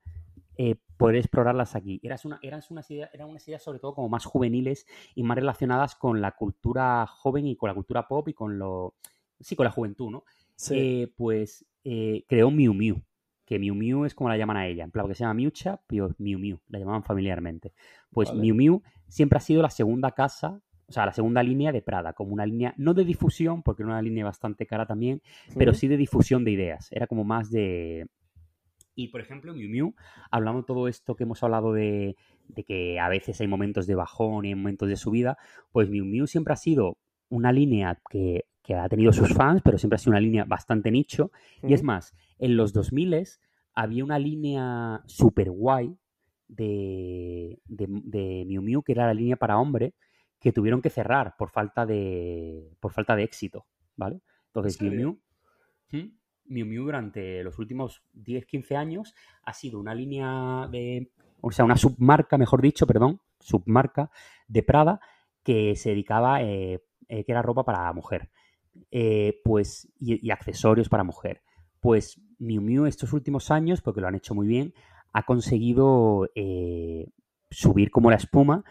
eh, 0.56 0.74
poder 0.96 1.16
explorarlas 1.16 1.76
aquí. 1.76 2.00
Eran, 2.02 2.18
una, 2.24 2.40
eran, 2.42 2.60
unas 2.70 2.90
ideas, 2.90 3.10
eran 3.14 3.28
unas 3.28 3.46
ideas 3.46 3.62
sobre 3.62 3.78
todo 3.78 3.94
como 3.94 4.08
más 4.08 4.24
juveniles 4.24 4.86
y 5.14 5.22
más 5.22 5.36
relacionadas 5.36 5.94
con 5.94 6.20
la 6.20 6.32
cultura 6.32 7.06
joven 7.06 7.46
y 7.46 7.54
con 7.54 7.68
la 7.68 7.74
cultura 7.74 8.08
pop 8.08 8.28
y 8.28 8.34
con 8.34 8.58
lo... 8.58 8.94
Sí, 9.40 9.54
con 9.54 9.64
la 9.64 9.70
juventud, 9.70 10.10
¿no? 10.10 10.24
Sí. 10.56 10.74
Eh, 10.76 11.12
pues 11.16 11.64
creó 11.84 12.50
Miu 12.50 12.74
Miu, 12.74 13.00
que 13.48 13.58
Miu 13.58 13.74
Miu 13.74 14.04
es 14.04 14.14
como 14.14 14.28
la 14.28 14.36
llaman 14.36 14.58
a 14.58 14.66
ella, 14.66 14.84
en 14.84 14.90
plan 14.90 15.08
que 15.08 15.14
se 15.14 15.24
llama 15.24 15.32
Miucha, 15.32 15.80
pero 15.86 16.14
Miu 16.18 16.38
Miu, 16.38 16.60
la 16.68 16.78
llamaban 16.78 17.02
familiarmente. 17.02 17.72
Pues 18.10 18.28
Vale. 18.28 18.42
Miu 18.42 18.54
Miu 18.54 18.82
siempre 19.06 19.38
ha 19.38 19.40
sido 19.40 19.62
la 19.62 19.70
segunda 19.70 20.10
casa, 20.10 20.60
o 20.86 20.92
sea, 20.92 21.06
la 21.06 21.14
segunda 21.14 21.42
línea 21.42 21.72
de 21.72 21.80
Prada, 21.80 22.12
como 22.12 22.34
una 22.34 22.44
línea, 22.44 22.74
no 22.76 22.92
de 22.92 23.06
difusión, 23.06 23.62
porque 23.62 23.84
era 23.84 23.92
una 23.92 24.02
línea 24.02 24.22
bastante 24.26 24.66
cara 24.66 24.84
también, 24.84 25.22
pero 25.56 25.72
sí 25.72 25.88
de 25.88 25.96
difusión 25.96 26.44
de 26.44 26.50
ideas. 26.50 26.92
Era 26.92 27.06
como 27.06 27.24
más 27.24 27.50
de. 27.50 28.06
Y 28.94 29.08
por 29.08 29.22
ejemplo, 29.22 29.54
Miu 29.54 29.70
Miu, 29.70 29.94
hablando 30.30 30.64
todo 30.64 30.86
esto 30.86 31.16
que 31.16 31.24
hemos 31.24 31.42
hablado 31.42 31.72
de, 31.72 32.16
de 32.48 32.64
que 32.64 33.00
a 33.00 33.08
veces 33.08 33.40
hay 33.40 33.48
momentos 33.48 33.86
de 33.86 33.94
bajón 33.94 34.44
y 34.44 34.48
hay 34.48 34.56
momentos 34.56 34.90
de 34.90 34.96
subida, 34.96 35.38
pues 35.72 35.88
Miu 35.88 36.04
Miu 36.04 36.26
siempre 36.26 36.52
ha 36.52 36.56
sido 36.56 36.98
una 37.30 37.50
línea 37.50 37.98
que, 38.10 38.44
que 38.68 38.74
ha 38.74 38.86
tenido 38.86 39.14
sus 39.14 39.32
fans, 39.32 39.62
pero 39.64 39.78
siempre 39.78 39.94
ha 39.94 39.98
sido 39.98 40.10
una 40.10 40.20
línea 40.20 40.44
bastante 40.44 40.90
nicho. 40.90 41.32
Y 41.62 41.72
es 41.72 41.82
más, 41.82 42.14
en 42.38 42.54
los 42.54 42.74
2000 42.74 43.26
había 43.72 44.04
una 44.04 44.18
línea 44.18 45.02
super 45.06 45.50
guay 45.50 45.96
de, 46.48 47.62
de, 47.64 47.86
de 47.88 48.44
Miu 48.46 48.60
Miu, 48.60 48.82
que 48.82 48.92
era 48.92 49.06
la 49.06 49.14
línea 49.14 49.36
para 49.36 49.56
hombre, 49.56 49.94
que 50.38 50.52
tuvieron 50.52 50.82
que 50.82 50.90
cerrar 50.90 51.34
por 51.38 51.48
falta 51.48 51.86
de, 51.86 52.76
por 52.78 52.92
falta 52.92 53.16
de 53.16 53.22
éxito, 53.22 53.64
¿vale? 53.96 54.20
Entonces, 54.48 54.78
Miu 54.82 54.90
serio? 54.90 55.18
Miu, 55.90 56.02
¿Mm? 56.02 56.18
Miu 56.44 56.66
Miu 56.66 56.84
durante 56.84 57.42
los 57.42 57.58
últimos 57.58 58.02
10-15 58.22 58.76
años 58.76 59.14
ha 59.44 59.54
sido 59.54 59.80
una 59.80 59.94
línea 59.94 60.68
de, 60.70 61.10
o 61.40 61.50
sea, 61.52 61.64
una 61.64 61.78
submarca, 61.78 62.36
mejor 62.36 62.60
dicho, 62.60 62.86
perdón, 62.86 63.22
submarca 63.40 64.10
de 64.46 64.62
Prada 64.62 65.00
que 65.42 65.74
se 65.74 65.88
dedicaba, 65.88 66.42
eh, 66.42 66.84
eh, 67.08 67.24
que 67.24 67.32
era 67.32 67.40
ropa 67.40 67.64
para 67.64 67.90
mujer, 67.94 68.28
eh, 68.90 69.40
pues, 69.44 69.88
y, 69.98 70.26
y 70.26 70.30
accesorios 70.30 70.88
para 70.88 71.04
mujer. 71.04 71.42
Pues 71.80 72.20
Miu 72.38 72.60
Miu 72.60 72.86
estos 72.86 73.12
últimos 73.12 73.50
años, 73.50 73.80
porque 73.80 74.00
lo 74.00 74.08
han 74.08 74.14
hecho 74.14 74.34
muy 74.34 74.46
bien, 74.46 74.74
ha 75.12 75.24
conseguido 75.24 76.28
eh, 76.34 77.10
subir 77.50 77.90
como 77.90 78.10
la 78.10 78.16
espuma 78.16 78.64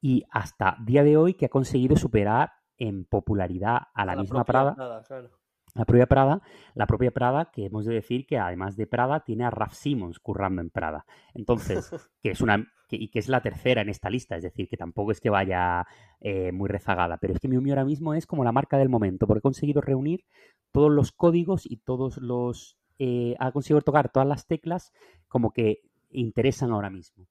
y 0.00 0.24
hasta 0.30 0.76
día 0.84 1.02
de 1.02 1.16
hoy 1.16 1.34
que 1.34 1.46
ha 1.46 1.50
conseguido 1.50 1.96
superar 1.96 2.52
en 2.76 3.04
popularidad 3.04 3.82
a 3.94 4.04
la 4.04 4.16
misma 4.16 4.44
Prada, 4.44 4.74
claro. 4.74 5.30
La 5.74 5.84
propia 5.84 6.06
Prada, 6.06 6.42
la 6.74 6.86
propia 6.86 7.10
Prada, 7.10 7.50
que 7.52 7.66
hemos 7.66 7.84
de 7.84 7.94
decir 7.94 8.26
que 8.26 8.38
además 8.38 8.76
de 8.76 8.86
Prada 8.86 9.20
tiene 9.20 9.44
a 9.44 9.50
Raf 9.50 9.74
Simons 9.74 10.18
currando 10.18 10.60
en 10.62 10.70
Prada. 10.70 11.04
Entonces, 11.34 11.90
que 12.22 12.30
es 12.30 12.40
una 12.40 12.66
que- 12.88 12.96
y 12.96 13.08
que 13.08 13.18
es 13.18 13.28
la 13.28 13.42
tercera 13.42 13.82
en 13.82 13.90
esta 13.90 14.08
lista, 14.10 14.36
es 14.36 14.42
decir, 14.42 14.66
que 14.68 14.76
tampoco 14.78 15.12
es 15.12 15.20
que 15.20 15.28
vaya 15.30 15.86
eh, 16.20 16.52
muy 16.52 16.68
rezagada, 16.68 17.18
pero 17.18 17.34
es 17.34 17.40
que 17.40 17.46
Miu 17.48 17.60
Miu 17.60 17.72
ahora 17.72 17.84
mismo 17.84 18.14
es 18.14 18.26
como 18.26 18.44
la 18.44 18.52
marca 18.52 18.78
del 18.78 18.88
momento, 18.88 19.26
porque 19.26 19.38
ha 19.38 19.42
conseguido 19.42 19.80
reunir 19.82 20.24
todos 20.72 20.90
los 20.90 21.12
códigos 21.12 21.66
y 21.70 21.76
todos 21.78 22.16
los 22.18 22.78
eh, 22.98 23.36
ha 23.38 23.52
conseguido 23.52 23.82
tocar 23.82 24.10
todas 24.10 24.26
las 24.26 24.46
teclas 24.46 24.92
como 25.28 25.52
que 25.52 25.82
interesan 26.10 26.72
ahora 26.72 26.90
mismo. 26.90 27.28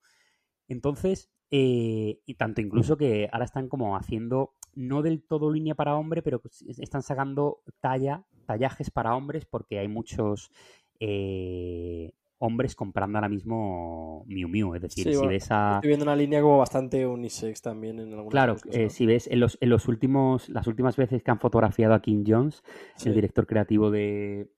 Entonces, 0.67 1.29
eh, 1.49 2.19
y 2.25 2.35
tanto 2.35 2.61
incluso 2.61 2.97
que 2.97 3.29
ahora 3.31 3.45
están 3.45 3.69
como 3.69 3.95
haciendo 3.97 4.53
no 4.78 5.01
del 5.01 5.23
todo 5.23 5.51
línea 5.51 5.73
para 5.75 5.95
hombre, 5.95 6.21
pero 6.21 6.41
están 6.78 7.01
sacando 7.01 7.63
talla, 7.82 8.25
tallajes 8.45 8.91
para 8.91 9.15
hombres 9.15 9.45
porque 9.45 9.80
hay 9.80 9.88
muchos 9.88 10.51
eh, 10.99 12.13
hombres 12.38 12.75
comprando 12.75 13.17
ahora 13.17 13.28
mismo 13.28 14.23
Miu 14.28 14.47
Miu. 14.47 14.75
Es 14.75 14.84
decir, 14.84 15.15
si 15.15 15.28
ves 15.28 15.47
a. 15.49 15.75
Estoy 15.78 15.88
viendo 15.89 16.05
una 16.05 16.15
línea 16.15 16.41
como 16.41 16.59
bastante 16.59 17.07
unisex 17.07 17.61
también 17.61 17.99
en 17.99 18.09
algunos 18.09 18.30
Claro, 18.30 18.55
eh, 18.71 18.91
si 18.91 19.07
ves 19.07 19.28
en 19.28 19.39
los, 19.39 19.57
en 19.61 19.69
los 19.69 19.88
últimos, 19.88 20.47
las 20.49 20.67
últimas 20.67 20.95
veces 20.95 21.23
que 21.23 21.32
han 21.32 21.39
fotografiado 21.39 21.95
a 21.95 22.01
King 22.01 22.23
Jones, 22.28 22.63
el 23.03 23.15
director 23.15 23.47
creativo 23.47 23.89
de, 23.89 24.51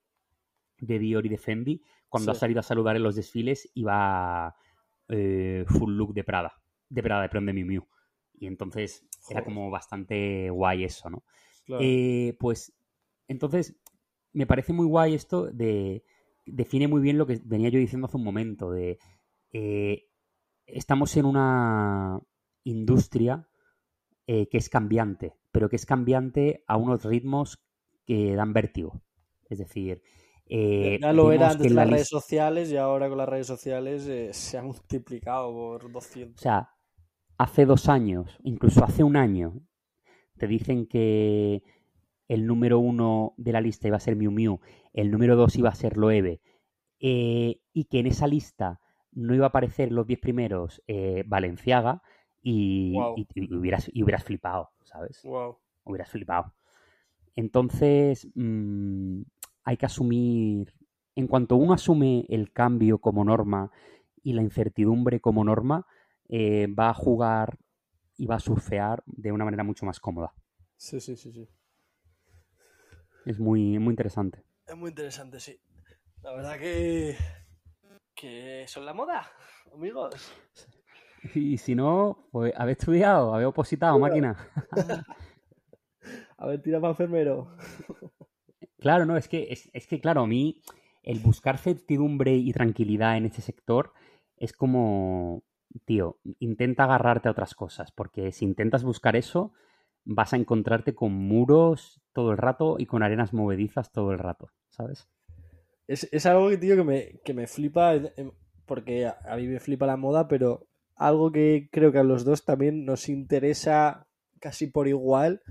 de 0.79 0.99
Dior 0.99 1.25
y 1.25 1.29
de 1.29 1.37
Fendi, 1.37 1.81
cuando 2.09 2.33
ha 2.33 2.35
salido 2.35 2.59
a 2.59 2.63
saludar 2.63 2.97
en 2.97 3.03
los 3.03 3.15
desfiles, 3.15 3.71
iba 3.73 4.53
eh, 5.07 5.63
full 5.65 5.93
look 5.93 6.13
de 6.13 6.25
Prada. 6.25 6.61
De 6.89 7.01
Prada, 7.01 7.21
de 7.21 7.29
perdón, 7.29 7.45
de 7.45 7.53
Miu 7.53 7.65
Miu. 7.65 7.87
Y 8.33 8.47
entonces 8.47 9.08
era 9.29 9.43
como 9.43 9.69
bastante 9.69 10.49
guay 10.49 10.83
eso, 10.83 11.09
¿no? 11.09 11.23
Eh, 11.79 12.35
pues 12.39 12.73
entonces 13.27 13.75
me 14.33 14.47
parece 14.47 14.73
muy 14.73 14.85
guay 14.85 15.13
esto 15.13 15.45
de 15.51 16.03
define 16.51 16.87
muy 16.87 17.01
bien 17.01 17.17
lo 17.17 17.25
que 17.25 17.39
venía 17.43 17.69
yo 17.69 17.79
diciendo 17.79 18.07
hace 18.07 18.17
un 18.17 18.23
momento, 18.23 18.71
de 18.71 18.97
eh, 19.51 20.07
estamos 20.65 21.15
en 21.17 21.25
una 21.25 22.19
industria 22.63 23.47
eh, 24.27 24.47
que 24.49 24.57
es 24.57 24.69
cambiante, 24.69 25.35
pero 25.51 25.69
que 25.69 25.75
es 25.75 25.85
cambiante 25.85 26.63
a 26.67 26.77
unos 26.77 27.03
ritmos 27.03 27.59
que 28.05 28.35
dan 28.35 28.53
vértigo. 28.53 29.01
Es 29.49 29.57
decir, 29.57 30.03
eh, 30.45 30.99
ya 31.01 31.13
lo 31.13 31.31
era 31.31 31.51
antes 31.51 31.71
las 31.71 31.89
redes 31.89 32.07
sociales 32.07 32.71
y 32.71 32.77
ahora 32.77 33.09
con 33.09 33.17
las 33.17 33.29
redes 33.29 33.47
sociales 33.47 34.35
se 34.35 34.57
ha 34.57 34.61
multiplicado 34.63 35.51
por 35.51 35.91
200. 35.91 36.39
O 36.39 36.41
sea, 36.41 36.69
hace 37.39 37.65
dos 37.65 37.87
años, 37.87 38.37
incluso 38.43 38.83
hace 38.83 39.01
un 39.03 39.15
año, 39.15 39.53
te 40.37 40.45
dicen 40.45 40.85
que 40.85 41.63
el 42.27 42.45
número 42.45 42.79
uno 42.79 43.33
de 43.37 43.53
la 43.53 43.61
lista 43.61 43.87
iba 43.87 43.95
a 43.97 44.01
ser 44.01 44.17
Miu 44.17 44.29
Miu, 44.29 44.59
el 44.93 45.09
número 45.09 45.37
dos 45.37 45.55
iba 45.55 45.69
a 45.69 45.75
ser 45.75 45.95
Loewe, 45.97 46.41
eh, 46.99 47.61
y 47.73 47.85
que 47.85 47.99
en 47.99 48.07
esa 48.07 48.27
lista 48.27 48.81
no 49.13 49.33
iba 49.33 49.45
a 49.45 49.49
aparecer 49.49 49.91
los 49.91 50.05
diez 50.05 50.19
primeros 50.19 50.83
eh, 50.87 51.23
Valenciaga 51.25 52.03
y, 52.43 52.93
hubieras, 53.51 53.89
y 53.91 54.03
hubieras 54.03 54.25
flipado, 54.25 54.71
¿sabes? 54.83 55.23
Hubieras 55.85 56.09
flipado. 56.09 56.53
Entonces, 57.37 58.27
mm, 58.35 59.21
hay 59.63 59.77
que 59.77 59.85
asumir, 59.85 60.73
en 61.15 61.27
cuanto 61.27 61.55
uno 61.55 61.71
asume 61.71 62.25
el 62.27 62.51
cambio 62.51 62.97
como 62.97 63.23
norma 63.23 63.71
y 64.23 64.33
la 64.33 64.41
incertidumbre 64.41 65.21
como 65.21 65.45
norma, 65.45 65.87
eh, 66.29 66.67
va 66.67 66.89
a 66.89 66.93
jugar 66.93 67.57
y 68.17 68.27
va 68.27 68.35
a 68.35 68.39
surfear 68.39 69.03
de 69.05 69.31
una 69.31 69.45
manera 69.45 69.63
mucho 69.63 69.85
más 69.85 69.99
cómoda. 69.99 70.33
Sí, 70.77 70.99
sí, 71.01 71.15
sí, 71.15 71.31
sí. 71.33 71.49
Es 73.25 73.39
muy, 73.39 73.79
muy 73.79 73.91
interesante. 73.91 74.43
Es 74.65 74.77
muy 74.77 74.89
interesante, 74.89 75.39
sí. 75.39 75.59
La 76.21 76.33
verdad 76.33 76.57
que. 76.57 77.17
que 78.15 78.65
son 78.67 78.85
la 78.85 78.93
moda, 78.93 79.29
amigos. 79.73 80.31
Y 81.33 81.57
si 81.57 81.75
no, 81.75 82.29
pues 82.31 82.53
haber 82.55 82.77
estudiado, 82.77 83.33
haber 83.33 83.47
opositado, 83.47 83.99
máquina. 83.99 84.37
haber 86.37 86.61
tirado 86.61 86.81
para 86.81 86.91
enfermero. 86.91 87.57
Claro, 88.79 89.05
no, 89.05 89.17
es 89.17 89.27
que, 89.27 89.47
es, 89.49 89.69
es 89.73 89.85
que, 89.87 89.99
claro, 89.99 90.21
a 90.21 90.27
mí 90.27 90.61
el 91.03 91.19
buscar 91.19 91.57
certidumbre 91.57 92.35
y 92.35 92.53
tranquilidad 92.53 93.17
en 93.17 93.25
ese 93.25 93.41
sector 93.41 93.93
es 94.37 94.53
como, 94.53 95.43
tío, 95.85 96.17
intenta 96.39 96.83
agarrarte 96.83 97.27
a 97.27 97.31
otras 97.31 97.55
cosas, 97.55 97.91
porque 97.91 98.31
si 98.31 98.45
intentas 98.45 98.83
buscar 98.83 99.15
eso, 99.15 99.53
vas 100.05 100.33
a 100.33 100.37
encontrarte 100.37 100.95
con 100.95 101.13
muros 101.13 102.01
todo 102.13 102.31
el 102.31 102.37
rato 102.37 102.77
y 102.79 102.85
con 102.85 103.03
arenas 103.03 103.33
movedizas 103.33 103.91
todo 103.91 104.11
el 104.11 104.19
rato, 104.19 104.49
¿sabes? 104.69 105.07
Es, 105.87 106.25
algo 106.25 106.49
que, 106.49 106.57
tío, 106.57 106.75
que 106.75 106.83
me, 106.83 107.19
que 107.23 107.33
me 107.33 107.47
flipa, 107.47 107.93
porque 108.65 109.07
a, 109.07 109.35
mí 109.37 109.47
me 109.47 109.59
flipa 109.59 109.87
la 109.87 109.97
moda, 109.97 110.27
pero 110.27 110.67
algo 110.95 111.31
que 111.31 111.69
creo 111.71 111.91
que 111.91 111.97
a 111.97 112.03
los 112.03 112.25
dos 112.25 112.45
también 112.45 112.85
nos 112.85 113.09
interesa 113.09 114.07
casi 114.39 114.67
por 114.67 114.87
igual 114.87 115.41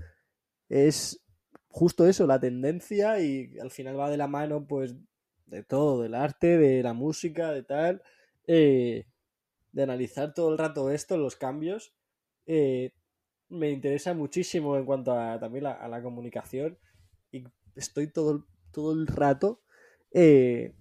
es 0.69 1.21
justo 1.67 2.07
eso, 2.07 2.25
la 2.25 2.39
tendencia 2.39 3.19
y 3.19 3.57
al 3.59 3.71
final 3.71 3.99
va 3.99 4.09
de 4.09 4.17
la 4.17 4.27
mano 4.27 4.65
pues 4.65 4.95
de 5.45 5.63
todo, 5.63 6.01
del 6.01 6.15
arte, 6.15 6.57
de 6.57 6.83
la 6.83 6.93
música, 6.93 7.51
de 7.51 7.63
tal, 7.63 8.01
eh, 8.47 9.05
de 9.71 9.83
analizar 9.83 10.33
todo 10.33 10.51
el 10.51 10.57
rato 10.57 10.89
esto, 10.91 11.17
los 11.17 11.35
cambios. 11.35 11.93
Eh, 12.45 12.93
me 13.49 13.69
interesa 13.69 14.13
muchísimo 14.13 14.77
en 14.77 14.85
cuanto 14.85 15.11
a 15.11 15.39
también 15.39 15.65
a 15.65 15.87
la 15.87 16.01
comunicación 16.01 16.77
y 17.31 17.43
estoy 17.75 18.07
todo, 18.07 18.45
todo 18.71 18.93
el 18.93 19.07
rato, 19.07 19.61
eh, 20.11 20.73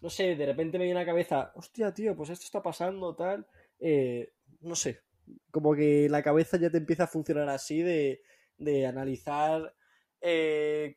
no 0.00 0.10
sé, 0.10 0.36
de 0.36 0.46
repente 0.46 0.78
me 0.78 0.84
viene 0.84 1.00
la 1.00 1.06
cabeza, 1.06 1.52
hostia, 1.56 1.92
tío, 1.92 2.16
pues 2.16 2.30
esto 2.30 2.44
está 2.44 2.62
pasando, 2.62 3.16
tal, 3.16 3.46
eh, 3.80 4.32
no 4.60 4.76
sé, 4.76 5.00
como 5.50 5.74
que 5.74 6.08
la 6.08 6.22
cabeza 6.22 6.56
ya 6.56 6.70
te 6.70 6.78
empieza 6.78 7.04
a 7.04 7.08
funcionar 7.08 7.48
así 7.48 7.82
de, 7.82 8.22
de 8.56 8.86
analizar 8.86 9.74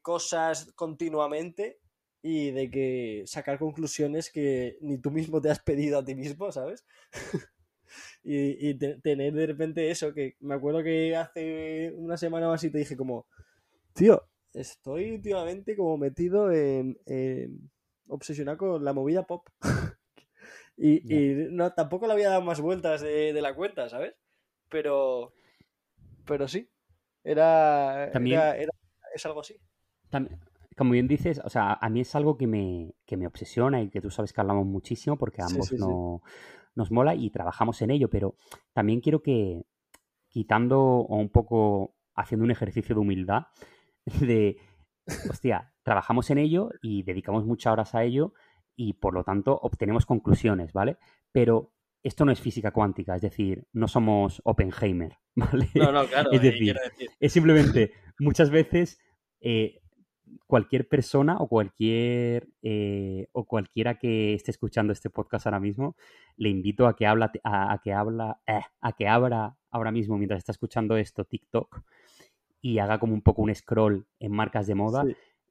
cosas 0.02 0.72
continuamente 0.74 1.81
y 2.22 2.52
de 2.52 2.70
que 2.70 3.24
sacar 3.26 3.58
conclusiones 3.58 4.32
que 4.32 4.78
ni 4.82 4.98
tú 5.00 5.12
mismo 5.12 5.42
te 5.42 5.50
has 5.50 5.60
pedido 5.60 6.00
a 6.00 6.06
ti 6.06 6.16
mismo, 6.16 6.52
¿sabes? 6.52 6.86
y, 8.24 8.76
tener 8.76 9.34
de 9.34 9.48
repente 9.48 9.90
eso, 9.90 10.14
que 10.14 10.36
me 10.40 10.56
acuerdo 10.56 10.84
que 10.84 11.16
hace 11.16 11.92
una 11.96 12.18
semana 12.18 12.50
o 12.50 12.54
así 12.54 12.70
te 12.70 12.78
dije 12.78 12.96
como, 12.96 13.28
tío, 13.94 14.28
estoy 14.54 15.12
últimamente 15.12 15.76
como 15.76 15.98
metido 15.98 16.52
en, 16.52 16.98
obsesionado 18.08 18.58
con 18.58 18.86
la 18.86 18.94
movida 18.94 19.26
pop. 19.26 19.48
y, 20.78 21.02
no, 21.50 21.74
tampoco 21.74 22.06
le 22.06 22.14
había 22.14 22.30
dado 22.30 22.42
más 22.42 22.62
vueltas 22.62 23.02
de, 23.02 23.34
la 23.34 23.56
cuenta, 23.56 23.90
¿sabes? 23.90 24.14
Pero, 24.70 25.34
pero 26.26 26.48
sí, 26.48 26.70
era, 27.24 28.12
es 28.12 29.26
algo 29.26 29.42
así. 29.42 29.58
Como 30.78 30.92
bien 30.92 31.08
dices, 31.08 31.42
o 31.44 31.50
sea, 31.50 31.74
a 31.74 31.90
mí 31.90 32.02
es 32.02 32.16
algo 32.16 32.38
que 32.38 32.48
me, 32.48 32.96
que 33.06 33.18
me 33.18 33.28
obsesiona 33.28 33.82
y 33.82 33.90
que 33.90 34.02
tú 34.02 34.10
sabes 34.10 34.34
que 34.34 34.42
hablamos 34.42 34.66
muchísimo 34.66 35.18
porque 35.18 35.42
ambos 35.42 35.72
no, 35.74 36.22
nos 36.76 36.92
mola 36.92 37.16
y 37.16 37.30
trabajamos 37.30 37.82
en 37.82 37.92
ello, 37.92 38.10
pero 38.10 38.36
también 38.74 39.02
quiero 39.02 39.22
que, 39.22 39.66
quitando 40.28 40.80
o 40.82 41.18
un 41.18 41.30
poco 41.30 41.96
haciendo 42.16 42.46
un 42.46 42.52
ejercicio 42.52 42.96
de 42.96 43.02
humildad, 43.02 43.48
de, 44.06 44.58
hostia, 45.30 45.74
trabajamos 45.84 46.30
en 46.30 46.38
ello 46.38 46.70
y 46.82 47.04
dedicamos 47.04 47.46
muchas 47.46 47.74
horas 47.74 47.96
a 47.96 48.04
ello 48.04 48.34
y 48.76 48.94
por 48.94 49.14
lo 49.14 49.24
tanto 49.24 49.58
obtenemos 49.62 50.06
conclusiones, 50.06 50.74
¿vale? 50.74 50.98
Pero 51.32 51.74
esto 52.04 52.26
no 52.26 52.32
es 52.32 52.40
física 52.40 52.72
cuántica, 52.72 53.16
es 53.16 53.22
decir, 53.22 53.68
no 53.74 53.88
somos 53.88 54.42
Oppenheimer, 54.46 55.18
¿vale? 55.36 55.70
No, 55.76 55.92
no, 55.92 56.06
claro. 56.06 56.32
es 56.32 56.42
decir, 56.42 56.78
es 57.20 57.34
simplemente 57.34 57.92
muchas 58.20 58.50
veces 58.50 59.00
eh, 59.42 59.81
cualquier 60.48 60.88
persona 60.88 61.38
o 61.38 61.48
cualquier 61.48 62.50
eh, 62.62 63.28
o 63.32 63.46
cualquiera 63.46 63.98
que 63.98 64.34
esté 64.34 64.52
escuchando 64.52 64.94
este 64.94 65.10
podcast 65.10 65.48
ahora 65.48 65.60
mismo, 65.60 65.96
le 66.38 66.50
invito 66.50 66.88
a 66.88 66.96
que 66.96 67.06
habla 67.06 67.32
a, 67.44 67.80
que 67.84 67.94
habla 67.94 68.42
eh, 68.48 68.62
a 68.82 68.94
que 68.94 69.08
abra 69.08 69.58
ahora 69.70 69.92
mismo 69.92 70.18
mientras 70.18 70.40
está 70.40 70.52
escuchando 70.52 70.98
esto 70.98 71.26
TikTok 71.26 71.82
y 72.62 72.80
haga 72.80 73.00
como 73.00 73.14
un 73.14 73.22
poco 73.22 73.42
un 73.42 73.54
scroll 73.54 74.08
en 74.20 74.32
marcas 74.32 74.68
de 74.68 74.76
moda. 74.76 75.04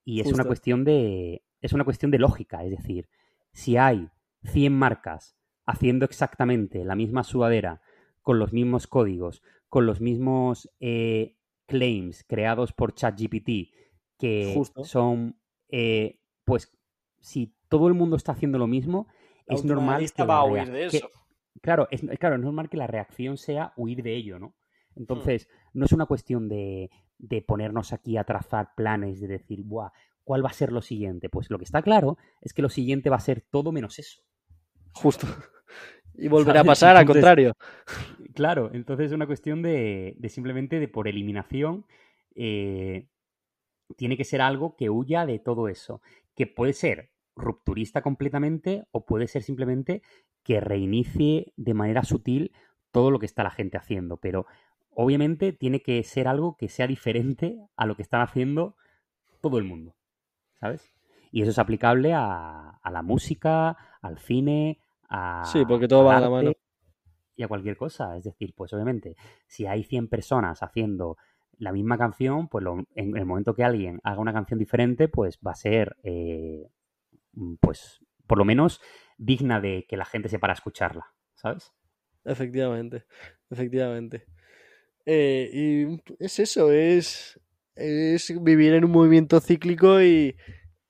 y 0.05 0.21
es 0.21 0.33
una 0.33 0.45
cuestión 0.45 0.85
de. 0.85 1.43
Es 1.61 1.73
una 1.73 1.85
cuestión 1.85 2.11
de 2.11 2.19
lógica. 2.19 2.65
Es 2.65 2.71
decir, 2.71 3.09
si 3.53 3.77
hay 3.77 4.09
100 4.45 4.73
marcas 4.73 5.37
haciendo 5.67 6.05
exactamente 6.05 6.85
la 6.85 6.97
misma 6.97 7.23
sudadera, 7.23 7.83
con 8.23 8.39
los 8.39 8.53
mismos 8.53 8.87
códigos, 8.87 9.43
con 9.69 9.87
los 9.87 10.01
mismos 10.01 10.71
eh, 10.81 11.37
claims 11.67 12.25
creados 12.25 12.73
por 12.73 12.95
ChatGPT, 12.95 13.73
que 14.21 14.63
son. 14.85 15.37
Eh, 15.69 16.21
pues 16.45 16.73
si 17.21 17.55
todo 17.69 17.89
el 17.89 17.95
mundo 17.95 18.17
está 18.17 18.33
haciendo 18.33 18.59
lo 18.59 18.67
mismo, 18.67 19.09
es 19.47 19.65
normal 19.65 20.11
que, 20.13 20.23
va 20.25 20.39
a 20.39 20.45
huir 20.45 20.71
de 20.71 20.87
eso. 20.87 21.11
claro, 21.61 21.89
es, 21.91 22.03
claro, 22.19 22.37
es 22.37 22.41
normal 22.41 22.69
que 22.69 22.77
la 22.77 22.87
reacción 22.87 23.37
sea 23.37 23.73
huir 23.77 24.03
de 24.03 24.15
ello, 24.15 24.39
¿no? 24.39 24.55
Entonces, 24.97 25.49
no 25.73 25.85
es 25.85 25.93
una 25.93 26.07
cuestión 26.07 26.49
de, 26.49 26.91
ponernos 27.47 27.93
aquí 27.93 28.17
a 28.17 28.25
trazar 28.25 28.75
planes, 28.77 29.21
de 29.21 29.29
decir, 29.29 29.63
Buah, 29.63 29.93
¿cuál 30.25 30.45
va 30.45 30.51
a 30.51 30.55
ser 30.55 30.73
lo 30.73 30.83
siguiente? 30.83 31.29
Pues 31.29 31.51
lo 31.51 31.59
que 31.59 31.65
está 31.65 31.83
claro 31.83 32.19
es 32.41 32.53
que 32.53 32.63
lo 32.63 32.69
siguiente 32.69 33.11
va 33.11 33.17
a 33.17 33.21
ser 33.21 33.41
todo 33.41 33.73
menos 33.73 33.99
eso. 33.99 34.23
Justo. 34.93 35.27
Y 36.13 36.29
volverá 36.29 36.61
a 36.61 36.65
pasar, 36.65 36.97
al 36.97 37.07
contrario. 37.07 37.55
Claro, 38.35 38.71
entonces 38.75 39.07
es 39.07 39.13
una 39.13 39.27
cuestión 39.27 39.63
de, 39.63 40.17
simplemente 40.29 40.79
de 40.79 40.89
por 40.89 41.09
eliminación. 41.09 41.87
Eh, 42.35 43.09
tiene 43.97 44.17
que 44.17 44.25
ser 44.25 44.41
algo 44.41 44.77
que 44.77 44.91
huya 44.91 45.27
de 45.27 45.39
todo 45.39 45.69
eso. 45.69 46.01
Que 46.35 46.47
puede 46.47 46.73
ser 46.73 47.11
rupturista 47.37 48.03
completamente 48.03 48.87
o 48.93 49.05
puede 49.05 49.27
ser 49.29 49.43
simplemente 49.43 50.03
que 50.43 50.61
reinicie 50.61 51.53
de 51.57 51.75
manera 51.75 52.03
sutil 52.03 52.53
todo 52.91 53.11
lo 53.11 53.19
que 53.19 53.27
está 53.27 53.43
la 53.43 53.51
gente 53.51 53.79
haciendo. 53.79 54.17
Pero 54.17 54.47
obviamente 54.91 55.53
tiene 55.53 55.81
que 55.81 56.03
ser 56.03 56.29
algo 56.29 56.57
que 56.57 56.69
sea 56.69 56.87
diferente 56.87 57.59
a 57.77 57.87
lo 57.87 57.97
que 57.97 58.03
están 58.03 58.21
haciendo 58.21 58.77
todo 59.41 59.59
el 59.59 59.65
mundo, 59.65 59.95
¿sabes? 60.59 60.93
Y 61.33 61.43
eso 61.43 61.51
es 61.51 61.59
aplicable 61.59 62.13
a, 62.13 62.71
a 62.83 62.91
la 62.91 63.03
música, 63.03 63.77
al 64.03 64.19
cine, 64.19 64.81
a... 65.09 65.45
Sí, 65.45 65.65
porque 65.67 65.89
todo 65.89 66.05
va 66.05 66.17
a 66.17 66.21
la 66.21 66.31
mano. 66.31 66.53
Y 67.37 67.43
a 67.43 67.49
cualquier 67.49 67.77
cosa. 67.77 68.17
Es 68.17 68.25
decir, 68.25 68.53
pues 68.55 68.73
obviamente, 68.73 69.17
si 69.47 69.67
hay 69.67 69.85
100 69.85 70.09
personas 70.09 70.63
haciendo 70.63 71.17
la 71.61 71.73
misma 71.73 71.99
canción, 71.99 72.49
pues 72.49 72.65
lo- 72.65 72.85
en 72.95 73.17
el 73.17 73.27
momento 73.27 73.55
que 73.55 73.65
alguien 73.65 74.01
haga 74.03 74.19
una 74.21 74.33
canción 74.33 74.59
diferente, 74.59 75.09
pues 75.09 75.39
va 75.47 75.53
a 75.53 75.55
ser, 75.55 75.97
eh, 76.03 76.67
mm, 77.35 77.55
pues, 77.61 78.01
por 78.27 78.39
lo 78.39 78.45
menos 78.45 78.81
digna 79.19 79.61
de 79.61 79.85
que 79.89 79.97
la 79.97 80.05
gente 80.07 80.29
se 80.29 80.39
para 80.39 80.53
a 80.53 80.55
escucharla, 80.55 81.07
¿sabes? 81.35 81.73
Efectivamente, 82.25 83.05
efectivamente. 83.51 84.27
Eh, 85.07 85.51
y 85.53 86.25
es 86.25 86.39
eso, 86.39 86.73
es, 86.73 87.41
es 87.75 88.33
vivir 88.43 88.75
en 88.75 88.85
un 88.85 88.91
movimiento 88.91 89.41
cíclico 89.41 90.03
y, 90.03 90.37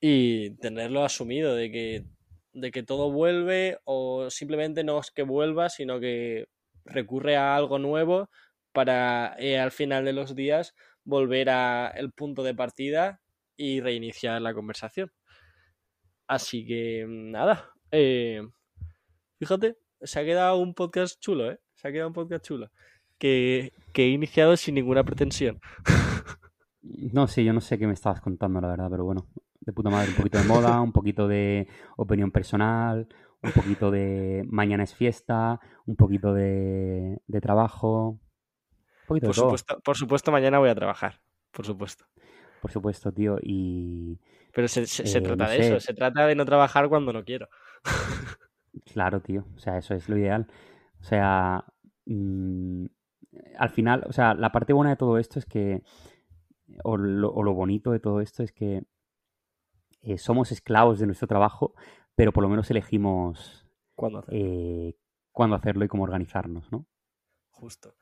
y 0.01 0.51
tenerlo 0.57 1.05
asumido 1.05 1.55
de 1.55 1.71
que, 1.71 2.05
de 2.53 2.71
que 2.71 2.83
todo 2.83 3.13
vuelve 3.13 3.79
o 3.85 4.29
simplemente 4.31 4.85
no 4.85 4.99
es 5.01 5.11
que 5.11 5.23
vuelva, 5.23 5.69
sino 5.69 6.01
que 6.01 6.47
recurre 6.85 7.37
a 7.37 7.55
algo 7.57 7.79
nuevo 7.79 8.29
para 8.73 9.35
eh, 9.39 9.59
al 9.59 9.71
final 9.71 10.05
de 10.05 10.13
los 10.13 10.35
días 10.35 10.75
volver 11.05 11.51
a 11.51 11.89
el 11.89 12.13
punto 12.13 12.43
de 12.43 12.55
partida 12.55 13.21
y 13.57 13.81
reiniciar 13.81 14.41
la 14.43 14.55
conversación. 14.55 15.13
Así 16.27 16.67
que 16.67 17.07
nada, 17.09 17.71
eh, 17.91 18.43
fíjate, 19.39 19.77
se 20.01 20.21
ha 20.21 20.25
quedado 20.25 20.59
un 20.59 20.75
podcast 20.75 21.21
chulo, 21.21 21.51
¿eh? 21.51 21.61
Se 21.75 21.89
ha 21.89 21.93
quedado 21.93 22.09
un 22.09 22.15
podcast 22.15 22.45
chulo. 22.45 22.71
Que, 23.19 23.73
que 23.93 24.05
he 24.05 24.09
iniciado 24.09 24.57
sin 24.57 24.77
ninguna 24.77 25.05
pretensión. 25.05 25.61
No 26.83 27.29
sé, 27.29 27.45
yo 27.45 27.53
no 27.53 27.61
sé 27.61 27.79
qué 27.79 27.87
me 27.87 27.93
estabas 27.93 28.23
contando, 28.23 28.61
la 28.61 28.69
verdad, 28.69 28.89
pero 28.91 29.05
bueno, 29.05 29.29
de 29.61 29.73
puta 29.73 29.91
madre, 29.91 30.11
un 30.11 30.17
poquito 30.17 30.39
de 30.39 30.45
moda, 30.45 30.81
un 30.81 30.93
poquito 30.93 31.29
de 31.29 31.69
opinión 31.97 32.31
personal, 32.31 33.07
un 33.43 33.53
poquito 33.53 33.91
de 33.91 34.45
mañana 34.49 34.85
es 34.85 34.95
fiesta, 34.95 35.61
un 35.87 35.97
poquito 35.97 36.33
de, 36.35 37.21
trabajo, 37.43 38.19
poquito 39.11 39.27
Por 39.27 39.35
de 39.35 39.41
todo, 39.41 39.45
supuesto, 39.47 39.81
por 39.81 39.97
supuesto, 39.97 40.33
mañana 40.33 40.59
voy 40.59 40.71
a 40.71 40.75
trabajar. 40.75 41.21
Por 41.53 41.67
supuesto. 41.67 42.05
por 42.63 42.71
supuesto, 42.71 43.13
tío, 43.13 43.39
y 43.43 44.19
Pero 44.53 44.69
se, 44.69 44.87
se- 44.87 45.07
se 45.07 45.19
Eh, 45.19 45.21
trata 45.23 45.45
no 45.45 45.51
de 45.51 45.59
eso. 45.59 45.81
Se 45.81 45.95
trata 45.95 46.27
de 46.27 46.35
no 46.35 46.45
trabajar 46.45 46.89
cuando 46.89 47.13
no 47.13 47.25
quiero. 47.25 47.49
claro, 48.93 49.21
tío, 49.21 49.45
o 49.57 49.59
sea, 49.59 49.79
eso 49.79 49.95
es 49.95 50.09
lo 50.09 50.17
ideal. 50.17 50.47
O 51.01 51.05
sea, 51.05 51.65
mm, 52.07 52.87
al 53.59 53.71
final, 53.71 54.05
o 54.09 54.13
sea, 54.13 54.35
la 54.35 54.53
parte 54.53 54.73
buena 54.73 54.91
de 54.91 54.97
todo 54.97 55.19
esto 55.19 55.39
es 55.39 55.47
que, 55.47 55.83
o 56.85 56.97
lo, 56.97 57.31
o 57.33 57.43
lo 57.43 57.53
bonito 57.55 57.91
de 57.93 58.01
todo 58.01 58.21
esto 58.21 58.43
es 58.43 58.53
que 58.53 58.83
eh, 60.03 60.19
somos 60.19 60.53
esclavos 60.53 60.99
de 60.99 61.07
nuestro 61.07 61.29
trabajo, 61.29 61.75
pero 62.15 62.33
por 62.33 62.43
lo 62.43 62.49
menos 62.49 62.71
elegimos 62.71 63.67
hacer. 63.97 64.25
eh, 64.31 64.95
cuándo 65.33 65.57
hacerlo 65.57 65.85
y 65.85 65.89
cómo 65.89 66.05
organizarnos, 66.05 66.71
¿no? 66.73 66.87
Justo. 67.51 67.95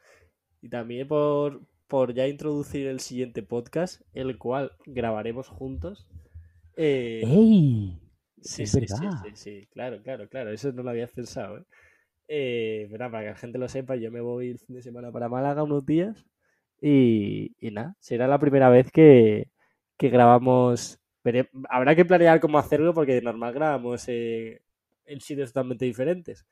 Y 0.63 0.69
también 0.69 1.09
por, 1.09 1.63
por 1.89 2.15
ya 2.15 2.27
introducir 2.29 2.87
el 2.89 3.01
siguiente 3.01 3.43
podcast, 3.43 4.03
el 4.15 4.39
cual 4.39 4.73
grabaremos 4.87 5.49
juntos. 5.49 6.09
Eh, 6.77 7.35
¡Ey! 7.35 8.01
Sí, 8.41 8.67
Es 8.67 8.71
sí, 8.71 8.87
sí, 8.89 9.11
verdad. 9.11 9.13
sí, 9.13 9.31
sí, 9.35 9.69
claro, 9.73 10.01
claro, 10.03 10.29
claro, 10.29 10.51
eso 10.53 10.73
no 10.73 10.83
lo 10.83 10.91
había 10.91 11.07
pensado, 11.09 11.59
¿eh? 11.59 11.65
Eh, 12.29 12.89
verá, 12.91 13.11
para 13.11 13.25
que 13.25 13.31
la 13.31 13.37
gente 13.37 13.59
lo 13.59 13.69
sepa, 13.69 13.97
yo 13.97 14.11
me 14.13 14.21
voy 14.21 14.51
el 14.51 14.59
fin 14.59 14.77
de 14.77 14.83
semana 14.83 15.13
para 15.13 15.29
Málaga 15.31 15.63
unos 15.65 15.87
días 15.87 16.27
y, 16.81 17.55
y 17.61 17.71
nada, 17.73 17.97
será 18.01 18.29
la 18.29 18.39
primera 18.41 18.69
vez 18.71 18.91
que, 18.93 19.51
que 19.99 20.11
grabamos. 20.11 21.01
Habrá 21.71 21.95
que 21.97 22.05
planear 22.05 22.41
cómo 22.41 22.59
hacerlo 22.59 22.95
porque 22.95 23.15
de 23.15 23.23
normal 23.23 23.55
grabamos 23.55 24.05
eh, 24.09 24.63
en 25.07 25.21
sitios 25.21 25.51
totalmente 25.53 25.85
diferentes, 25.87 26.47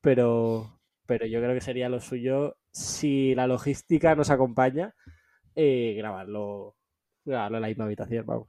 pero, 0.00 0.80
pero 1.06 1.26
yo 1.26 1.40
creo 1.40 1.54
que 1.54 1.60
sería 1.62 1.88
lo 1.88 2.00
suyo 2.00 2.56
si 2.76 3.34
la 3.34 3.46
logística 3.46 4.14
nos 4.14 4.28
acompaña, 4.28 4.94
eh, 5.54 5.94
grabarlo, 5.96 6.76
grabarlo 7.24 7.56
en 7.56 7.62
la 7.62 7.68
misma 7.68 7.84
habitación, 7.84 8.26
vamos. 8.26 8.48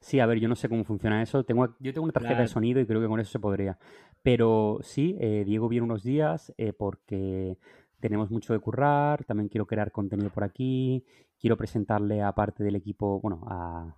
Sí, 0.00 0.18
a 0.18 0.26
ver, 0.26 0.40
yo 0.40 0.48
no 0.48 0.56
sé 0.56 0.68
cómo 0.68 0.84
funciona 0.84 1.22
eso. 1.22 1.44
Tengo, 1.44 1.76
yo 1.78 1.92
tengo 1.92 2.04
una 2.04 2.12
tarjeta 2.12 2.42
de 2.42 2.48
sonido 2.48 2.80
y 2.80 2.86
creo 2.86 3.00
que 3.00 3.06
con 3.06 3.20
eso 3.20 3.30
se 3.30 3.38
podría. 3.38 3.78
Pero 4.22 4.78
sí, 4.82 5.16
eh, 5.20 5.44
Diego 5.46 5.68
viene 5.68 5.84
unos 5.84 6.02
días 6.02 6.52
eh, 6.58 6.72
porque 6.72 7.58
tenemos 8.00 8.30
mucho 8.30 8.52
de 8.52 8.58
currar. 8.58 9.24
También 9.24 9.48
quiero 9.48 9.66
crear 9.66 9.92
contenido 9.92 10.30
por 10.30 10.42
aquí. 10.42 11.04
Quiero 11.38 11.56
presentarle 11.56 12.22
a 12.22 12.32
parte 12.32 12.64
del 12.64 12.74
equipo, 12.74 13.20
bueno, 13.20 13.44
a, 13.46 13.96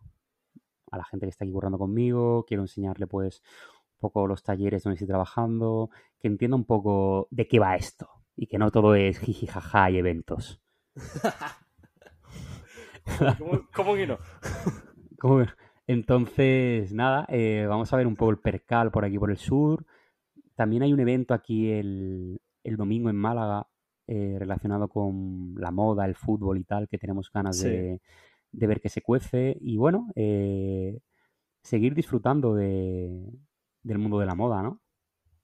a 0.91 0.97
la 0.97 1.05
gente 1.05 1.25
que 1.27 1.31
está 1.31 1.47
aquí 1.47 1.53
currando 1.53 1.79
conmigo. 1.79 2.45
Quiero 2.47 2.63
enseñarle, 2.63 3.07
pues, 3.07 3.43
un 3.95 4.01
poco 4.01 4.27
los 4.27 4.43
talleres 4.43 4.83
donde 4.83 4.95
estoy 4.95 5.09
trabajando. 5.09 5.89
Que 6.21 6.29
entienda 6.29 6.57
un 6.57 6.65
poco 6.67 7.27
de 7.31 7.49
qué 7.49 7.59
va 7.59 7.75
esto. 7.75 8.18
Y 8.41 8.47
que 8.47 8.57
no 8.57 8.71
todo 8.71 8.95
es 8.95 9.19
jiji, 9.19 9.49
jaja 9.49 9.91
y 9.91 9.99
eventos. 9.99 10.61
¿Cómo, 13.39 13.67
cómo 13.75 13.95
que 13.95 14.07
no? 14.07 14.19
Entonces, 15.87 16.93
nada, 16.93 17.25
eh, 17.29 17.67
vamos 17.69 17.93
a 17.93 17.97
ver 17.97 18.07
un 18.07 18.15
poco 18.15 18.31
el 18.31 18.39
percal 18.39 18.91
por 18.91 19.05
aquí 19.05 19.19
por 19.19 19.31
el 19.31 19.39
sur. 19.39 19.85
También 20.55 20.83
hay 20.83 20.93
un 20.93 21.01
evento 21.01 21.35
aquí 21.35 21.71
el, 21.71 22.41
el 22.63 22.77
domingo 22.77 23.11
en 23.11 23.17
Málaga 23.17 23.67
eh, 24.07 24.37
relacionado 24.39 24.89
con 24.89 25.55
la 25.57 25.71
moda, 25.71 26.05
el 26.07 26.15
fútbol 26.15 26.59
y 26.59 26.65
tal, 26.65 26.89
que 26.89 26.99
tenemos 26.99 27.31
ganas 27.33 27.57
Sí. 27.57 27.69
de, 27.69 28.01
de 28.53 28.67
ver 28.67 28.81
que 28.81 28.89
se 28.89 29.03
cuece. 29.03 29.57
Y 29.61 29.77
bueno, 29.79 30.09
eh, 30.15 31.01
seguir 31.63 31.95
disfrutando 31.95 32.55
de, 32.55 33.33
del 33.83 33.99
mundo 33.99 34.19
de 34.21 34.27
la 34.27 34.35
moda, 34.35 34.63
¿no? 34.63 34.81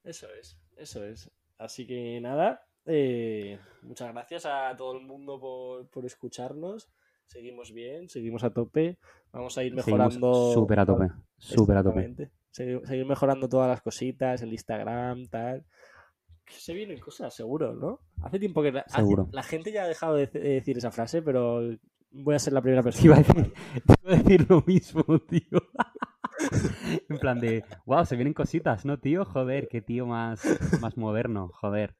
Eso 0.03 0.27
es, 0.39 0.57
eso 0.77 1.03
es. 1.03 1.31
Así 1.57 1.87
que 1.87 2.19
nada, 2.21 2.64
eh, 2.85 3.59
muchas 3.83 4.11
gracias 4.13 4.45
a 4.45 4.75
todo 4.77 4.97
el 4.97 5.05
mundo 5.05 5.39
por, 5.39 5.87
por 5.89 6.05
escucharnos. 6.05 6.89
Seguimos 7.25 7.71
bien, 7.73 8.07
seguimos 8.09 8.43
a 8.43 8.51
tope. 8.51 8.97
Vamos 9.31 9.57
a 9.57 9.63
ir 9.63 9.73
mejorando. 9.73 10.53
súper 10.53 10.79
a 10.79 10.85
tope, 10.85 11.09
súper 11.37 11.77
a 11.77 11.83
tope. 11.83 12.31
Seguir 12.51 13.05
mejorando 13.05 13.49
todas 13.49 13.67
las 13.67 13.81
cositas, 13.81 14.41
el 14.41 14.51
Instagram, 14.53 15.27
tal. 15.27 15.65
Se 16.47 16.73
vienen 16.73 16.99
cosas, 16.99 17.33
seguro, 17.33 17.73
¿no? 17.73 18.01
Hace 18.21 18.37
tiempo 18.39 18.61
que 18.61 18.71
la, 18.71 18.81
hace- 18.81 19.03
la 19.31 19.43
gente 19.43 19.71
ya 19.71 19.83
ha 19.83 19.87
dejado 19.87 20.15
de, 20.15 20.27
de 20.27 20.39
decir 20.39 20.77
esa 20.77 20.91
frase, 20.91 21.23
pero 21.23 21.61
voy 22.11 22.35
a 22.35 22.39
ser 22.39 22.53
la 22.53 22.61
primera 22.61 22.83
Te 22.91 23.01
iba 23.03 23.15
persona. 23.15 23.41
a 23.41 23.41
decir, 23.41 23.53
te 23.85 23.93
iba 24.03 24.13
a 24.13 24.17
decir 24.17 24.45
lo 24.49 24.63
mismo, 24.65 25.03
tío. 25.27 25.59
En 27.09 27.17
plan 27.17 27.39
de, 27.39 27.63
wow, 27.85 28.05
se 28.05 28.15
vienen 28.15 28.33
cositas, 28.33 28.85
¿no, 28.85 28.99
tío? 28.99 29.25
Joder, 29.25 29.67
qué 29.67 29.81
tío 29.81 30.05
más, 30.05 30.41
más 30.81 30.97
moderno, 30.97 31.49
joder. 31.53 31.95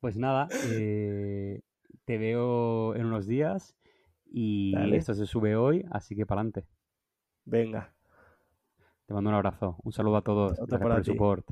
Pues 0.00 0.16
nada, 0.16 0.48
eh, 0.62 1.60
te 2.04 2.18
veo 2.18 2.94
en 2.94 3.06
unos 3.06 3.26
días 3.26 3.76
y 4.26 4.74
Dale. 4.74 4.96
esto 4.96 5.14
se 5.14 5.26
sube 5.26 5.56
hoy, 5.56 5.84
así 5.90 6.16
que 6.16 6.26
para 6.26 6.40
adelante. 6.40 6.66
Venga, 7.44 7.92
Te 9.06 9.12
mando 9.12 9.28
un 9.28 9.36
abrazo, 9.36 9.76
un 9.84 9.92
saludo 9.92 10.16
a 10.16 10.22
todos, 10.22 10.52
Otro 10.58 10.66
gracias 10.66 10.80
para 10.80 10.94
por 10.94 10.98
el 10.98 11.04
support. 11.04 11.46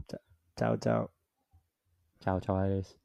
chao, 0.57 0.77
chao. 0.79 1.11
Chao, 2.21 2.39
chavales. 2.41 2.98